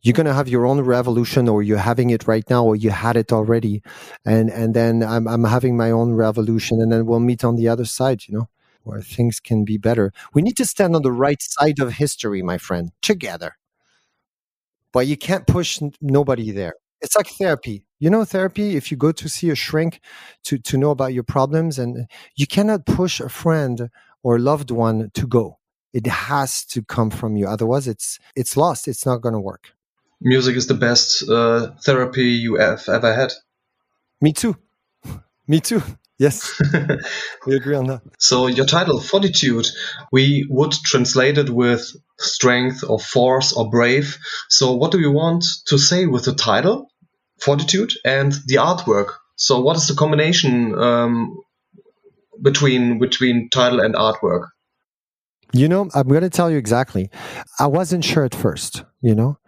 you're 0.02 0.14
going 0.14 0.26
to 0.26 0.34
have 0.34 0.48
your 0.48 0.66
own 0.66 0.80
revolution, 0.80 1.48
or 1.48 1.62
you're 1.62 1.78
having 1.78 2.10
it 2.10 2.26
right 2.26 2.48
now, 2.48 2.64
or 2.64 2.76
you 2.76 2.90
had 2.90 3.16
it 3.16 3.32
already, 3.32 3.82
and 4.24 4.50
and 4.50 4.74
then 4.74 5.02
I'm 5.02 5.28
I'm 5.28 5.44
having 5.44 5.76
my 5.76 5.90
own 5.90 6.14
revolution, 6.14 6.80
and 6.80 6.92
then 6.92 7.06
we'll 7.06 7.20
meet 7.20 7.44
on 7.44 7.56
the 7.56 7.68
other 7.68 7.84
side. 7.84 8.22
You 8.26 8.38
know, 8.38 8.48
where 8.82 9.02
things 9.02 9.40
can 9.40 9.64
be 9.64 9.78
better. 9.78 10.12
We 10.34 10.42
need 10.42 10.56
to 10.56 10.64
stand 10.64 10.96
on 10.96 11.02
the 11.02 11.12
right 11.12 11.40
side 11.40 11.78
of 11.80 11.92
history, 11.92 12.42
my 12.42 12.58
friend, 12.58 12.92
together. 13.02 13.56
But 14.92 15.06
you 15.06 15.16
can't 15.16 15.46
push 15.46 15.80
nobody 16.00 16.50
there. 16.50 16.74
It's 17.00 17.16
like 17.16 17.28
therapy. 17.28 17.84
You 17.98 18.10
know 18.10 18.24
therapy 18.24 18.76
if 18.76 18.90
you 18.90 18.96
go 18.96 19.12
to 19.12 19.28
see 19.28 19.50
a 19.50 19.54
shrink 19.54 20.00
to 20.44 20.58
to 20.58 20.76
know 20.76 20.90
about 20.90 21.12
your 21.12 21.22
problems 21.22 21.78
and 21.78 22.06
you 22.36 22.46
cannot 22.46 22.86
push 22.86 23.20
a 23.20 23.28
friend 23.28 23.90
or 24.22 24.38
loved 24.38 24.70
one 24.70 25.10
to 25.14 25.26
go. 25.26 25.58
It 25.92 26.06
has 26.06 26.64
to 26.66 26.82
come 26.82 27.10
from 27.10 27.36
you. 27.36 27.46
Otherwise 27.46 27.88
it's 27.88 28.18
it's 28.36 28.56
lost. 28.56 28.88
It's 28.88 29.04
not 29.04 29.20
going 29.20 29.34
to 29.34 29.40
work. 29.40 29.72
Music 30.20 30.56
is 30.56 30.66
the 30.66 30.74
best 30.74 31.28
uh, 31.28 31.72
therapy 31.82 32.24
you 32.24 32.56
have 32.56 32.88
ever 32.88 33.14
had. 33.14 33.32
Me 34.20 34.32
too. 34.32 34.56
Me 35.48 35.60
too. 35.60 35.82
Yes. 36.18 36.60
We 37.46 37.56
agree 37.56 37.76
on 37.76 37.86
that. 37.86 38.02
So 38.18 38.46
your 38.46 38.66
title 38.66 39.00
fortitude. 39.00 39.66
We 40.12 40.46
would 40.50 40.72
translate 40.72 41.38
it 41.38 41.48
with 41.48 41.90
strength 42.18 42.84
or 42.86 42.98
force 42.98 43.54
or 43.54 43.70
brave. 43.70 44.18
So 44.50 44.74
what 44.74 44.92
do 44.92 45.00
you 45.00 45.10
want 45.10 45.46
to 45.68 45.78
say 45.78 46.04
with 46.04 46.26
the 46.26 46.34
title 46.34 46.89
Fortitude 47.40 47.92
and 48.04 48.32
the 48.46 48.56
artwork. 48.56 49.14
So, 49.36 49.60
what 49.60 49.76
is 49.76 49.88
the 49.88 49.94
combination 49.94 50.78
um, 50.78 51.40
between 52.42 52.98
between 52.98 53.48
title 53.48 53.80
and 53.80 53.94
artwork? 53.94 54.48
You 55.52 55.68
know, 55.68 55.88
I'm 55.94 56.08
going 56.08 56.22
to 56.22 56.30
tell 56.30 56.50
you 56.50 56.58
exactly. 56.58 57.10
I 57.58 57.66
wasn't 57.66 58.04
sure 58.04 58.24
at 58.24 58.34
first. 58.34 58.84
You 59.00 59.14
know, 59.14 59.38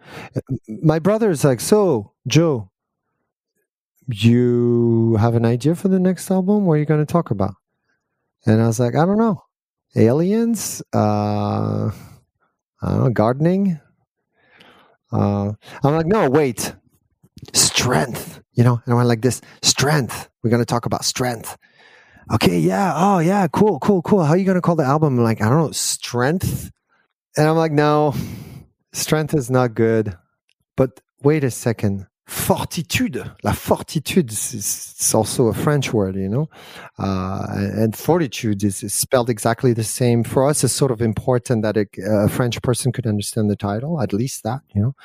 my 0.67 0.99
brother 0.99 1.29
is 1.29 1.43
like, 1.43 1.61
"So, 1.61 2.11
Joe, 2.27 2.71
you 4.07 5.15
have 5.19 5.35
an 5.35 5.45
idea 5.45 5.75
for 5.75 5.87
the 5.87 5.99
next 5.99 6.29
album? 6.29 6.65
What 6.65 6.73
are 6.73 6.77
you 6.77 6.85
going 6.85 7.05
to 7.05 7.11
talk 7.11 7.31
about?" 7.31 7.55
And 8.45 8.61
I 8.61 8.67
was 8.67 8.79
like, 8.79 8.95
"I 8.95 9.05
don't 9.05 9.17
know, 9.17 9.43
aliens, 9.95 10.81
uh, 10.93 11.91
I 12.81 12.89
don't 12.89 13.03
know, 13.03 13.09
gardening." 13.11 13.79
Uh, 15.11 15.53
I'm 15.83 15.95
like, 15.95 16.07
"No, 16.07 16.29
wait." 16.29 16.73
Strength, 17.53 18.41
you 18.53 18.63
know, 18.63 18.81
and 18.85 18.93
I 18.93 18.95
went 18.95 19.07
like 19.07 19.21
this, 19.21 19.41
strength. 19.61 20.29
We're 20.41 20.49
going 20.49 20.61
to 20.61 20.65
talk 20.65 20.85
about 20.85 21.05
strength. 21.05 21.57
Okay. 22.33 22.59
Yeah. 22.59 22.93
Oh, 22.95 23.19
yeah. 23.19 23.47
Cool, 23.47 23.79
cool, 23.79 24.01
cool. 24.01 24.23
How 24.23 24.31
are 24.31 24.37
you 24.37 24.45
going 24.45 24.55
to 24.55 24.61
call 24.61 24.75
the 24.75 24.83
album? 24.83 25.17
I'm 25.17 25.23
like, 25.23 25.41
I 25.41 25.49
don't 25.49 25.57
know, 25.57 25.71
strength. 25.71 26.71
And 27.35 27.47
I'm 27.47 27.57
like, 27.57 27.71
no, 27.71 28.13
strength 28.93 29.33
is 29.33 29.49
not 29.49 29.73
good. 29.73 30.15
But 30.75 31.01
wait 31.21 31.43
a 31.43 31.51
second. 31.51 32.07
Fortitude, 32.25 33.31
la 33.43 33.51
fortitude 33.51 34.31
is 34.31 35.11
also 35.13 35.47
a 35.47 35.53
French 35.53 35.91
word, 35.91 36.15
you 36.15 36.29
know, 36.29 36.49
uh, 36.97 37.45
and 37.49 37.95
fortitude 37.97 38.63
is, 38.63 38.81
is, 38.81 38.93
spelled 38.93 39.29
exactly 39.29 39.73
the 39.73 39.83
same. 39.83 40.23
For 40.23 40.47
us, 40.47 40.63
it's 40.63 40.73
sort 40.73 40.91
of 40.91 41.01
important 41.01 41.63
that 41.63 41.75
a, 41.75 41.85
a 42.09 42.29
French 42.29 42.61
person 42.61 42.93
could 42.93 43.05
understand 43.05 43.49
the 43.51 43.57
title, 43.57 44.01
at 44.01 44.13
least 44.13 44.43
that, 44.43 44.61
you 44.73 44.81
know. 44.81 44.95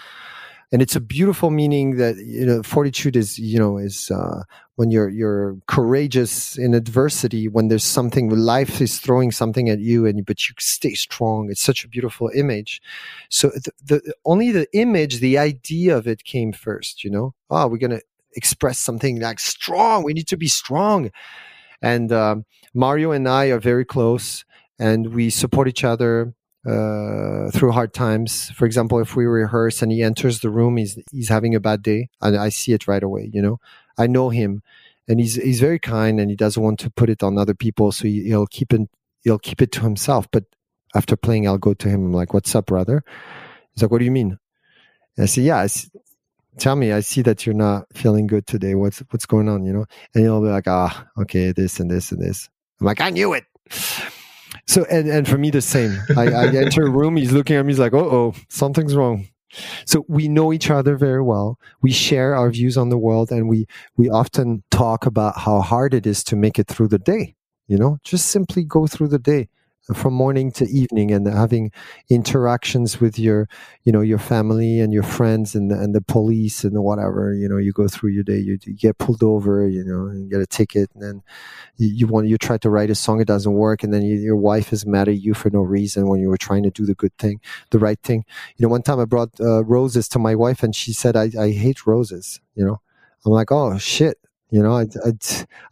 And 0.71 0.83
it's 0.83 0.97
a 0.97 1.01
beautiful 1.01 1.51
meaning 1.51 1.97
that 1.97 2.17
you 2.17 2.45
know 2.45 2.63
fortitude 2.63 3.17
is 3.17 3.39
you 3.39 3.59
know 3.59 3.79
is 3.79 4.11
uh, 4.11 4.43
when 4.77 4.91
you're 4.91 5.09
you're 5.09 5.57
courageous 5.67 6.59
in 6.59 6.75
adversity 6.75 7.49
when 7.49 7.69
there's 7.69 7.85
something 7.85 8.29
life 8.29 8.81
is 8.81 9.01
throwing 9.01 9.31
something 9.31 9.69
at 9.69 9.79
you 9.79 10.07
and 10.07 10.25
but 10.27 10.49
you 10.49 10.55
stay 10.59 10.95
strong. 10.95 11.49
It's 11.51 11.63
such 11.63 11.85
a 11.85 11.89
beautiful 11.89 12.31
image. 12.35 12.83
So 13.31 13.49
the, 13.49 13.73
the 13.85 14.15
only 14.25 14.53
the 14.53 14.67
image 14.73 15.21
the 15.21 15.39
idea 15.39 15.97
of 15.97 16.07
it 16.07 16.25
came 16.25 16.53
first 16.53 17.03
you 17.05 17.11
know? 17.11 17.35
Oh 17.51 17.67
we're 17.69 17.79
gonna 17.79 18.01
express 18.37 18.79
something 18.79 19.21
like 19.21 19.41
strong. 19.41 20.05
We 20.05 20.13
need 20.13 20.29
to 20.29 20.37
be 20.37 20.49
strong. 20.49 21.11
And 21.81 22.13
um, 22.13 22.45
mario 22.75 23.13
and 23.13 23.27
i 23.29 23.47
are 23.47 23.59
very 23.59 23.85
close 23.85 24.45
and 24.79 25.15
we 25.15 25.31
support 25.31 25.67
each 25.69 25.85
other 25.85 26.35
uh, 26.67 27.51
through 27.51 27.73
hard 27.73 27.95
times. 27.95 28.51
For 28.51 28.67
example, 28.67 28.99
if 29.01 29.17
we 29.17 29.27
rehearse 29.27 29.83
and 29.83 29.93
he 29.93 30.03
enters 30.03 30.41
the 30.41 30.51
room, 30.51 30.77
he's 30.77 30.99
he's 31.13 31.29
having 31.29 31.55
a 31.55 31.61
bad 31.61 31.83
day, 31.83 32.09
and 32.21 32.37
I 32.37 32.49
see 32.49 32.73
it 32.73 32.89
right 32.89 33.03
away. 33.03 33.31
You 33.33 33.43
know, 33.43 33.61
I 33.97 34.07
know 34.07 34.31
him, 34.31 34.63
and 35.07 35.21
he's 35.21 35.37
he's 35.37 35.61
very 35.61 35.79
kind, 35.79 36.21
and 36.21 36.31
he 36.31 36.37
doesn't 36.37 36.63
want 36.63 36.79
to 36.81 36.91
put 36.91 37.11
it 37.11 37.23
on 37.23 37.39
other 37.39 37.55
people, 37.55 37.93
so 37.93 38.07
he, 38.07 38.35
will 38.35 38.47
keep 38.47 38.73
it 38.73 38.89
he'll 39.23 39.39
keep 39.39 39.63
it 39.63 39.73
to 39.73 39.81
himself. 39.81 40.29
But 40.31 40.45
after 40.95 41.17
playing, 41.17 41.47
I'll 41.47 41.59
go 41.59 41.75
to 41.75 41.89
him. 41.89 42.07
I'm 42.07 42.13
like, 42.13 42.35
"What's 42.35 42.55
up, 42.55 42.67
brother?" 42.67 43.05
He's 43.75 43.83
like, 43.83 43.91
"What 43.91 43.99
do 43.99 44.05
you 44.05 44.13
mean?" 44.13 44.39
And 45.17 45.25
I 45.25 45.27
say, 45.27 45.43
"Yeah." 45.43 45.59
I 45.59 45.67
see, 45.67 45.89
Tell 46.59 46.75
me, 46.75 46.91
I 46.91 47.01
see 47.01 47.23
that 47.23 47.47
you're 47.47 47.55
not 47.55 47.87
feeling 47.95 48.27
good 48.27 48.47
today. 48.47 48.75
What's 48.75 48.99
what's 49.11 49.27
going 49.27 49.49
on? 49.49 49.65
You 49.65 49.73
know, 49.73 49.85
and 50.13 50.25
he'll 50.25 50.43
be 50.43 50.49
like, 50.49 50.67
"Ah, 50.67 51.07
okay, 51.17 51.53
this 51.53 51.79
and 51.79 51.89
this 51.89 52.11
and 52.11 52.21
this." 52.21 52.49
I'm 52.81 52.87
like, 52.87 53.01
"I 53.01 53.11
knew 53.11 53.33
it." 53.33 53.45
So 54.69 54.85
and 54.91 55.09
and 55.09 55.27
for 55.27 55.39
me 55.39 55.51
the 55.51 55.63
same. 55.63 55.99
I, 56.17 56.29
I 56.29 56.47
enter 56.49 56.87
a 56.87 56.91
room, 56.91 57.17
he's 57.17 57.33
looking 57.33 57.57
at 57.57 57.65
me, 57.65 57.73
he's 57.73 57.81
like, 57.81 57.95
"Oh, 57.95 58.11
oh, 58.11 58.35
something's 58.51 58.95
wrong." 58.95 59.27
So 59.87 60.05
we 60.09 60.29
know 60.29 60.53
each 60.53 60.71
other 60.71 60.97
very 60.97 61.23
well. 61.23 61.59
We 61.81 61.91
share 61.91 62.35
our 62.35 62.51
views 62.51 62.77
on 62.77 62.91
the 62.91 62.99
world, 62.99 63.33
and 63.33 63.49
we 63.49 63.67
we 63.97 64.11
often 64.11 64.63
talk 64.71 65.07
about 65.07 65.39
how 65.39 65.63
hard 65.63 65.95
it 65.95 66.07
is 66.07 66.23
to 66.25 66.37
make 66.37 66.59
it 66.59 66.69
through 66.69 66.89
the 66.89 66.99
day. 66.99 67.35
You 67.67 67.79
know, 67.79 67.99
just 68.05 68.27
simply 68.29 68.63
go 68.63 68.87
through 68.87 69.09
the 69.09 69.19
day 69.19 69.49
from 69.95 70.13
morning 70.13 70.53
to 70.53 70.67
evening 70.69 71.11
and 71.11 71.27
having 71.27 71.73
interactions 72.11 73.01
with 73.01 73.19
your 73.19 73.49
you 73.85 73.93
know 73.93 74.03
your 74.03 74.19
family 74.19 74.81
and 74.81 74.93
your 74.93 75.03
friends 75.03 75.55
and 75.55 75.73
and 75.73 75.95
the 75.95 76.01
police 76.03 76.63
and 76.63 76.83
whatever 76.83 77.33
you 77.33 77.49
know 77.49 77.57
you 77.57 77.73
go 77.73 77.89
through 77.89 78.11
your 78.11 78.23
day 78.23 78.37
you, 78.37 78.59
you 78.65 78.75
get 78.75 78.99
pulled 78.99 79.23
over 79.23 79.67
you 79.67 79.83
know 79.83 80.11
you 80.13 80.29
get 80.29 80.41
a 80.41 80.47
ticket 80.47 80.91
and 80.95 81.03
then 81.03 81.23
you, 81.77 81.89
you, 81.89 82.07
want 82.07 82.27
you 82.27 82.37
try 82.37 82.59
to 82.59 82.69
write 82.69 82.91
a 82.91 82.95
song 82.95 83.21
it 83.21 83.27
doesn't 83.27 83.55
work 83.55 83.83
and 83.83 83.95
then 83.95 84.03
you, 84.03 84.17
your 84.17 84.37
wife 84.37 84.73
is 84.73 84.85
mad 84.85 85.09
at 85.09 85.21
you 85.21 85.33
for 85.33 85.49
no 85.51 85.61
reason 85.61 86.07
when 86.07 86.21
you 86.21 86.29
were 86.29 86.37
trying 86.37 86.63
to 86.63 86.71
do 86.71 86.85
the 86.85 86.95
good 86.95 87.17
thing 87.19 87.41
the 87.71 87.79
right 87.79 88.01
thing. 88.03 88.25
You 88.57 88.65
know 88.65 88.71
one 88.71 88.83
time 88.83 89.01
i 89.01 89.07
brought 89.07 89.31
uh, 89.41 89.65
roses 89.65 90.07
to 90.09 90.19
my 90.19 90.35
wife 90.35 90.63
and 90.63 90.77
she 90.77 90.93
said 90.93 91.17
I, 91.17 91.31
I 91.39 91.51
hate 91.51 91.87
roses 91.87 92.41
you 92.55 92.65
know. 92.65 92.81
I'm 93.25 93.33
like 93.33 93.51
oh 93.51 93.79
shit 93.79 94.19
you 94.51 94.63
know 94.63 94.77
I, 94.77 94.83
I, 95.05 95.13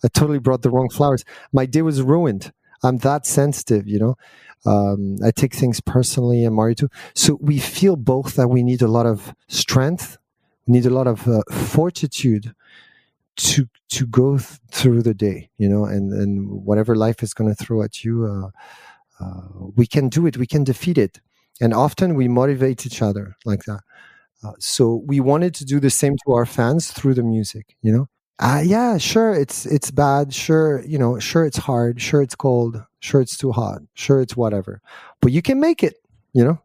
I 0.04 0.08
totally 0.08 0.38
brought 0.38 0.62
the 0.62 0.70
wrong 0.70 0.88
flowers. 0.88 1.24
My 1.52 1.66
day 1.66 1.82
was 1.82 2.00
ruined 2.00 2.52
I'm 2.82 2.98
that 2.98 3.26
sensitive, 3.26 3.86
you 3.88 3.98
know. 3.98 4.16
Um, 4.64 5.18
I 5.24 5.30
take 5.30 5.54
things 5.54 5.80
personally, 5.80 6.44
and 6.44 6.54
Mario 6.54 6.74
too. 6.74 6.88
So 7.14 7.38
we 7.40 7.58
feel 7.58 7.96
both 7.96 8.34
that 8.34 8.48
we 8.48 8.62
need 8.62 8.82
a 8.82 8.88
lot 8.88 9.06
of 9.06 9.34
strength, 9.48 10.18
we 10.66 10.72
need 10.72 10.86
a 10.86 10.90
lot 10.90 11.06
of 11.06 11.28
uh, 11.28 11.42
fortitude 11.52 12.54
to 13.36 13.68
to 13.90 14.06
go 14.06 14.38
th- 14.38 14.60
through 14.70 15.02
the 15.02 15.14
day, 15.14 15.50
you 15.58 15.68
know, 15.68 15.84
and 15.84 16.12
and 16.12 16.50
whatever 16.64 16.96
life 16.96 17.22
is 17.22 17.34
going 17.34 17.54
to 17.54 17.64
throw 17.64 17.82
at 17.82 18.04
you, 18.04 18.24
uh, 18.26 18.50
uh, 19.24 19.42
we 19.76 19.86
can 19.86 20.08
do 20.08 20.26
it. 20.26 20.36
We 20.36 20.46
can 20.46 20.64
defeat 20.64 20.98
it, 20.98 21.20
and 21.60 21.74
often 21.74 22.14
we 22.14 22.28
motivate 22.28 22.86
each 22.86 23.02
other 23.02 23.36
like 23.44 23.64
that. 23.64 23.80
Uh, 24.44 24.52
so 24.60 25.02
we 25.06 25.20
wanted 25.20 25.54
to 25.56 25.64
do 25.64 25.80
the 25.80 25.90
same 25.90 26.16
to 26.26 26.32
our 26.34 26.46
fans 26.46 26.92
through 26.92 27.14
the 27.14 27.22
music, 27.24 27.76
you 27.82 27.92
know 27.92 28.08
uh, 28.38 28.62
yeah, 28.64 28.98
sure, 28.98 29.32
it's 29.32 29.64
it's 29.66 29.90
bad. 29.90 30.34
Sure, 30.34 30.82
you 30.84 30.98
know, 30.98 31.18
sure 31.18 31.44
it's 31.44 31.56
hard. 31.56 32.00
Sure 32.00 32.22
it's 32.22 32.34
cold. 32.34 32.82
Sure 33.00 33.20
it's 33.20 33.36
too 33.36 33.52
hot. 33.52 33.80
Sure 33.94 34.20
it's 34.20 34.36
whatever. 34.36 34.80
But 35.20 35.32
you 35.32 35.42
can 35.42 35.60
make 35.60 35.82
it. 35.82 35.96
You 36.32 36.44
know, 36.44 36.60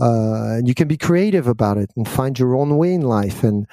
uh, 0.00 0.56
and 0.56 0.66
you 0.66 0.74
can 0.74 0.88
be 0.88 0.96
creative 0.96 1.46
about 1.46 1.78
it 1.78 1.90
and 1.96 2.08
find 2.08 2.36
your 2.38 2.56
own 2.56 2.76
way 2.76 2.92
in 2.92 3.02
life 3.02 3.44
and 3.44 3.66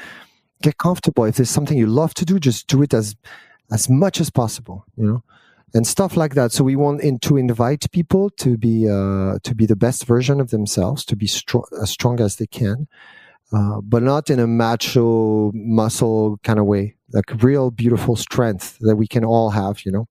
get 0.62 0.78
comfortable. 0.78 1.26
If 1.26 1.38
there's 1.38 1.50
something 1.50 1.78
you 1.78 1.88
love 1.88 2.14
to 2.16 2.26
do, 2.26 2.40
just 2.40 2.68
do 2.68 2.84
it 2.84 2.94
as 2.94 3.16
as 3.72 3.90
much 3.90 4.22
as 4.22 4.30
possible. 4.30 4.86
You 4.96 5.06
know, 5.06 5.24
and 5.74 5.88
stuff 5.88 6.16
like 6.16 6.36
that. 6.36 6.52
So 6.52 6.64
we 6.64 6.76
want 6.76 7.02
in, 7.02 7.20
to 7.20 7.38
invite 7.38 7.92
people 7.92 8.30
to 8.32 8.58
be 8.58 8.88
uh, 8.88 9.40
to 9.44 9.56
be 9.56 9.66
the 9.66 9.76
best 9.76 10.06
version 10.06 10.40
of 10.40 10.52
themselves, 10.52 11.04
to 11.06 11.16
be 11.16 11.28
strong 11.28 11.66
as 11.82 11.90
strong 11.90 12.20
as 12.20 12.36
they 12.36 12.48
can, 12.48 12.88
uh, 13.54 13.82
but 13.82 14.04
not 14.04 14.30
in 14.30 14.40
a 14.40 14.48
macho 14.48 15.52
muscle 15.54 16.40
kind 16.44 16.60
of 16.60 16.66
way 16.66 16.96
like 17.14 17.44
real 17.44 17.72
beautiful 17.72 18.16
strength 18.16 18.78
that 18.82 18.96
we 18.96 19.08
can 19.08 19.24
all 19.24 19.52
have, 19.52 19.86
you 19.86 19.92
know, 19.92 20.08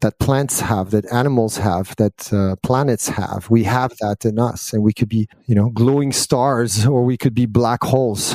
that 0.00 0.18
plants 0.18 0.60
have, 0.60 0.90
that 0.90 1.10
animals 1.12 1.56
have, 1.56 1.94
that 1.96 2.32
uh, 2.32 2.56
planets 2.62 3.08
have. 3.08 3.48
We 3.50 3.64
have 3.64 3.92
that 4.00 4.24
in 4.24 4.38
us, 4.38 4.72
and 4.72 4.82
we 4.82 4.92
could 4.92 5.08
be, 5.08 5.28
you 5.46 5.54
know, 5.54 5.70
glowing 5.70 6.12
stars, 6.12 6.84
or 6.86 7.04
we 7.04 7.16
could 7.16 7.34
be 7.34 7.46
black 7.46 7.82
holes. 7.82 8.34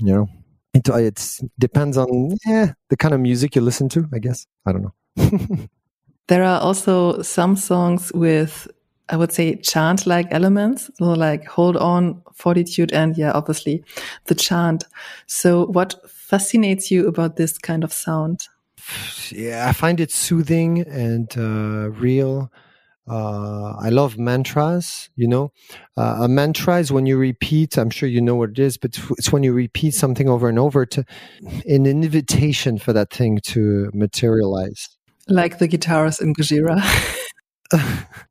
You 0.00 0.12
know, 0.14 0.28
it 0.72 0.88
it's, 0.88 1.42
depends 1.58 1.96
on 1.96 2.36
yeah, 2.46 2.72
the 2.88 2.96
kind 2.96 3.14
of 3.14 3.20
music 3.20 3.54
you 3.54 3.60
listen 3.60 3.88
to. 3.90 4.08
I 4.12 4.18
guess 4.18 4.46
I 4.64 4.72
don't 4.72 4.82
know. 4.82 5.68
there 6.28 6.44
are 6.44 6.60
also 6.60 7.22
some 7.22 7.56
songs 7.56 8.12
with 8.12 8.68
I 9.08 9.16
would 9.16 9.32
say 9.32 9.56
chant 9.56 10.06
like 10.06 10.26
elements. 10.30 10.90
So 10.98 11.12
like 11.12 11.46
hold 11.46 11.76
on, 11.76 12.22
fortitude, 12.34 12.92
and 12.92 13.16
yeah, 13.16 13.32
obviously 13.32 13.84
the 14.26 14.34
chant. 14.34 14.84
So 15.26 15.66
what 15.66 15.94
fascinates 16.08 16.90
you 16.90 17.06
about 17.06 17.36
this 17.36 17.58
kind 17.58 17.84
of 17.84 17.92
sound? 17.92 18.48
Yeah, 19.30 19.66
I 19.68 19.72
find 19.72 20.00
it 20.00 20.12
soothing 20.12 20.80
and 20.80 21.32
uh, 21.36 21.90
real. 21.90 22.50
Uh, 23.08 23.74
I 23.78 23.90
love 23.90 24.18
mantras. 24.18 25.10
You 25.14 25.28
know, 25.28 25.52
uh, 25.96 26.18
a 26.22 26.28
mantra 26.28 26.78
is 26.78 26.90
when 26.90 27.06
you 27.06 27.16
repeat. 27.16 27.78
I'm 27.78 27.90
sure 27.90 28.08
you 28.08 28.20
know 28.20 28.34
what 28.34 28.50
it 28.50 28.58
is, 28.58 28.76
but 28.76 28.98
it's 29.18 29.32
when 29.32 29.44
you 29.44 29.52
repeat 29.52 29.94
something 29.94 30.28
over 30.28 30.48
and 30.48 30.58
over 30.58 30.84
to 30.86 31.04
an 31.66 31.86
invitation 31.86 32.78
for 32.78 32.92
that 32.92 33.10
thing 33.10 33.38
to 33.44 33.90
materialize. 33.94 34.88
Like 35.28 35.58
the 35.58 35.68
guitarist 35.68 36.20
in 36.20 36.34
Gojira. 36.34 36.82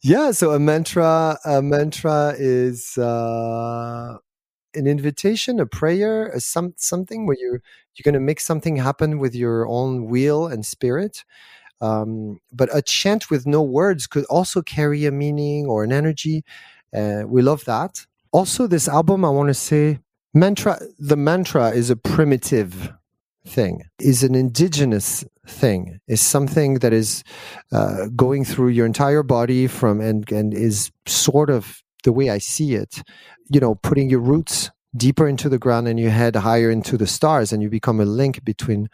yeah, 0.02 0.32
so 0.32 0.52
a 0.52 0.60
mantra, 0.60 1.38
a 1.46 1.62
mantra 1.62 2.36
is 2.38 2.98
uh, 2.98 4.18
an 4.74 4.88
invitation, 4.88 5.60
a 5.60 5.66
prayer, 5.66 6.28
a 6.28 6.40
some 6.40 6.74
something 6.78 7.26
where 7.26 7.38
you're 7.40 7.62
you're 7.96 8.04
going 8.04 8.14
to 8.14 8.20
make 8.20 8.40
something 8.40 8.78
happen 8.78 9.20
with 9.20 9.36
your 9.36 9.68
own 9.68 10.08
will 10.08 10.48
and 10.48 10.66
spirit. 10.66 11.24
Um, 11.82 12.40
but 12.54 12.70
a 12.74 12.82
chant 12.82 13.30
with 13.30 13.46
no 13.46 13.62
words 13.62 14.08
could 14.08 14.26
also 14.26 14.62
carry 14.62 15.06
a 15.06 15.12
meaning 15.12 15.66
or 15.66 15.84
an 15.84 15.92
energy. 15.92 16.44
Uh, 16.94 17.24
we 17.28 17.42
love 17.42 17.66
that. 17.66 18.06
Also, 18.32 18.68
this 18.68 18.88
album, 18.88 19.26
I 19.26 19.30
want 19.30 19.48
to 19.48 19.54
say, 19.54 20.00
mantra. 20.34 20.80
The 21.00 21.18
mantra 21.18 21.70
is 21.70 21.90
a 21.90 21.96
primitive 21.96 22.92
thing, 23.46 23.84
is 24.00 24.24
an 24.24 24.36
indigenous 24.36 25.26
thing, 25.48 26.00
is 26.08 26.22
something 26.22 26.76
that 26.76 26.94
is 26.94 27.24
uh, 27.72 28.08
going 28.16 28.46
through 28.46 28.70
your 28.70 28.86
entire 28.86 29.24
body 29.24 29.68
from 29.68 30.02
and 30.02 30.30
and 30.32 30.54
is 30.54 30.92
sort 31.06 31.50
of 31.50 31.82
the 32.04 32.14
way 32.14 32.30
I 32.30 32.38
see 32.38 32.76
it, 32.76 33.04
you 33.50 33.60
know, 33.60 33.76
putting 33.76 34.10
your 34.10 34.22
roots 34.22 34.72
deeper 34.96 35.28
into 35.28 35.50
the 35.50 35.60
ground 35.60 35.88
and 35.88 36.00
your 36.00 36.12
head 36.12 36.36
higher 36.36 36.72
into 36.72 36.98
the 36.98 37.08
stars 37.08 37.52
and 37.52 37.62
you 37.62 37.70
become 37.70 38.00
a 38.00 38.06
link 38.06 38.44
between 38.46 38.90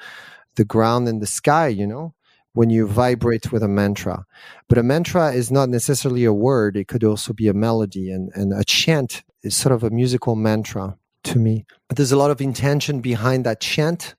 the 0.56 0.66
ground 0.66 1.08
and 1.08 1.22
the 1.22 1.28
sky, 1.28 1.68
you 1.68 1.86
know, 1.86 2.14
when 2.54 2.70
you 2.70 2.88
vibrate 2.88 3.52
with 3.52 3.64
a 3.64 3.68
mantra. 3.68 4.26
But 4.68 4.78
a 4.78 4.84
mantra 4.84 5.32
is 5.32 5.52
not 5.52 5.70
necessarily 5.70 6.26
a 6.26 6.34
word, 6.34 6.76
it 6.76 6.88
could 6.88 7.04
also 7.04 7.34
be 7.34 7.48
a 7.48 7.54
melody. 7.54 8.12
And, 8.12 8.32
and 8.34 8.54
a 8.54 8.64
chant 8.64 9.24
is 9.44 9.56
sort 9.56 9.74
of 9.74 9.84
a 9.84 9.90
musical 9.90 10.36
mantra 10.36 10.98
to 11.26 11.40
me. 11.40 11.66
But 11.88 11.98
there's 11.98 12.12
a 12.12 12.18
lot 12.18 12.32
of 12.32 12.42
intention 12.42 13.02
behind 13.02 13.46
that 13.46 13.62
chant. 13.62 14.16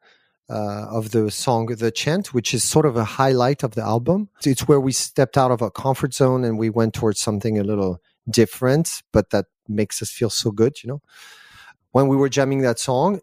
Uh, 0.50 0.86
of 0.90 1.12
the 1.12 1.30
song 1.30 1.66
The 1.66 1.90
Chant, 1.90 2.34
which 2.34 2.52
is 2.52 2.62
sort 2.62 2.84
of 2.84 2.94
a 2.96 3.04
highlight 3.04 3.62
of 3.62 3.70
the 3.74 3.80
album. 3.80 4.28
It's 4.44 4.68
where 4.68 4.80
we 4.80 4.92
stepped 4.92 5.38
out 5.38 5.50
of 5.50 5.62
our 5.62 5.70
comfort 5.70 6.12
zone 6.12 6.44
and 6.44 6.58
we 6.58 6.68
went 6.68 6.92
towards 6.92 7.20
something 7.20 7.58
a 7.58 7.64
little 7.64 8.02
different, 8.28 9.02
but 9.12 9.30
that 9.30 9.46
makes 9.66 10.02
us 10.02 10.10
feel 10.10 10.28
so 10.28 10.50
good, 10.50 10.82
you 10.82 10.88
know. 10.88 11.00
When 11.92 12.08
we 12.08 12.16
were 12.16 12.28
jamming 12.28 12.62
that 12.62 12.78
song, 12.78 13.20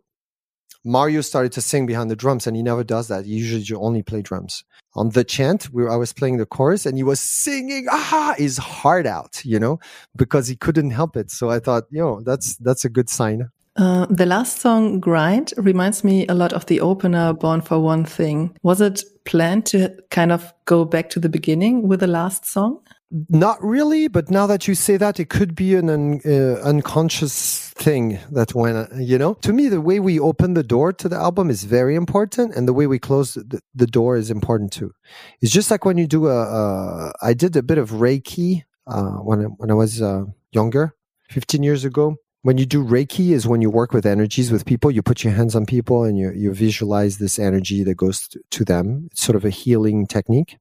Mario 0.84 1.22
started 1.22 1.51
to 1.51 1.61
sing 1.61 1.86
behind 1.86 2.09
the 2.09 2.15
drums, 2.15 2.47
and 2.47 2.55
he 2.55 2.63
never 2.63 2.84
does 2.84 3.09
that. 3.09 3.26
He 3.26 3.34
usually 3.34 3.65
only 3.78 4.01
play 4.01 4.22
drums. 4.22 4.63
On 4.95 5.09
the 5.09 5.24
chant, 5.24 5.70
we 5.72 5.86
I 5.88 5.97
was 5.97 6.13
playing 6.13 6.38
the 6.38 6.45
chorus, 6.45 6.86
and 6.86 6.97
he 6.97 7.03
was 7.03 7.20
singing 7.20 7.86
ah 7.91 8.34
his 8.38 8.57
heart 8.57 9.05
out, 9.05 9.43
you 9.43 9.59
know, 9.59 9.80
because 10.15 10.47
he 10.47 10.55
couldn't 10.55 10.91
help 10.91 11.17
it. 11.17 11.32
So 11.32 11.49
I 11.49 11.59
thought, 11.59 11.84
you 11.91 11.99
know, 11.99 12.22
that's 12.22 12.55
that's 12.57 12.86
a 12.86 12.89
good 12.89 13.09
sign. 13.09 13.49
Uh, 13.80 14.05
the 14.09 14.25
last 14.25 14.59
song, 14.59 14.99
Grind, 14.99 15.53
reminds 15.55 16.03
me 16.03 16.27
a 16.27 16.34
lot 16.34 16.51
of 16.51 16.65
the 16.65 16.82
opener, 16.82 17.32
Born 17.32 17.61
for 17.61 17.80
One 17.80 18.03
Thing. 18.03 18.53
Was 18.61 18.82
it 18.82 19.01
planned 19.23 19.65
to 19.67 19.95
kind 20.09 20.34
of 20.34 20.53
go 20.65 20.84
back 20.84 21.09
to 21.11 21.19
the 21.19 21.30
beginning 21.30 21.88
with 21.88 22.01
the 22.01 22.07
last 22.07 22.45
song? 22.45 22.82
Not 23.30 23.57
really, 23.63 24.09
but 24.09 24.30
now 24.30 24.47
that 24.47 24.67
you 24.67 24.75
say 24.75 24.97
that, 24.97 25.17
it 25.17 25.30
could 25.30 25.55
be 25.55 25.75
an 25.75 25.89
un, 25.89 26.19
uh, 26.25 26.59
unconscious 26.61 27.69
thing 27.69 28.19
that 28.32 28.53
went, 28.53 28.89
you 28.97 29.17
know, 29.17 29.36
to 29.36 29.53
me, 29.53 29.69
the 29.69 29.80
way 29.80 30.01
we 30.01 30.19
open 30.19 30.55
the 30.55 30.63
door 30.63 30.91
to 30.91 31.07
the 31.07 31.15
album 31.15 31.49
is 31.49 31.63
very 31.63 31.95
important. 31.95 32.53
And 32.55 32.67
the 32.67 32.73
way 32.73 32.86
we 32.86 32.99
close 32.99 33.36
the, 33.36 33.61
the 33.73 33.88
door 33.88 34.17
is 34.17 34.30
important 34.30 34.73
too. 34.73 34.91
It's 35.39 35.53
just 35.53 35.71
like 35.71 35.86
when 35.86 35.97
you 35.97 36.05
do 36.05 36.27
a, 36.27 36.41
a 36.41 37.13
I 37.21 37.34
did 37.34 37.55
a 37.55 37.63
bit 37.63 37.77
of 37.77 37.91
Reiki 37.91 38.63
uh, 38.88 39.19
when, 39.23 39.39
I, 39.39 39.43
when 39.45 39.71
I 39.71 39.75
was 39.75 40.01
uh, 40.01 40.25
younger, 40.51 40.93
15 41.30 41.63
years 41.63 41.86
ago. 41.86 42.17
When 42.41 42.57
you 42.57 42.65
do 42.65 42.83
Reiki 42.83 43.31
is 43.31 43.47
when 43.47 43.61
you 43.61 43.69
work 43.69 43.91
with 43.91 44.05
energies 44.05 44.49
with 44.49 44.65
people, 44.65 44.91
you 44.91 45.01
put 45.01 45.25
your 45.25 45.33
hands 45.33 45.55
on 45.55 45.65
people 45.65 46.03
and 46.03 46.17
you, 46.17 46.31
you 46.31 46.53
visualize 46.53 47.17
this 47.17 47.37
energy 47.37 47.83
that 47.83 47.95
goes 47.95 48.29
to, 48.49 48.63
them. 48.63 49.09
It's 49.11 49.21
sort 49.21 49.35
of 49.35 49.43
a 49.43 49.49
healing 49.49 50.07
technique. 50.07 50.57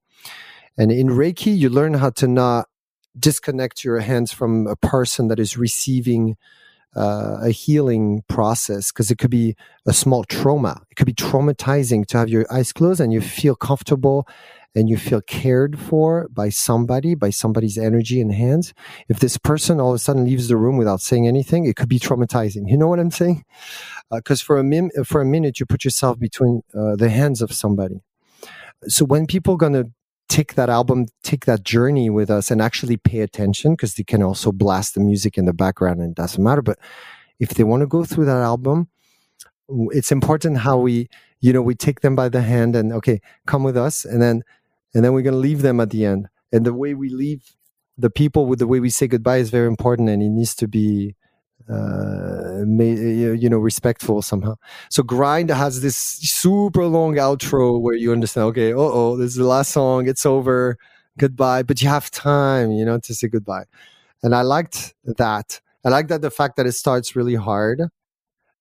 And 0.76 0.90
in 0.90 1.08
Reiki, 1.08 1.56
you 1.56 1.68
learn 1.68 1.94
how 1.94 2.10
to 2.10 2.26
not 2.26 2.66
disconnect 3.16 3.84
your 3.84 4.00
hands 4.00 4.32
from 4.32 4.66
a 4.66 4.76
person 4.76 5.28
that 5.28 5.38
is 5.38 5.56
receiving 5.56 6.36
uh, 6.96 7.38
a 7.42 7.50
healing 7.50 8.24
process 8.28 8.90
because 8.90 9.10
it 9.10 9.18
could 9.18 9.30
be 9.30 9.54
a 9.86 9.92
small 9.92 10.24
trauma. 10.24 10.82
It 10.90 10.96
could 10.96 11.06
be 11.06 11.14
traumatizing 11.14 12.06
to 12.06 12.18
have 12.18 12.28
your 12.28 12.44
eyes 12.52 12.72
closed 12.72 13.00
and 13.00 13.12
you 13.12 13.20
feel 13.20 13.54
comfortable 13.54 14.26
and 14.78 14.88
you 14.88 14.96
feel 14.96 15.20
cared 15.20 15.76
for 15.78 16.28
by 16.30 16.48
somebody, 16.48 17.16
by 17.16 17.30
somebody's 17.30 17.76
energy 17.76 18.20
and 18.20 18.32
hands. 18.32 18.72
If 19.08 19.18
this 19.18 19.36
person 19.36 19.80
all 19.80 19.90
of 19.90 19.96
a 19.96 19.98
sudden 19.98 20.24
leaves 20.24 20.46
the 20.46 20.56
room 20.56 20.76
without 20.76 21.00
saying 21.00 21.26
anything, 21.26 21.64
it 21.64 21.74
could 21.74 21.88
be 21.88 21.98
traumatizing. 21.98 22.70
You 22.70 22.76
know 22.76 22.86
what 22.86 23.00
I'm 23.00 23.10
saying? 23.10 23.44
Because 24.10 24.40
uh, 24.40 24.44
for 24.44 24.58
a 24.58 24.64
min- 24.64 24.92
for 25.04 25.20
a 25.20 25.24
minute, 25.26 25.58
you 25.58 25.66
put 25.66 25.84
yourself 25.84 26.18
between 26.20 26.62
uh, 26.72 26.94
the 26.94 27.10
hands 27.10 27.42
of 27.42 27.52
somebody. 27.52 28.02
So 28.86 29.04
when 29.04 29.26
people 29.26 29.54
are 29.54 29.58
gonna 29.58 29.86
take 30.28 30.54
that 30.54 30.70
album, 30.70 31.06
take 31.24 31.46
that 31.46 31.64
journey 31.64 32.08
with 32.08 32.30
us 32.30 32.50
and 32.50 32.62
actually 32.62 32.98
pay 32.98 33.20
attention 33.20 33.72
because 33.72 33.94
they 33.94 34.04
can 34.04 34.22
also 34.22 34.52
blast 34.52 34.94
the 34.94 35.00
music 35.00 35.36
in 35.36 35.46
the 35.46 35.52
background 35.52 36.00
and 36.00 36.10
it 36.12 36.14
doesn't 36.16 36.42
matter. 36.42 36.62
But 36.62 36.78
if 37.40 37.50
they 37.50 37.64
want 37.64 37.80
to 37.80 37.86
go 37.86 38.04
through 38.04 38.26
that 38.26 38.42
album, 38.42 38.88
it's 39.68 40.12
important 40.12 40.58
how 40.58 40.78
we, 40.78 41.08
you 41.40 41.52
know, 41.52 41.62
we 41.62 41.74
take 41.74 42.00
them 42.00 42.16
by 42.16 42.28
the 42.28 42.42
hand 42.42 42.74
and 42.76 42.92
okay, 42.92 43.20
come 43.46 43.64
with 43.64 43.76
us. 43.76 44.04
And 44.04 44.22
then, 44.22 44.42
and 44.94 45.04
then 45.04 45.12
we're 45.12 45.22
going 45.22 45.34
to 45.34 45.38
leave 45.38 45.62
them 45.62 45.80
at 45.80 45.90
the 45.90 46.04
end. 46.04 46.28
And 46.52 46.64
the 46.64 46.74
way 46.74 46.94
we 46.94 47.08
leave 47.10 47.42
the 47.96 48.10
people 48.10 48.46
with 48.46 48.58
the 48.58 48.66
way 48.66 48.80
we 48.80 48.90
say 48.90 49.08
goodbye 49.08 49.38
is 49.38 49.50
very 49.50 49.66
important 49.66 50.08
and 50.08 50.22
it 50.22 50.28
needs 50.28 50.54
to 50.56 50.68
be 50.68 51.16
uh, 51.70 52.64
you 52.64 53.48
know, 53.50 53.58
respectful 53.58 54.22
somehow. 54.22 54.54
So 54.90 55.02
Grind 55.02 55.50
has 55.50 55.82
this 55.82 55.96
super 55.96 56.86
long 56.86 57.16
outro 57.16 57.80
where 57.80 57.94
you 57.94 58.12
understand, 58.12 58.46
okay, 58.46 58.72
oh, 58.72 58.90
oh, 58.92 59.16
this 59.16 59.32
is 59.32 59.36
the 59.36 59.44
last 59.44 59.72
song, 59.72 60.08
it's 60.08 60.24
over, 60.24 60.78
goodbye, 61.18 61.62
but 61.62 61.82
you 61.82 61.88
have 61.88 62.10
time, 62.10 62.70
you 62.72 62.84
know, 62.84 62.98
to 63.00 63.14
say 63.14 63.28
goodbye. 63.28 63.64
And 64.22 64.34
I 64.34 64.42
liked 64.42 64.94
that. 65.04 65.60
I 65.84 65.90
like 65.90 66.08
that 66.08 66.22
the 66.22 66.30
fact 66.30 66.56
that 66.56 66.66
it 66.66 66.72
starts 66.72 67.14
really 67.14 67.34
hard. 67.34 67.82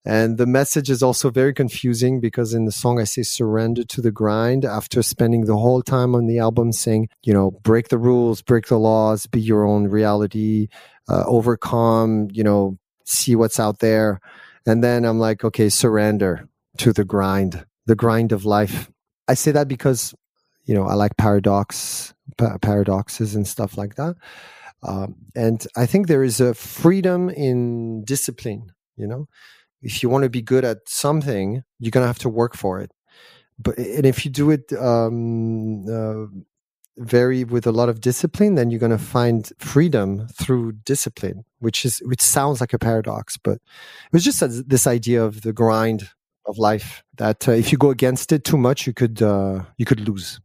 And 0.07 0.37
the 0.37 0.45
message 0.45 0.89
is 0.89 1.03
also 1.03 1.29
very 1.29 1.53
confusing 1.53 2.21
because 2.21 2.53
in 2.53 2.63
the 2.63 2.71
song 2.71 2.97
I 2.97 3.03
say 3.03 3.23
surrender 3.23 3.83
to 3.83 3.99
the 3.99 4.09
grind 4.09 4.63
after 4.63 5.03
spending 5.03 5.43
the 5.43 5.57
whole 5.57 5.81
time 5.81 6.15
on 6.15 6.27
the 6.27 6.39
album 6.39 6.71
saying, 6.71 7.09
you 7.23 7.33
know, 7.33 7.51
break 7.51 7.89
the 7.89 7.97
rules, 7.97 8.41
break 8.41 8.67
the 8.67 8.79
laws, 8.79 9.25
be 9.25 9.41
your 9.41 9.65
own 9.65 9.89
reality, 9.89 10.69
uh, 11.09 11.25
overcome, 11.27 12.29
you 12.31 12.41
know, 12.41 12.77
see 13.03 13.35
what's 13.35 13.59
out 13.59 13.79
there. 13.79 14.21
And 14.65 14.81
then 14.81 15.03
I'm 15.03 15.19
like, 15.19 15.43
okay, 15.43 15.67
surrender 15.67 16.47
to 16.77 16.93
the 16.93 17.03
grind, 17.03 17.65
the 17.85 17.95
grind 17.95 18.31
of 18.31 18.45
life. 18.45 18.89
I 19.27 19.33
say 19.33 19.51
that 19.51 19.67
because, 19.67 20.15
you 20.63 20.73
know, 20.73 20.85
I 20.85 20.93
like 20.93 21.17
paradox, 21.17 22.13
pa- 22.37 22.59
paradoxes 22.59 23.35
and 23.35 23.45
stuff 23.45 23.77
like 23.77 23.95
that. 23.95 24.15
Um, 24.83 25.15
and 25.35 25.67
I 25.75 25.85
think 25.85 26.07
there 26.07 26.23
is 26.23 26.39
a 26.39 26.53
freedom 26.53 27.29
in 27.29 28.05
discipline, 28.05 28.71
you 28.95 29.05
know, 29.05 29.27
if 29.81 30.01
you 30.01 30.09
want 30.09 30.23
to 30.23 30.29
be 30.29 30.41
good 30.41 30.65
at 30.65 30.87
something, 30.87 31.63
you're 31.79 31.91
to 32.03 32.07
have 32.07 32.19
to 32.19 32.29
work 32.29 32.55
for 32.55 32.79
it. 32.79 32.91
But, 33.59 33.77
and 33.77 34.05
if 34.05 34.25
you 34.25 34.31
do 34.31 34.51
it, 34.51 34.71
um, 34.73 35.87
uh, 35.89 36.27
very 36.97 37.43
with 37.43 37.67
a 37.67 37.71
lot 37.71 37.89
of 37.89 38.01
discipline, 38.01 38.55
then 38.55 38.71
you're 38.71 38.79
to 38.91 38.97
find 38.97 39.51
freedom 39.59 40.27
through 40.29 40.73
discipline, 40.83 41.45
which 41.59 41.85
is 41.85 41.99
which 42.05 42.21
sounds 42.21 42.59
like 42.59 42.73
a 42.73 42.79
paradox, 42.79 43.37
but 43.37 43.53
it 43.53 44.13
was 44.13 44.23
just 44.23 44.41
a, 44.41 44.47
this 44.47 44.87
idea 44.87 45.23
of 45.23 45.41
the 45.41 45.53
grind 45.53 46.09
of 46.47 46.57
life 46.57 47.03
that 47.17 47.47
uh, 47.47 47.51
if 47.51 47.71
you 47.71 47.77
go 47.77 47.91
against 47.91 48.31
it 48.31 48.43
too 48.43 48.57
much, 48.57 48.87
you 48.87 48.93
could 48.93 49.21
uh, 49.21 49.63
you 49.77 49.85
could 49.85 50.07
lose. 50.07 50.39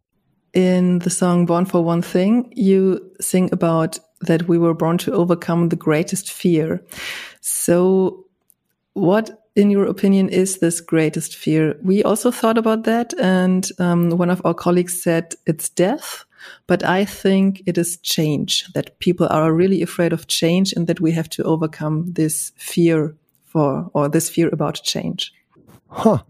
In 0.53 0.99
the 0.99 1.11
song 1.11 1.47
"Born 1.47 1.65
for 1.65 1.83
One 1.83 2.03
Thing," 2.03 2.53
you 2.55 3.01
sing 3.21 3.49
about 3.53 3.99
that 4.21 4.49
we 4.49 4.59
were 4.59 4.75
born 4.75 4.99
to 4.99 5.13
overcome 5.13 5.71
the 5.71 5.77
greatest 5.77 6.31
fear. 6.31 6.85
So, 7.41 8.27
what 8.95 9.43
in 9.55 9.71
your 9.71 9.85
opinion, 9.85 10.29
is 10.29 10.59
this 10.59 10.81
greatest 10.81 11.37
fear? 11.37 11.77
We 11.83 12.03
also 12.03 12.31
thought 12.31 12.57
about 12.57 12.85
that, 12.85 13.13
and 13.19 13.69
um, 13.79 14.11
one 14.11 14.31
of 14.31 14.41
our 14.45 14.55
colleagues 14.55 15.03
said 15.03 15.35
it's 15.47 15.69
death. 15.69 16.25
But 16.67 16.83
I 16.83 17.05
think 17.05 17.63
it 17.67 17.79
is 17.79 17.99
change 17.99 18.67
that 18.73 18.99
people 18.99 19.29
are 19.31 19.53
really 19.53 19.81
afraid 19.81 20.13
of 20.13 20.27
change 20.27 20.73
and 20.73 20.87
that 20.89 21.01
we 21.01 21.13
have 21.13 21.29
to 21.31 21.45
overcome 21.45 22.13
this 22.15 22.53
fear 22.57 23.15
for, 23.45 23.89
or 23.95 24.09
this 24.09 24.29
fear 24.29 24.49
about 24.49 24.83
change. 24.83 25.33
Huh. 25.89 26.23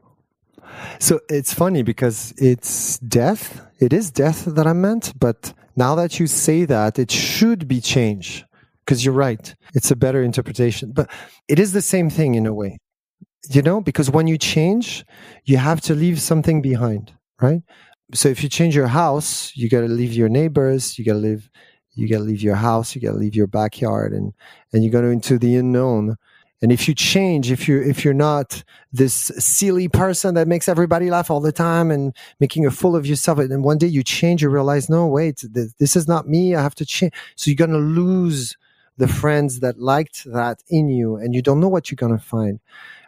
So 0.98 1.20
it's 1.30 1.54
funny 1.54 1.82
because 1.82 2.34
it's 2.36 2.98
death. 2.98 3.64
It 3.78 3.92
is 3.94 4.10
death 4.10 4.44
that 4.44 4.66
I 4.66 4.74
meant. 4.74 5.18
But 5.18 5.54
now 5.76 5.94
that 5.94 6.20
you 6.20 6.26
say 6.26 6.66
that, 6.66 6.98
it 6.98 7.10
should 7.10 7.66
be 7.66 7.80
change 7.80 8.44
because 8.84 9.04
you're 9.04 9.14
right. 9.14 9.54
It's 9.74 9.90
a 9.90 9.96
better 9.96 10.22
interpretation. 10.22 10.92
But 10.92 11.10
it 11.48 11.58
is 11.58 11.72
the 11.72 11.82
same 11.82 12.10
thing 12.10 12.34
in 12.34 12.46
a 12.46 12.54
way, 12.54 12.78
you 13.50 13.62
know, 13.62 13.80
because 13.80 14.10
when 14.10 14.26
you 14.26 14.38
change, 14.38 15.04
you 15.44 15.56
have 15.56 15.80
to 15.82 15.94
leave 15.94 16.20
something 16.20 16.62
behind, 16.62 17.12
right? 17.40 17.62
so 18.14 18.28
if 18.28 18.42
you 18.42 18.48
change 18.48 18.76
your 18.76 18.88
house, 18.88 19.52
you 19.56 19.68
got 19.68 19.80
to 19.80 19.88
leave 19.88 20.12
your 20.12 20.28
neighbors, 20.28 20.98
you 20.98 21.04
got 21.04 21.14
to 21.14 21.18
leave, 21.18 21.50
you 21.94 22.08
got 22.08 22.18
to 22.18 22.24
leave 22.24 22.42
your 22.42 22.54
house, 22.54 22.94
you 22.94 23.00
got 23.00 23.12
to 23.12 23.18
leave 23.18 23.34
your 23.34 23.46
backyard, 23.46 24.12
and 24.12 24.32
and 24.72 24.84
you 24.84 24.90
go 24.90 25.02
into 25.04 25.38
the 25.38 25.56
unknown. 25.56 26.16
And 26.60 26.70
if 26.70 26.86
you 26.86 26.94
change, 26.94 27.50
if 27.50 27.66
you 27.66 27.82
if 27.82 28.04
you're 28.04 28.14
not 28.14 28.62
this 28.92 29.32
silly 29.38 29.88
person 29.88 30.34
that 30.34 30.46
makes 30.46 30.68
everybody 30.68 31.10
laugh 31.10 31.30
all 31.30 31.40
the 31.40 31.52
time 31.52 31.90
and 31.90 32.14
making 32.38 32.66
a 32.66 32.70
fool 32.70 32.94
of 32.94 33.06
yourself, 33.06 33.38
and 33.38 33.64
one 33.64 33.78
day 33.78 33.88
you 33.88 34.02
change, 34.02 34.42
you 34.42 34.48
realize, 34.48 34.88
no, 34.88 35.06
wait, 35.06 35.44
this 35.52 35.96
is 35.96 36.06
not 36.06 36.28
me. 36.28 36.54
I 36.54 36.62
have 36.62 36.74
to 36.76 36.86
change. 36.86 37.14
So 37.36 37.50
you're 37.50 37.66
gonna 37.66 37.78
lose 37.78 38.56
the 39.02 39.08
friends 39.22 39.52
that 39.64 39.76
liked 39.94 40.18
that 40.38 40.58
in 40.68 40.88
you, 40.88 41.08
and 41.16 41.34
you 41.34 41.42
don't 41.42 41.60
know 41.62 41.72
what 41.74 41.84
you're 41.90 42.02
gonna 42.04 42.26
find. 42.36 42.60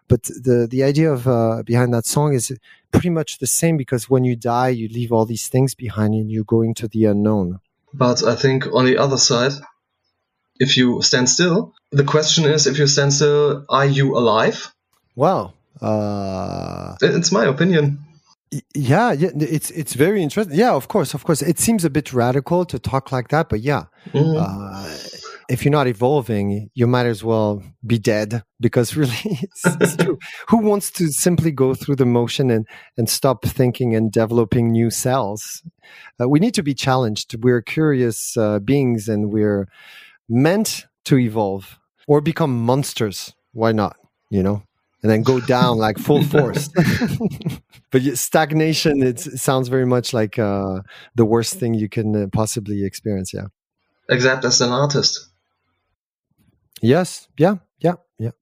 But 0.08 0.22
the 0.46 0.66
the 0.74 0.82
idea 0.90 1.08
of 1.16 1.20
uh, 1.26 1.62
behind 1.64 1.94
that 1.94 2.06
song 2.06 2.34
is 2.34 2.52
pretty 2.90 3.10
much 3.10 3.38
the 3.38 3.46
same 3.46 3.76
because 3.76 4.10
when 4.12 4.24
you 4.24 4.36
die, 4.36 4.70
you 4.80 4.86
leave 4.88 5.12
all 5.12 5.26
these 5.26 5.48
things 5.48 5.74
behind 5.74 6.14
and 6.14 6.30
you 6.30 6.44
go 6.44 6.62
into 6.62 6.88
the 6.88 7.02
unknown. 7.12 7.60
But 7.92 8.18
I 8.32 8.34
think 8.34 8.66
on 8.78 8.84
the 8.84 8.98
other 9.04 9.18
side, 9.18 9.52
if 10.58 10.76
you 10.76 11.00
stand 11.02 11.28
still, 11.28 11.72
the 12.00 12.04
question 12.14 12.44
is: 12.44 12.66
if 12.66 12.78
you 12.78 12.86
stand 12.86 13.12
still, 13.12 13.64
are 13.68 13.86
you 13.86 14.06
alive? 14.18 14.74
Well, 15.14 15.54
uh, 15.80 16.96
it's 17.00 17.32
my 17.32 17.44
opinion. 17.54 17.98
Yeah, 18.74 19.12
yeah, 19.12 19.30
it's 19.56 19.70
it's 19.70 19.94
very 19.94 20.22
interesting. 20.22 20.58
Yeah, 20.58 20.74
of 20.74 20.86
course, 20.86 21.14
of 21.14 21.24
course. 21.24 21.40
It 21.42 21.58
seems 21.58 21.84
a 21.84 21.90
bit 21.90 22.12
radical 22.12 22.64
to 22.66 22.78
talk 22.78 23.10
like 23.10 23.28
that, 23.28 23.48
but 23.48 23.60
yeah, 23.60 23.84
mm-hmm. 24.12 24.36
uh, 24.36 25.13
if 25.48 25.64
you're 25.64 25.72
not 25.72 25.86
evolving, 25.86 26.70
you 26.74 26.86
might 26.86 27.06
as 27.06 27.22
well 27.22 27.62
be 27.86 27.98
dead 27.98 28.42
because 28.60 28.96
really 28.96 29.18
it's, 29.22 29.62
it's 29.80 29.96
true. 29.96 30.18
Who 30.48 30.58
wants 30.58 30.90
to 30.92 31.08
simply 31.08 31.50
go 31.50 31.74
through 31.74 31.96
the 31.96 32.06
motion 32.06 32.50
and, 32.50 32.66
and 32.96 33.08
stop 33.08 33.44
thinking 33.44 33.94
and 33.94 34.10
developing 34.10 34.70
new 34.70 34.90
cells? 34.90 35.62
Uh, 36.20 36.28
we 36.28 36.40
need 36.40 36.54
to 36.54 36.62
be 36.62 36.74
challenged. 36.74 37.34
We're 37.42 37.62
curious 37.62 38.36
uh, 38.36 38.58
beings 38.58 39.08
and 39.08 39.30
we're 39.30 39.68
meant 40.28 40.86
to 41.06 41.18
evolve 41.18 41.78
or 42.06 42.20
become 42.20 42.64
monsters. 42.64 43.34
Why 43.52 43.72
not? 43.72 43.96
You 44.30 44.42
know? 44.42 44.62
And 45.02 45.10
then 45.10 45.22
go 45.22 45.38
down 45.38 45.76
like 45.76 45.98
full 45.98 46.22
force. 46.34 46.70
but 47.90 48.02
stagnation, 48.16 49.02
it 49.02 49.20
sounds 49.20 49.68
very 49.68 49.84
much 49.84 50.14
like 50.14 50.38
uh, 50.38 50.80
the 51.14 51.26
worst 51.26 51.56
thing 51.56 51.74
you 51.74 51.90
can 51.90 52.16
uh, 52.16 52.26
possibly 52.32 52.84
experience. 52.84 53.34
Yeah. 53.34 53.48
Except 54.08 54.44
as 54.44 54.60
an 54.60 54.70
artist. 54.70 55.28
Yes. 56.84 57.28
Yeah. 57.38 57.56
Yeah. 57.80 57.94
Yeah. 58.18 58.32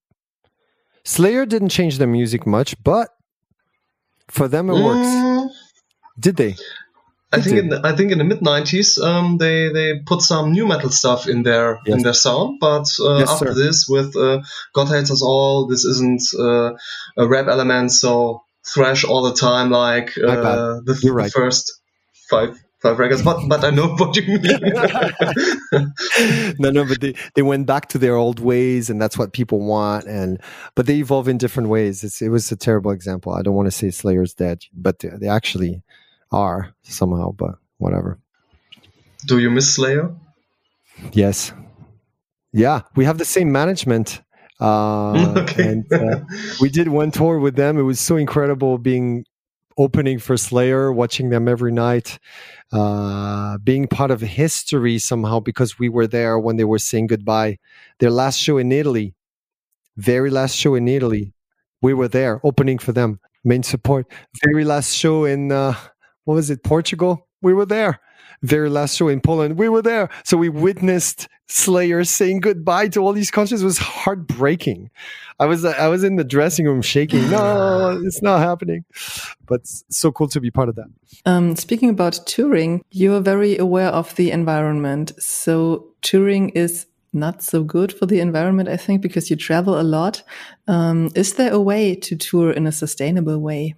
Slayer 1.05 1.47
didn't 1.47 1.69
change 1.69 1.99
the 1.99 2.07
music 2.07 2.47
much, 2.47 2.75
but 2.83 3.09
for 4.29 4.49
them 4.49 4.69
it 4.69 4.75
works. 4.75 5.07
Mm. 5.07 5.51
Did 6.19 6.37
they? 6.37 6.57
I 7.35 7.41
think 7.41 7.57
in 7.57 7.69
the, 7.71 7.81
I 7.83 7.97
think 7.97 8.13
in 8.13 8.19
the 8.19 8.25
mid 8.25 8.41
'90s 8.41 9.03
um, 9.03 9.39
they 9.39 9.73
they 9.73 10.01
put 10.05 10.21
some 10.21 10.53
nu 10.53 10.67
metal 10.67 10.91
stuff 10.91 11.27
in 11.27 11.45
their 11.45 11.79
yes. 11.87 11.97
in 11.97 12.03
their 12.03 12.13
sound, 12.13 12.59
but 12.61 12.87
uh, 13.01 13.19
yes, 13.21 13.31
after 13.31 13.55
sir. 13.55 13.63
this 13.63 13.89
with 13.89 14.15
uh, 14.17 14.43
God 14.75 14.89
hates 14.89 15.11
us 15.11 15.23
all, 15.23 15.67
this 15.67 15.85
isn't 15.85 16.23
uh, 16.39 16.73
a 17.17 17.27
rap 17.27 17.47
element, 17.49 17.91
so 17.91 18.43
thrash 18.75 19.05
all 19.05 19.23
the 19.23 19.35
time 19.35 19.71
like 19.71 20.11
uh, 20.19 20.81
the, 20.85 20.99
the 21.03 21.13
right. 21.13 21.33
first 21.33 21.81
five 22.29 22.63
five 22.83 22.99
records, 22.99 23.23
but 23.23 23.49
but 23.49 23.65
I 23.65 23.71
know 23.71 23.89
what 23.97 24.17
you 24.17 24.27
mean. 24.27 24.43
no, 26.59 26.71
no, 26.71 26.85
but 26.85 27.01
they, 27.01 27.15
they 27.35 27.43
went 27.43 27.67
back 27.67 27.89
to 27.91 27.99
their 27.99 28.17
old 28.17 28.41
ways, 28.41 28.91
and 28.91 29.01
that's 29.01 29.17
what 29.17 29.33
people 29.33 29.61
want. 29.61 30.07
And 30.07 30.41
but 30.75 30.87
they 30.87 30.97
evolve 30.97 31.29
in 31.29 31.39
different 31.39 31.69
ways. 31.69 32.05
It's, 32.05 32.21
it 32.21 32.29
was 32.29 32.51
a 32.53 32.57
terrible 32.57 32.91
example. 32.91 33.33
I 33.33 33.43
don't 33.43 33.55
want 33.55 33.67
to 33.67 33.73
say 33.73 33.91
Slayer's 33.91 34.35
dead, 34.35 34.65
but 34.75 34.99
they, 34.99 35.09
they 35.09 35.29
actually 35.29 35.83
are 36.31 36.75
somehow. 36.83 37.33
But 37.33 37.55
whatever. 37.79 38.19
Do 39.27 39.39
you 39.39 39.51
miss 39.51 39.73
Slayer? 39.73 40.15
Yes. 41.13 41.53
Yeah, 42.53 42.83
we 42.97 43.05
have 43.05 43.19
the 43.19 43.25
same 43.25 43.51
management. 43.51 44.21
Uh, 44.61 45.35
okay. 45.39 45.69
and 45.69 45.93
uh, 45.93 46.21
we 46.61 46.69
did 46.69 46.89
one 46.89 47.11
tour 47.11 47.39
with 47.39 47.57
them. 47.57 47.79
It 47.79 47.83
was 47.83 47.99
so 47.99 48.17
incredible 48.17 48.79
being 48.79 49.25
opening 49.77 50.19
for 50.19 50.37
Slayer, 50.37 50.93
watching 50.93 51.31
them 51.31 51.49
every 51.49 51.73
night, 51.73 52.19
uh, 52.73 53.59
being 53.59 53.87
part 53.87 54.11
of 54.11 54.21
history 54.21 54.99
somehow 54.99 55.41
because 55.41 55.79
we 55.79 55.89
were 55.89 56.07
there 56.07 56.39
when 56.39 56.57
they 56.57 56.65
were 56.65 56.79
saying 56.79 57.09
goodbye. 57.09 57.59
Their 57.99 58.11
last 58.11 58.39
show 58.39 58.59
in 58.59 58.73
Italy, 58.73 59.15
very 59.97 60.31
last 60.31 60.57
show 60.57 60.75
in 60.75 60.89
Italy, 60.89 61.33
we 61.81 61.95
were 61.95 62.09
there 62.09 62.41
opening 62.45 62.79
for 62.79 62.93
them, 62.93 63.21
main 63.45 63.63
support. 63.63 64.07
Very 64.45 64.65
last 64.65 64.95
show 64.95 65.25
in 65.25 65.53
uh, 65.53 65.75
what 66.25 66.35
was 66.35 66.51
it, 66.51 66.63
Portugal? 66.63 67.29
We 67.41 67.53
were 67.53 67.67
there 67.67 68.01
very 68.43 68.69
last 68.69 68.97
show 68.97 69.09
in 69.09 69.21
Poland, 69.21 69.57
we 69.57 69.69
were 69.69 69.83
there. 69.83 70.09
So 70.25 70.37
we 70.37 70.49
witnessed 70.49 71.29
Slayer 71.49 72.05
saying 72.05 72.41
goodbye 72.41 72.89
to 72.89 73.01
all 73.01 73.13
these 73.13 73.31
concerts. 73.31 73.63
It 73.63 73.65
was 73.65 73.79
heartbreaking. 73.79 74.91
I 75.39 75.47
was 75.47 75.65
I 75.65 75.89
was 75.89 76.05
in 76.05 76.17
the 76.17 76.25
dressing 76.25 76.67
room 76.67 76.83
shaking. 76.83 77.31
No, 77.31 78.01
it's 78.05 78.23
not 78.23 78.41
happening. 78.41 78.85
But 79.47 79.67
so 79.67 80.11
cool 80.13 80.29
to 80.29 80.41
be 80.41 80.51
part 80.51 80.69
of 80.69 80.77
that. 80.77 80.87
Um, 81.25 81.57
speaking 81.57 81.91
about 81.91 82.21
touring, 82.27 82.85
you 82.91 83.15
are 83.15 83.21
very 83.21 83.57
aware 83.59 83.89
of 83.89 84.15
the 84.17 84.31
environment. 84.31 85.13
So 85.19 85.89
touring 86.01 86.51
is 86.51 86.87
not 87.13 87.43
so 87.43 87.63
good 87.63 87.93
for 87.93 88.07
the 88.07 88.21
environment, 88.21 88.69
I 88.69 88.77
think, 88.77 89.03
because 89.03 89.29
you 89.31 89.37
travel 89.37 89.79
a 89.79 89.83
lot. 89.83 90.23
Um, 90.67 91.11
is 91.15 91.35
there 91.35 91.53
a 91.53 91.61
way 91.61 91.95
to 91.95 92.17
tour 92.17 92.51
in 92.51 92.67
a 92.67 92.73
sustainable 92.73 93.39
way? 93.39 93.75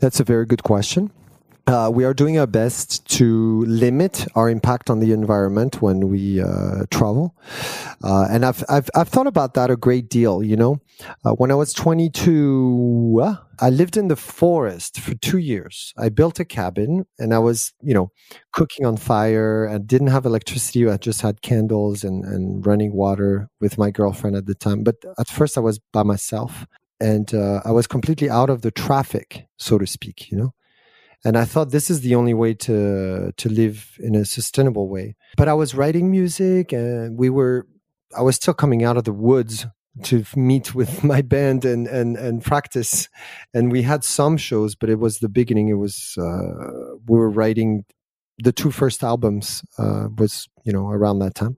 That's 0.00 0.20
a 0.20 0.24
very 0.24 0.46
good 0.46 0.62
question. 0.62 1.10
Uh, 1.66 1.90
we 1.92 2.04
are 2.04 2.14
doing 2.14 2.38
our 2.38 2.46
best 2.46 3.04
to 3.06 3.64
limit 3.66 4.24
our 4.36 4.48
impact 4.48 4.88
on 4.88 5.00
the 5.00 5.10
environment 5.10 5.82
when 5.82 6.08
we 6.08 6.40
uh, 6.40 6.84
travel, 6.92 7.34
uh, 8.04 8.28
and 8.30 8.46
I've, 8.46 8.62
I've 8.68 8.88
I've 8.94 9.08
thought 9.08 9.26
about 9.26 9.54
that 9.54 9.68
a 9.68 9.76
great 9.76 10.08
deal. 10.08 10.44
You 10.44 10.54
know, 10.54 10.78
uh, 11.24 11.32
when 11.32 11.50
I 11.50 11.56
was 11.56 11.72
22, 11.72 13.20
uh, 13.20 13.34
I 13.58 13.70
lived 13.70 13.96
in 13.96 14.06
the 14.06 14.14
forest 14.14 15.00
for 15.00 15.16
two 15.16 15.38
years. 15.38 15.92
I 15.98 16.08
built 16.08 16.38
a 16.38 16.44
cabin, 16.44 17.04
and 17.18 17.34
I 17.34 17.40
was 17.40 17.72
you 17.82 17.94
know 17.94 18.12
cooking 18.52 18.86
on 18.86 18.96
fire. 18.96 19.68
I 19.68 19.78
didn't 19.78 20.14
have 20.14 20.24
electricity. 20.24 20.88
I 20.88 20.98
just 20.98 21.20
had 21.20 21.42
candles 21.42 22.04
and 22.04 22.24
and 22.24 22.64
running 22.64 22.92
water 22.94 23.50
with 23.60 23.76
my 23.76 23.90
girlfriend 23.90 24.36
at 24.36 24.46
the 24.46 24.54
time. 24.54 24.84
But 24.84 25.04
at 25.18 25.26
first, 25.26 25.58
I 25.58 25.62
was 25.62 25.80
by 25.92 26.04
myself, 26.04 26.64
and 27.00 27.34
uh, 27.34 27.62
I 27.64 27.72
was 27.72 27.88
completely 27.88 28.30
out 28.30 28.50
of 28.50 28.62
the 28.62 28.70
traffic, 28.70 29.48
so 29.56 29.78
to 29.78 29.86
speak. 29.88 30.30
You 30.30 30.38
know 30.38 30.54
and 31.26 31.36
I 31.36 31.44
thought 31.44 31.72
this 31.72 31.90
is 31.90 32.02
the 32.02 32.14
only 32.14 32.34
way 32.34 32.54
to 32.54 33.32
to 33.36 33.48
live 33.48 33.98
in 33.98 34.14
a 34.14 34.24
sustainable 34.24 34.88
way. 34.88 35.16
But 35.36 35.48
I 35.48 35.54
was 35.54 35.74
writing 35.74 36.08
music, 36.08 36.72
and 36.72 37.18
we 37.18 37.30
were 37.30 37.66
I 38.16 38.22
was 38.22 38.36
still 38.36 38.54
coming 38.54 38.84
out 38.84 38.96
of 38.96 39.02
the 39.02 39.12
woods 39.12 39.66
to 40.04 40.24
meet 40.36 40.72
with 40.72 41.02
my 41.12 41.22
band 41.22 41.64
and 41.64 41.88
and 41.88 42.16
and 42.16 42.44
practice, 42.44 43.08
and 43.52 43.72
we 43.72 43.82
had 43.82 44.04
some 44.04 44.36
shows, 44.36 44.76
but 44.76 44.88
it 44.88 45.00
was 45.00 45.18
the 45.18 45.28
beginning. 45.28 45.68
It 45.68 45.80
was 45.86 46.16
uh, 46.16 46.94
we 47.08 47.18
were 47.18 47.30
writing 47.30 47.84
the 48.38 48.52
two 48.52 48.70
first 48.70 49.02
albums 49.02 49.64
uh, 49.78 50.06
was 50.16 50.48
you 50.62 50.72
know 50.72 50.90
around 50.90 51.18
that 51.18 51.34
time, 51.34 51.56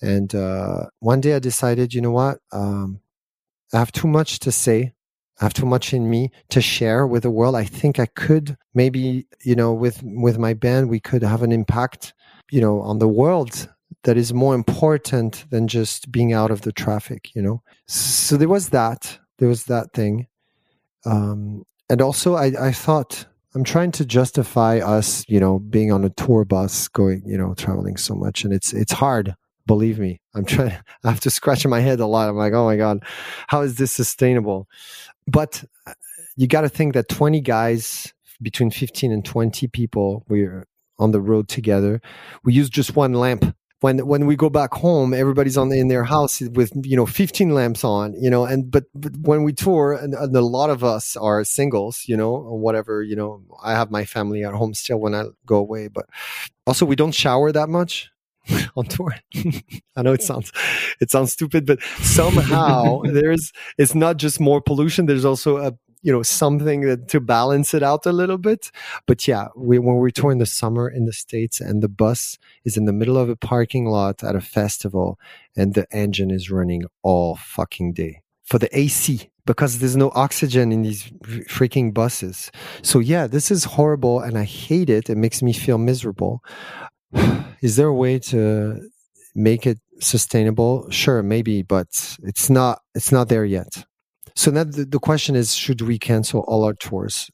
and 0.00 0.32
uh, 0.32 0.86
one 1.00 1.20
day 1.20 1.34
I 1.34 1.40
decided, 1.40 1.92
you 1.92 2.02
know 2.02 2.12
what, 2.12 2.38
um, 2.52 3.00
I 3.74 3.78
have 3.80 3.90
too 3.90 4.06
much 4.06 4.38
to 4.40 4.52
say 4.52 4.92
Have 5.40 5.54
too 5.54 5.66
much 5.66 5.94
in 5.94 6.10
me 6.10 6.30
to 6.50 6.60
share 6.60 7.06
with 7.06 7.22
the 7.22 7.30
world. 7.30 7.54
I 7.56 7.64
think 7.64 7.98
I 7.98 8.06
could 8.06 8.56
maybe, 8.74 9.26
you 9.42 9.54
know, 9.54 9.72
with 9.72 10.02
with 10.02 10.38
my 10.38 10.54
band, 10.54 10.90
we 10.90 11.00
could 11.00 11.22
have 11.22 11.42
an 11.42 11.50
impact, 11.50 12.12
you 12.50 12.60
know, 12.60 12.80
on 12.82 12.98
the 12.98 13.08
world 13.08 13.68
that 14.04 14.16
is 14.16 14.32
more 14.32 14.54
important 14.54 15.44
than 15.50 15.66
just 15.66 16.12
being 16.12 16.32
out 16.32 16.50
of 16.50 16.60
the 16.60 16.72
traffic, 16.72 17.34
you 17.34 17.42
know. 17.42 17.62
So 17.86 18.36
there 18.36 18.48
was 18.48 18.68
that. 18.70 19.18
There 19.38 19.48
was 19.48 19.64
that 19.64 19.92
thing. 19.94 20.26
Um, 21.06 21.64
and 21.88 22.00
also 22.02 22.34
I, 22.34 22.52
I 22.68 22.72
thought 22.72 23.24
I'm 23.54 23.64
trying 23.64 23.92
to 23.92 24.04
justify 24.04 24.78
us, 24.78 25.24
you 25.26 25.40
know, 25.40 25.58
being 25.58 25.90
on 25.90 26.04
a 26.04 26.10
tour 26.10 26.44
bus 26.44 26.86
going, 26.88 27.22
you 27.26 27.36
know, 27.36 27.54
traveling 27.54 27.96
so 27.96 28.14
much. 28.14 28.44
And 28.44 28.52
it's 28.52 28.72
it's 28.72 28.92
hard 28.92 29.34
believe 29.70 30.00
me 30.00 30.20
i'm 30.34 30.44
trying 30.44 30.76
i 31.04 31.10
have 31.10 31.20
to 31.20 31.30
scratch 31.30 31.64
my 31.64 31.78
head 31.78 32.00
a 32.00 32.06
lot. 32.06 32.28
I'm 32.28 32.36
like 32.36 32.52
oh 32.52 32.64
my 32.64 32.76
god 32.76 33.04
how 33.46 33.60
is 33.62 33.76
this 33.76 33.92
sustainable? 33.92 34.68
But 35.26 35.62
uh, 35.86 35.94
you 36.36 36.48
got 36.48 36.62
to 36.62 36.68
think 36.68 36.94
that 36.94 37.08
20 37.08 37.40
guys 37.40 38.12
between 38.42 38.70
15 38.70 39.12
and 39.12 39.24
20 39.24 39.68
people 39.68 40.24
we're 40.28 40.66
on 40.98 41.12
the 41.12 41.20
road 41.20 41.48
together. 41.48 42.00
We 42.44 42.52
use 42.52 42.68
just 42.68 42.96
one 42.96 43.14
lamp. 43.14 43.56
When 43.80 44.06
when 44.06 44.26
we 44.26 44.36
go 44.36 44.50
back 44.50 44.74
home 44.74 45.14
everybody's 45.14 45.56
on 45.56 45.72
in 45.72 45.88
their 45.88 46.04
house 46.04 46.42
with 46.42 46.70
you 46.84 46.96
know 46.96 47.06
15 47.06 47.54
lamps 47.54 47.82
on 47.82 48.12
you 48.12 48.28
know 48.28 48.44
and 48.44 48.70
but, 48.70 48.84
but 48.94 49.16
when 49.16 49.42
we 49.42 49.54
tour 49.54 49.94
and, 49.94 50.12
and, 50.12 50.36
a 50.36 50.42
lot 50.42 50.68
of 50.68 50.84
us 50.84 51.16
are 51.16 51.42
singles 51.44 52.02
you 52.06 52.14
know 52.14 52.30
whatever 52.66 53.02
you 53.02 53.16
know 53.16 53.42
i 53.62 53.72
have 53.72 53.90
my 53.90 54.04
family 54.04 54.44
at 54.44 54.52
home 54.52 54.74
still 54.74 55.00
when 55.00 55.14
i 55.14 55.24
go 55.46 55.56
away 55.56 55.88
but 55.88 56.04
also 56.66 56.84
we 56.84 56.94
don't 56.94 57.14
shower 57.14 57.52
that 57.52 57.70
much 57.70 58.09
on 58.76 58.84
tour. 58.86 59.14
I 59.96 60.02
know 60.02 60.12
it 60.12 60.22
sounds 60.22 60.52
it 61.00 61.10
sounds 61.10 61.32
stupid, 61.32 61.66
but 61.66 61.82
somehow 62.00 63.02
there's 63.04 63.52
it's 63.78 63.94
not 63.94 64.16
just 64.16 64.40
more 64.40 64.60
pollution. 64.60 65.06
There's 65.06 65.24
also 65.24 65.58
a 65.58 65.72
you 66.02 66.12
know 66.12 66.22
something 66.22 66.80
that, 66.82 67.08
to 67.08 67.20
balance 67.20 67.74
it 67.74 67.82
out 67.82 68.06
a 68.06 68.12
little 68.12 68.38
bit. 68.38 68.70
But 69.06 69.26
yeah, 69.28 69.48
we, 69.56 69.78
when 69.78 69.98
we 69.98 70.12
tour 70.12 70.32
in 70.32 70.38
the 70.38 70.46
summer 70.46 70.88
in 70.88 71.04
the 71.04 71.12
states, 71.12 71.60
and 71.60 71.82
the 71.82 71.88
bus 71.88 72.38
is 72.64 72.76
in 72.76 72.86
the 72.86 72.92
middle 72.92 73.18
of 73.18 73.28
a 73.28 73.36
parking 73.36 73.86
lot 73.86 74.24
at 74.24 74.34
a 74.34 74.40
festival, 74.40 75.18
and 75.56 75.74
the 75.74 75.86
engine 75.92 76.30
is 76.30 76.50
running 76.50 76.84
all 77.02 77.36
fucking 77.36 77.92
day 77.92 78.22
for 78.44 78.58
the 78.58 78.76
AC 78.76 79.30
because 79.46 79.78
there's 79.78 79.96
no 79.96 80.10
oxygen 80.14 80.72
in 80.72 80.82
these 80.82 81.04
freaking 81.48 81.94
buses. 81.94 82.50
So 82.82 82.98
yeah, 82.98 83.26
this 83.26 83.50
is 83.50 83.64
horrible 83.64 84.20
and 84.20 84.36
I 84.38 84.44
hate 84.44 84.90
it. 84.90 85.08
It 85.10 85.16
makes 85.16 85.42
me 85.42 85.52
feel 85.52 85.78
miserable. 85.78 86.42
is 87.62 87.76
there 87.76 87.88
a 87.88 87.94
way 87.94 88.18
to 88.18 88.88
make 89.34 89.66
it 89.66 89.78
sustainable? 90.00 90.90
Sure, 90.90 91.22
maybe, 91.22 91.62
but 91.62 91.88
it's 92.22 92.50
not. 92.50 92.80
It's 92.94 93.12
not 93.12 93.28
there 93.28 93.44
yet. 93.44 93.84
So 94.34 94.50
now 94.50 94.64
the, 94.64 94.84
the 94.84 94.98
question 94.98 95.36
is: 95.36 95.54
Should 95.54 95.80
we 95.80 95.98
cancel 95.98 96.40
all 96.46 96.64
our 96.64 96.74
tours 96.74 97.30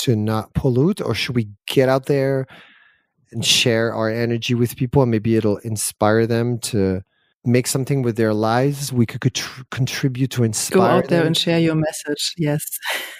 to 0.00 0.16
not 0.16 0.54
pollute, 0.54 1.00
or 1.00 1.14
should 1.14 1.36
we 1.36 1.50
get 1.66 1.88
out 1.88 2.06
there 2.06 2.46
and 3.30 3.44
share 3.44 3.94
our 3.94 4.10
energy 4.10 4.54
with 4.54 4.76
people, 4.76 5.02
and 5.02 5.10
maybe 5.10 5.36
it'll 5.36 5.58
inspire 5.58 6.26
them 6.26 6.58
to 6.58 7.02
make 7.44 7.66
something 7.66 8.02
with 8.02 8.16
their 8.16 8.34
lives? 8.34 8.92
We 8.92 9.06
could 9.06 9.20
contribute 9.70 10.30
to 10.32 10.44
inspire. 10.44 10.78
Go 10.78 10.84
out 10.84 11.08
there 11.08 11.20
them. 11.20 11.28
and 11.28 11.36
share 11.36 11.58
your 11.58 11.76
message. 11.76 12.34
Yes. 12.36 12.64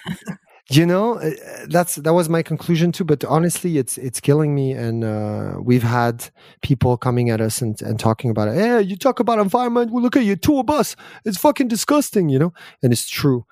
you 0.74 0.86
know 0.86 1.18
uh, 1.18 1.30
that's 1.68 1.96
that 1.96 2.14
was 2.14 2.28
my 2.28 2.42
conclusion 2.42 2.92
too 2.92 3.04
but 3.04 3.24
honestly 3.24 3.78
it's 3.78 3.98
it's 3.98 4.20
killing 4.20 4.54
me. 4.54 4.72
And 4.72 5.04
uh, 5.04 5.56
we've 5.60 5.82
had 5.82 6.28
people 6.62 6.96
coming 6.96 7.30
at 7.30 7.40
us 7.40 7.60
and, 7.62 7.80
and 7.82 7.98
talking 7.98 8.30
about 8.30 8.48
it. 8.48 8.54
Hey 8.54 8.80
you 8.82 8.96
talk 8.96 9.20
about 9.20 9.38
environment. 9.38 9.92
Well, 9.92 10.02
look 10.02 10.16
at 10.16 10.24
your 10.24 10.36
tour 10.36 10.64
bus 10.64 10.96
it's 11.24 11.38
fucking 11.38 11.68
disgusting 11.68 12.28
you 12.28 12.38
know? 12.38 12.52
And 12.82 12.92
it's 12.92 13.08
true 13.08 13.44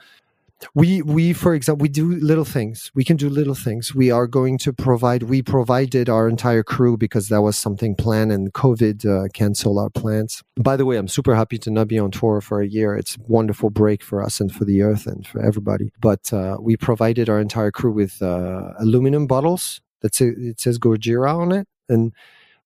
we 0.74 1.02
we 1.02 1.32
for 1.32 1.54
example 1.54 1.82
we 1.82 1.88
do 1.88 2.14
little 2.16 2.44
things. 2.44 2.90
We 2.94 3.04
can 3.04 3.16
do 3.16 3.28
little 3.28 3.54
things. 3.54 3.94
We 3.94 4.10
are 4.10 4.26
going 4.26 4.58
to 4.58 4.72
provide 4.72 5.24
we 5.24 5.42
provided 5.42 6.08
our 6.08 6.28
entire 6.28 6.62
crew 6.62 6.96
because 6.96 7.28
that 7.28 7.42
was 7.42 7.56
something 7.56 7.94
planned 7.94 8.32
and 8.32 8.52
covid 8.52 9.04
uh, 9.06 9.28
canceled 9.32 9.78
our 9.78 9.90
plans. 9.90 10.42
By 10.56 10.76
the 10.76 10.84
way 10.84 10.96
i'm 10.96 11.08
super 11.08 11.34
happy 11.34 11.58
to 11.58 11.70
not 11.70 11.88
be 11.88 11.98
on 11.98 12.10
tour 12.10 12.40
for 12.40 12.60
a 12.60 12.66
year. 12.66 12.94
It's 12.94 13.16
a 13.16 13.20
wonderful 13.26 13.70
break 13.70 14.02
for 14.02 14.22
us 14.22 14.40
and 14.40 14.52
for 14.52 14.64
the 14.64 14.82
earth 14.82 15.06
and 15.06 15.26
for 15.26 15.42
everybody. 15.42 15.92
But 16.00 16.32
uh, 16.32 16.58
we 16.60 16.76
provided 16.76 17.28
our 17.28 17.40
entire 17.40 17.70
crew 17.70 17.92
with 17.92 18.20
uh, 18.22 18.72
aluminum 18.78 19.26
bottles 19.26 19.80
that 20.00 20.20
it 20.20 20.60
says 20.60 20.78
gojira 20.78 21.34
on 21.34 21.52
it. 21.52 21.68
And 21.88 22.12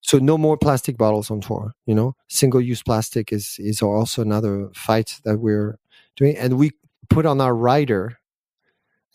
so 0.00 0.18
no 0.18 0.36
more 0.36 0.56
plastic 0.56 0.98
bottles 0.98 1.30
on 1.30 1.40
tour 1.40 1.74
you 1.86 1.94
know? 1.94 2.14
Single 2.28 2.60
use 2.60 2.82
plastic 2.82 3.32
is 3.32 3.56
is 3.58 3.82
also 3.82 4.22
another 4.22 4.70
fight 4.74 5.20
that 5.24 5.38
we're 5.38 5.78
doing. 6.16 6.36
And 6.36 6.58
we 6.58 6.72
put 7.10 7.26
on 7.26 7.40
our 7.40 7.54
rider 7.54 8.18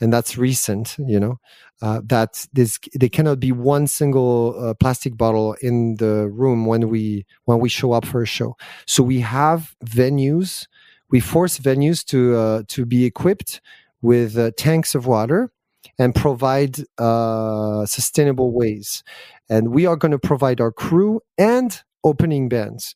and 0.01 0.13
that's 0.13 0.37
recent 0.37 0.95
you 0.99 1.19
know 1.19 1.39
uh, 1.81 2.01
that 2.05 2.47
this 2.53 2.79
there 2.93 3.09
cannot 3.09 3.39
be 3.39 3.51
one 3.51 3.87
single 3.87 4.55
uh, 4.59 4.73
plastic 4.73 5.17
bottle 5.17 5.55
in 5.61 5.95
the 5.95 6.27
room 6.29 6.65
when 6.65 6.89
we 6.89 7.25
when 7.45 7.59
we 7.59 7.69
show 7.69 7.91
up 7.91 8.05
for 8.05 8.21
a 8.21 8.27
show 8.27 8.55
so 8.85 9.03
we 9.03 9.19
have 9.19 9.75
venues 9.85 10.67
we 11.09 11.19
force 11.19 11.59
venues 11.59 12.05
to 12.05 12.35
uh, 12.35 12.63
to 12.67 12.85
be 12.85 13.05
equipped 13.05 13.61
with 14.01 14.37
uh, 14.37 14.51
tanks 14.57 14.95
of 14.95 15.05
water 15.05 15.51
and 15.97 16.15
provide 16.15 16.77
uh, 16.97 17.85
sustainable 17.85 18.51
ways. 18.51 19.03
And 19.49 19.69
we 19.69 19.85
are 19.85 19.95
going 19.95 20.11
to 20.11 20.19
provide 20.19 20.61
our 20.61 20.71
crew 20.71 21.21
and 21.37 21.81
opening 22.03 22.47
bands 22.49 22.95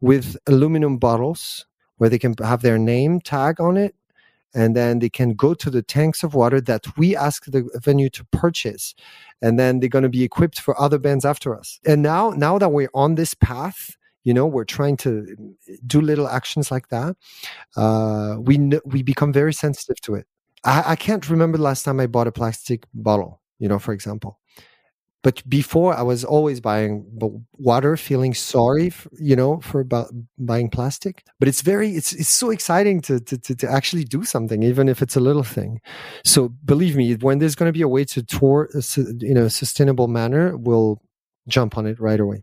with 0.00 0.36
aluminum 0.46 0.98
bottles 0.98 1.66
where 1.96 2.10
they 2.10 2.18
can 2.18 2.34
have 2.42 2.62
their 2.62 2.78
name 2.78 3.20
tag 3.20 3.60
on 3.60 3.76
it 3.76 3.94
and 4.54 4.76
then 4.76 4.98
they 4.98 5.08
can 5.08 5.34
go 5.34 5.54
to 5.54 5.70
the 5.70 5.82
tanks 5.82 6.22
of 6.22 6.34
water 6.34 6.60
that 6.60 6.86
we 6.96 7.16
ask 7.16 7.46
the 7.46 7.68
venue 7.82 8.10
to 8.10 8.24
purchase 8.26 8.94
and 9.40 9.58
then 9.58 9.80
they're 9.80 9.88
going 9.88 10.02
to 10.02 10.08
be 10.08 10.22
equipped 10.22 10.60
for 10.60 10.80
other 10.80 10.98
bands 10.98 11.24
after 11.24 11.58
us. 11.58 11.80
And 11.86 12.02
now 12.02 12.30
now 12.30 12.58
that 12.58 12.68
we're 12.68 12.90
on 12.94 13.14
this 13.14 13.34
path 13.34 13.96
you 14.24 14.32
know 14.32 14.46
we're 14.46 14.64
trying 14.64 14.96
to 14.96 15.56
do 15.86 16.00
little 16.00 16.28
actions 16.28 16.70
like 16.70 16.88
that 16.88 17.16
uh, 17.76 18.36
we 18.38 18.70
we 18.84 19.02
become 19.02 19.32
very 19.32 19.52
sensitive 19.52 20.00
to 20.02 20.14
it. 20.14 20.26
I, 20.64 20.92
I 20.92 20.96
can't 20.96 21.28
remember 21.28 21.58
the 21.58 21.64
last 21.64 21.82
time 21.84 21.98
i 22.00 22.06
bought 22.06 22.28
a 22.28 22.32
plastic 22.32 22.86
bottle 22.94 23.40
you 23.58 23.68
know 23.68 23.78
for 23.78 23.92
example 23.92 24.38
but 25.22 25.42
before 25.48 25.94
i 25.94 26.02
was 26.02 26.24
always 26.24 26.60
buying 26.60 27.06
water 27.58 27.96
feeling 27.96 28.34
sorry 28.34 28.90
for, 28.90 29.10
you 29.18 29.36
know 29.36 29.60
for 29.60 29.84
buying 30.38 30.68
plastic. 30.70 31.24
But 31.38 31.48
it's 31.48 31.62
very 31.62 31.90
it's 31.90 32.12
it's 32.12 32.28
so 32.28 32.50
exciting 32.50 33.00
to, 33.02 33.20
to 33.20 33.54
to 33.54 33.70
actually 33.70 34.04
do 34.04 34.24
something 34.24 34.62
even 34.62 34.88
if 34.88 35.02
it's 35.02 35.16
a 35.16 35.20
little 35.20 35.44
thing. 35.44 35.80
So 36.24 36.48
believe 36.64 36.96
me 36.96 37.14
when 37.14 37.38
there's 37.38 37.54
going 37.54 37.68
to 37.68 37.72
be 37.72 37.82
a 37.82 37.88
way 37.88 38.04
to 38.04 38.22
tour 38.22 38.68
in 39.20 39.36
a 39.36 39.48
sustainable 39.50 40.08
manner 40.08 40.56
we'll 40.56 41.00
jump 41.48 41.78
on 41.78 41.86
it 41.86 41.98
right 42.00 42.20
away. 42.20 42.42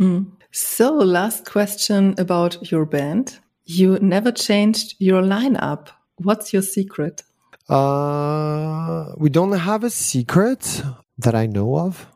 Mm. 0.00 0.32
so 0.50 0.92
last 0.94 1.44
question 1.44 2.14
about 2.18 2.70
your 2.70 2.86
band. 2.86 3.38
You 3.64 3.98
never 4.00 4.32
changed 4.32 4.94
your 4.98 5.22
lineup. 5.22 5.88
What's 6.16 6.52
your 6.54 6.62
secret? 6.62 7.22
Uh, 7.68 9.12
we 9.16 9.28
don't 9.28 9.52
have 9.52 9.84
a 9.84 9.90
secret 9.90 10.82
that 11.22 11.34
I 11.34 11.46
know 11.46 11.78
of. 11.78 12.06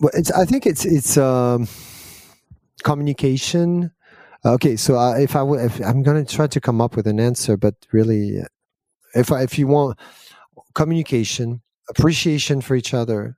Well, 0.00 0.12
I 0.36 0.44
think 0.44 0.66
it's 0.66 0.84
it's 0.84 1.16
um, 1.18 1.68
communication. 2.82 3.92
Okay, 4.44 4.76
so 4.76 4.98
uh, 4.98 5.14
if 5.18 5.36
I 5.36 5.40
w- 5.40 5.62
if 5.62 5.80
I'm 5.80 6.02
to 6.02 6.24
try 6.24 6.46
to 6.46 6.60
come 6.60 6.80
up 6.80 6.96
with 6.96 7.06
an 7.06 7.20
answer, 7.20 7.56
but 7.56 7.74
really, 7.92 8.40
if 9.14 9.30
I, 9.30 9.42
if 9.42 9.58
you 9.58 9.66
want 9.66 9.98
communication, 10.74 11.62
appreciation 11.88 12.60
for 12.60 12.76
each 12.76 12.94
other. 12.94 13.36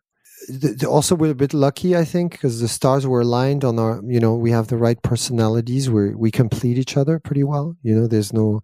also, 0.89 1.14
we're 1.14 1.31
a 1.31 1.37
bit 1.37 1.55
lucky, 1.55 1.97
I 1.97 2.05
think, 2.05 2.33
because 2.33 2.61
the 2.61 2.68
stars 2.68 3.07
were 3.07 3.20
aligned 3.20 3.64
on 3.64 3.79
our. 3.79 4.01
You 4.05 4.20
know, 4.20 4.35
we 4.35 4.51
have 4.51 4.68
the 4.68 4.77
right 4.77 5.01
personalities. 5.03 5.91
We 5.91 6.14
we 6.14 6.31
complete 6.31 6.79
each 6.79 6.97
other 6.97 7.18
pretty 7.18 7.45
well. 7.45 7.77
You 7.83 7.95
know, 7.95 8.07
there's 8.07 8.33
no 8.33 8.62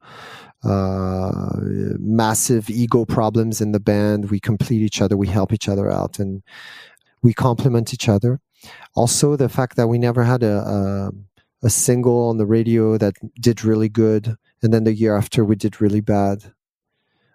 uh, 0.65 1.51
massive 1.99 2.69
ego 2.69 3.05
problems 3.05 3.61
in 3.61 3.73
the 3.73 3.81
band. 3.81 4.31
We 4.31 4.41
complete 4.41 4.83
each 4.83 5.01
other. 5.01 5.17
We 5.17 5.29
help 5.29 5.53
each 5.53 5.69
other 5.69 5.91
out, 5.91 6.19
and 6.19 6.43
we 7.23 7.33
complement 7.33 7.95
each 7.95 8.09
other. 8.09 8.41
Also, 8.95 9.37
the 9.37 9.49
fact 9.49 9.77
that 9.77 9.87
we 9.87 9.99
never 9.99 10.25
had 10.25 10.43
a, 10.43 10.59
a, 10.59 11.11
a 11.63 11.71
single 11.71 12.29
on 12.29 12.39
the 12.39 12.47
radio 12.47 12.99
that 12.99 13.15
did 13.41 13.65
really 13.65 13.89
good, 13.89 14.37
and 14.63 14.73
then 14.73 14.85
the 14.85 14.95
year 14.95 15.17
after 15.17 15.45
we 15.45 15.55
did 15.55 15.81
really 15.81 16.01
bad, 16.01 16.53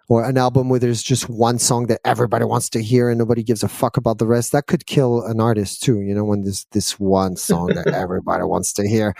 or 0.08 0.24
an 0.24 0.36
album 0.36 0.68
where 0.68 0.80
there's 0.80 1.02
just 1.02 1.28
one 1.28 1.58
song 1.58 1.86
that 1.86 2.00
everybody 2.04 2.44
wants 2.44 2.68
to 2.70 2.82
hear 2.82 3.08
and 3.08 3.18
nobody 3.18 3.42
gives 3.42 3.62
a 3.62 3.68
fuck 3.68 3.96
about 3.96 4.18
the 4.18 4.26
rest. 4.26 4.52
That 4.52 4.66
could 4.66 4.86
kill 4.86 5.22
an 5.22 5.40
artist 5.40 5.82
too. 5.82 6.00
You 6.00 6.14
know, 6.14 6.24
when 6.24 6.42
there's 6.42 6.66
this 6.72 7.00
one 7.00 7.36
song 7.36 7.68
that 7.68 7.86
everybody 7.94 8.44
wants 8.44 8.72
to 8.74 8.86
hear. 8.86 9.14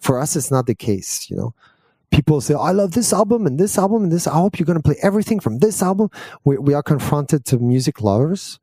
For 0.00 0.20
us, 0.20 0.36
it's 0.36 0.50
not 0.50 0.66
the 0.66 0.76
case. 0.76 1.28
You 1.28 1.36
know, 1.36 1.54
people 2.10 2.40
say, 2.40 2.54
I 2.54 2.72
love 2.72 2.92
this 2.92 3.12
album 3.12 3.46
and 3.46 3.58
this 3.58 3.78
album 3.78 4.04
and 4.04 4.12
this. 4.12 4.26
I 4.26 4.34
hope 4.34 4.58
you're 4.58 4.66
going 4.66 4.78
to 4.78 4.82
play 4.82 4.96
everything 5.02 5.40
from 5.40 5.58
this 5.58 5.82
album. 5.82 6.10
We, 6.44 6.58
we 6.58 6.74
are 6.74 6.82
confronted 6.82 7.44
to 7.46 7.58
music 7.58 8.00
lovers 8.00 8.58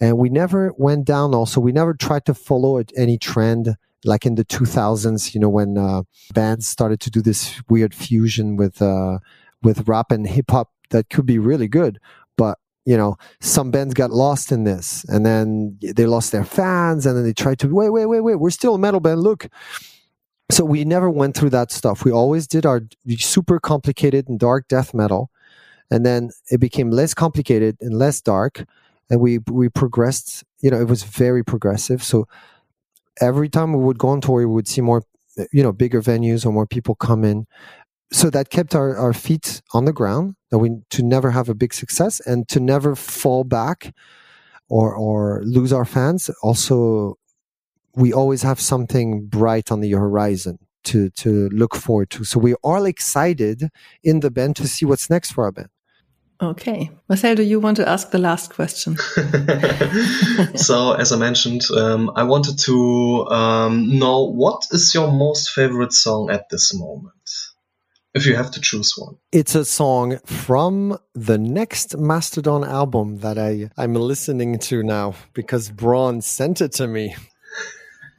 and 0.00 0.18
we 0.18 0.28
never 0.28 0.72
went 0.76 1.04
down 1.04 1.34
also 1.34 1.60
we 1.60 1.72
never 1.72 1.94
tried 1.94 2.24
to 2.26 2.34
follow 2.34 2.82
any 2.96 3.18
trend 3.18 3.76
like 4.04 4.26
in 4.26 4.34
the 4.34 4.44
2000s 4.44 5.34
you 5.34 5.40
know 5.40 5.48
when 5.48 5.78
uh, 5.78 6.02
bands 6.32 6.66
started 6.66 7.00
to 7.00 7.10
do 7.10 7.22
this 7.22 7.60
weird 7.68 7.94
fusion 7.94 8.56
with 8.56 8.82
uh, 8.82 9.18
with 9.62 9.88
rap 9.88 10.10
and 10.10 10.26
hip 10.26 10.50
hop 10.50 10.70
that 10.90 11.08
could 11.10 11.26
be 11.26 11.38
really 11.38 11.68
good 11.68 11.98
but 12.36 12.58
you 12.84 12.96
know 12.96 13.16
some 13.40 13.70
bands 13.70 13.94
got 13.94 14.10
lost 14.10 14.52
in 14.52 14.64
this 14.64 15.04
and 15.08 15.24
then 15.24 15.78
they 15.80 16.06
lost 16.06 16.32
their 16.32 16.44
fans 16.44 17.06
and 17.06 17.16
then 17.16 17.24
they 17.24 17.32
tried 17.32 17.58
to 17.58 17.68
wait 17.68 17.90
wait 17.90 18.06
wait 18.06 18.20
wait 18.20 18.36
we're 18.36 18.50
still 18.50 18.74
a 18.74 18.78
metal 18.78 19.00
band 19.00 19.20
look 19.20 19.48
so 20.50 20.64
we 20.64 20.84
never 20.84 21.10
went 21.10 21.36
through 21.36 21.50
that 21.50 21.70
stuff 21.70 22.04
we 22.04 22.12
always 22.12 22.46
did 22.46 22.66
our 22.66 22.82
super 23.18 23.58
complicated 23.58 24.28
and 24.28 24.38
dark 24.38 24.68
death 24.68 24.94
metal 24.94 25.30
and 25.90 26.04
then 26.04 26.30
it 26.50 26.60
became 26.60 26.90
less 26.90 27.14
complicated 27.14 27.76
and 27.80 27.94
less 27.98 28.20
dark 28.20 28.64
and 29.10 29.20
we 29.20 29.38
we 29.50 29.68
progressed. 29.68 30.44
You 30.60 30.70
know, 30.70 30.80
it 30.80 30.88
was 30.88 31.02
very 31.02 31.44
progressive. 31.44 32.02
So 32.02 32.26
every 33.20 33.48
time 33.48 33.72
we 33.72 33.82
would 33.82 33.98
go 33.98 34.08
on 34.08 34.20
tour, 34.20 34.38
we 34.38 34.46
would 34.46 34.68
see 34.68 34.80
more, 34.80 35.02
you 35.52 35.62
know, 35.62 35.72
bigger 35.72 36.02
venues 36.02 36.46
or 36.46 36.52
more 36.52 36.66
people 36.66 36.94
come 36.94 37.24
in. 37.24 37.46
So 38.12 38.30
that 38.30 38.50
kept 38.50 38.74
our, 38.74 38.96
our 38.96 39.12
feet 39.12 39.62
on 39.72 39.84
the 39.84 39.92
ground. 39.92 40.36
That 40.50 40.58
we 40.58 40.70
to 40.90 41.02
never 41.02 41.30
have 41.30 41.48
a 41.48 41.54
big 41.54 41.74
success 41.74 42.20
and 42.20 42.48
to 42.48 42.60
never 42.60 42.94
fall 42.94 43.44
back 43.44 43.94
or 44.68 44.94
or 44.94 45.42
lose 45.44 45.72
our 45.72 45.84
fans. 45.84 46.30
Also, 46.42 47.16
we 47.96 48.12
always 48.12 48.42
have 48.42 48.60
something 48.60 49.26
bright 49.26 49.70
on 49.70 49.80
the 49.80 49.92
horizon 49.92 50.58
to 50.84 51.10
to 51.10 51.48
look 51.50 51.74
forward 51.74 52.10
to. 52.10 52.24
So 52.24 52.38
we 52.38 52.52
are 52.52 52.62
all 52.62 52.84
excited 52.84 53.70
in 54.02 54.20
the 54.20 54.30
band 54.30 54.56
to 54.56 54.68
see 54.68 54.84
what's 54.84 55.10
next 55.10 55.32
for 55.32 55.44
our 55.44 55.52
band. 55.52 55.68
Okay. 56.42 56.90
Marcel, 57.08 57.36
do 57.36 57.42
you 57.42 57.60
want 57.60 57.76
to 57.76 57.88
ask 57.88 58.10
the 58.10 58.18
last 58.18 58.52
question? 58.52 58.96
so, 60.56 60.92
as 60.92 61.12
I 61.12 61.16
mentioned, 61.16 61.62
um, 61.76 62.10
I 62.16 62.24
wanted 62.24 62.58
to 62.60 63.26
um, 63.30 63.98
know 63.98 64.24
what 64.24 64.66
is 64.72 64.92
your 64.94 65.10
most 65.12 65.50
favorite 65.50 65.92
song 65.92 66.30
at 66.30 66.48
this 66.50 66.74
moment? 66.74 67.12
If 68.14 68.26
you 68.26 68.36
have 68.36 68.50
to 68.52 68.60
choose 68.60 68.92
one, 68.96 69.16
it's 69.32 69.54
a 69.54 69.64
song 69.64 70.18
from 70.24 70.98
the 71.14 71.38
next 71.38 71.96
Mastodon 71.96 72.62
album 72.62 73.18
that 73.18 73.38
I, 73.38 73.70
I'm 73.76 73.94
listening 73.94 74.58
to 74.60 74.84
now 74.84 75.14
because 75.32 75.70
Brann 75.70 76.20
sent 76.20 76.60
it 76.60 76.72
to 76.72 76.86
me. 76.86 77.16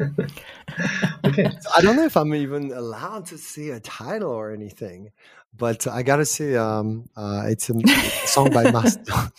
Okay. 0.02 1.50
I 1.76 1.82
don't 1.82 1.96
know 1.96 2.06
if 2.06 2.18
I'm 2.18 2.34
even 2.36 2.72
allowed 2.72 3.28
to 3.28 3.38
see 3.38 3.70
a 3.70 3.80
title 3.80 4.32
or 4.32 4.52
anything, 4.52 5.12
but 5.58 5.88
I 5.88 6.04
gotta 6.04 6.26
say, 6.26 6.56
um, 6.56 7.10
uh, 7.16 7.44
it's 7.48 7.70
a 7.70 7.74
song 8.28 8.52
by 8.52 8.72
Mastodon. 8.72 9.32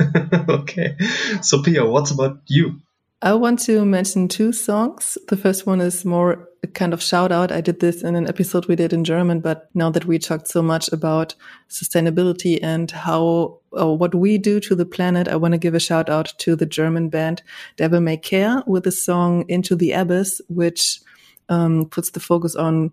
okay, 0.48 0.96
so 1.42 1.62
Pia, 1.62 1.84
what's 1.84 2.10
about 2.10 2.40
you? 2.46 2.80
I 3.24 3.32
want 3.32 3.58
to 3.60 3.86
mention 3.86 4.28
two 4.28 4.52
songs. 4.52 5.16
The 5.28 5.36
first 5.38 5.66
one 5.66 5.80
is 5.80 6.04
more 6.04 6.46
a 6.62 6.66
kind 6.66 6.92
of 6.92 7.02
shout 7.02 7.32
out. 7.32 7.50
I 7.50 7.62
did 7.62 7.80
this 7.80 8.02
in 8.02 8.16
an 8.16 8.28
episode 8.28 8.66
we 8.66 8.76
did 8.76 8.92
in 8.92 9.02
German, 9.02 9.40
but 9.40 9.70
now 9.72 9.88
that 9.92 10.04
we 10.04 10.18
talked 10.18 10.46
so 10.46 10.60
much 10.60 10.92
about 10.92 11.34
sustainability 11.70 12.58
and 12.62 12.90
how 12.90 13.60
or 13.72 13.96
what 13.96 14.14
we 14.14 14.36
do 14.36 14.60
to 14.60 14.74
the 14.74 14.84
planet, 14.84 15.26
I 15.26 15.36
want 15.36 15.52
to 15.52 15.58
give 15.58 15.74
a 15.74 15.80
shout 15.80 16.10
out 16.10 16.34
to 16.40 16.54
the 16.54 16.66
German 16.66 17.08
band 17.08 17.42
Devil 17.78 18.00
May 18.00 18.18
Care 18.18 18.62
with 18.66 18.84
the 18.84 18.92
song 18.92 19.46
Into 19.48 19.74
the 19.74 19.92
Abyss, 19.92 20.42
which 20.50 21.00
um, 21.48 21.86
puts 21.86 22.10
the 22.10 22.20
focus 22.20 22.54
on 22.54 22.92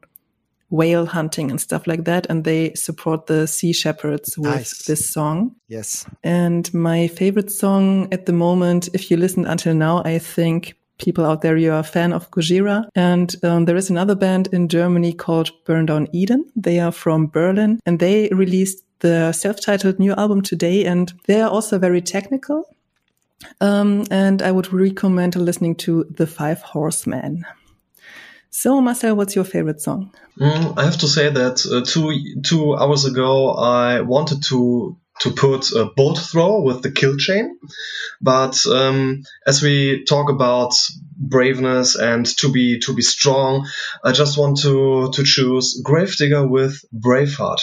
whale 0.72 1.06
hunting 1.06 1.52
and 1.52 1.62
stuff 1.62 1.86
like 1.86 2.06
that. 2.06 2.26
And 2.30 2.44
they 2.44 2.74
support 2.74 3.28
the 3.28 3.46
Sea 3.46 3.74
Shepherds 3.74 4.38
with 4.38 4.50
nice. 4.50 4.86
this 4.86 5.08
song. 5.08 5.56
Yes. 5.68 6.06
And 6.24 6.74
my 6.74 7.08
favorite 7.08 7.52
song 7.52 8.08
at 8.12 8.26
the 8.26 8.34
moment, 8.34 8.90
if 8.94 9.12
you 9.12 9.18
listened 9.18 9.46
until 9.46 9.76
now, 9.76 10.02
I 10.04 10.18
think 10.18 10.76
people 10.98 11.26
out 11.26 11.42
there, 11.42 11.58
you 11.58 11.72
are 11.72 11.80
a 11.80 11.84
fan 11.84 12.14
of 12.14 12.32
Gojira. 12.32 12.88
And 12.96 13.36
um, 13.44 13.66
there 13.66 13.76
is 13.76 13.90
another 13.90 14.16
band 14.16 14.48
in 14.52 14.68
Germany 14.68 15.14
called 15.14 15.52
Burn 15.66 15.86
Down 15.86 16.08
Eden. 16.14 16.50
They 16.56 16.80
are 16.80 16.92
from 16.92 17.28
Berlin 17.28 17.80
and 17.86 18.00
they 18.00 18.30
released 18.32 18.84
the 19.00 19.32
self-titled 19.32 20.00
new 20.00 20.14
album 20.14 20.42
today. 20.42 20.86
And 20.86 21.12
they 21.26 21.42
are 21.42 21.50
also 21.50 21.78
very 21.78 22.02
technical. 22.02 22.66
Um, 23.60 24.06
and 24.12 24.42
I 24.42 24.52
would 24.52 24.72
recommend 24.72 25.36
listening 25.36 25.76
to 25.78 26.06
The 26.12 26.28
Five 26.28 26.62
Horsemen. 26.62 27.44
So, 28.52 28.82
Marcel, 28.82 29.16
what's 29.16 29.34
your 29.34 29.46
favorite 29.46 29.80
song? 29.80 30.14
Mm, 30.38 30.78
I 30.78 30.84
have 30.84 30.98
to 30.98 31.08
say 31.08 31.30
that 31.30 31.66
uh, 31.66 31.86
two 31.86 32.42
two 32.44 32.76
hours 32.76 33.06
ago 33.06 33.52
I 33.52 34.02
wanted 34.02 34.44
to 34.50 34.98
to 35.22 35.32
put 35.32 35.72
a 35.72 35.86
Bolt 35.86 36.18
Thrower 36.18 36.62
with 36.62 36.82
the 36.82 36.92
Killchain, 36.92 37.58
but 38.22 38.58
um, 38.66 39.24
as 39.48 39.62
we 39.62 40.04
talk 40.04 40.30
about 40.30 40.74
braveness 41.18 41.96
and 41.96 42.26
to 42.40 42.52
be 42.52 42.80
to 42.80 42.94
be 42.94 43.02
strong, 43.02 43.68
I 44.04 44.12
just 44.12 44.38
want 44.38 44.60
to 44.62 45.12
to 45.14 45.24
choose 45.24 45.80
Grave 45.82 46.14
Digger 46.18 46.46
with 46.46 46.84
Braveheart. 46.94 47.62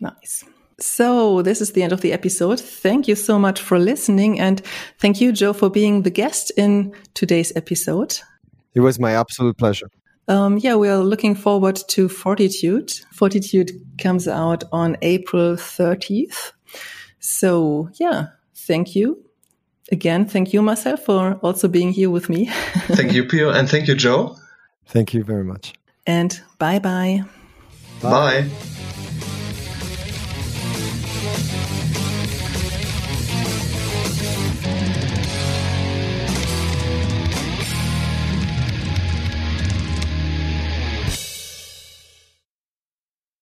Nice. 0.00 0.44
So, 0.80 1.42
this 1.42 1.60
is 1.60 1.72
the 1.72 1.82
end 1.82 1.92
of 1.92 2.00
the 2.00 2.12
episode. 2.12 2.58
Thank 2.58 3.06
you 3.06 3.14
so 3.14 3.38
much 3.38 3.60
for 3.60 3.78
listening. 3.78 4.40
And 4.40 4.60
thank 4.98 5.20
you, 5.20 5.30
Joe, 5.30 5.52
for 5.52 5.70
being 5.70 6.02
the 6.02 6.10
guest 6.10 6.50
in 6.56 6.94
today's 7.14 7.52
episode. 7.54 8.18
It 8.74 8.80
was 8.80 8.98
my 8.98 9.12
absolute 9.12 9.58
pleasure. 9.58 9.90
Um, 10.30 10.58
yeah, 10.58 10.76
we 10.76 10.88
are 10.88 10.98
looking 10.98 11.34
forward 11.34 11.74
to 11.88 12.08
Fortitude. 12.08 12.92
Fortitude 13.12 13.72
comes 13.98 14.28
out 14.28 14.62
on 14.70 14.96
April 15.02 15.56
30th. 15.56 16.52
So, 17.18 17.90
yeah, 17.94 18.26
thank 18.54 18.94
you. 18.94 19.24
Again, 19.90 20.26
thank 20.26 20.52
you, 20.52 20.62
Marcel, 20.62 20.96
for 20.96 21.34
also 21.42 21.66
being 21.66 21.90
here 21.90 22.10
with 22.10 22.28
me. 22.28 22.46
thank 22.92 23.12
you, 23.12 23.24
Pia, 23.24 23.48
and 23.48 23.68
thank 23.68 23.88
you, 23.88 23.96
Joe. 23.96 24.36
Thank 24.86 25.14
you 25.14 25.24
very 25.24 25.42
much. 25.42 25.72
And 26.06 26.40
bye-bye. 26.58 27.24
Bye. 28.00 28.10
bye. 28.10 28.79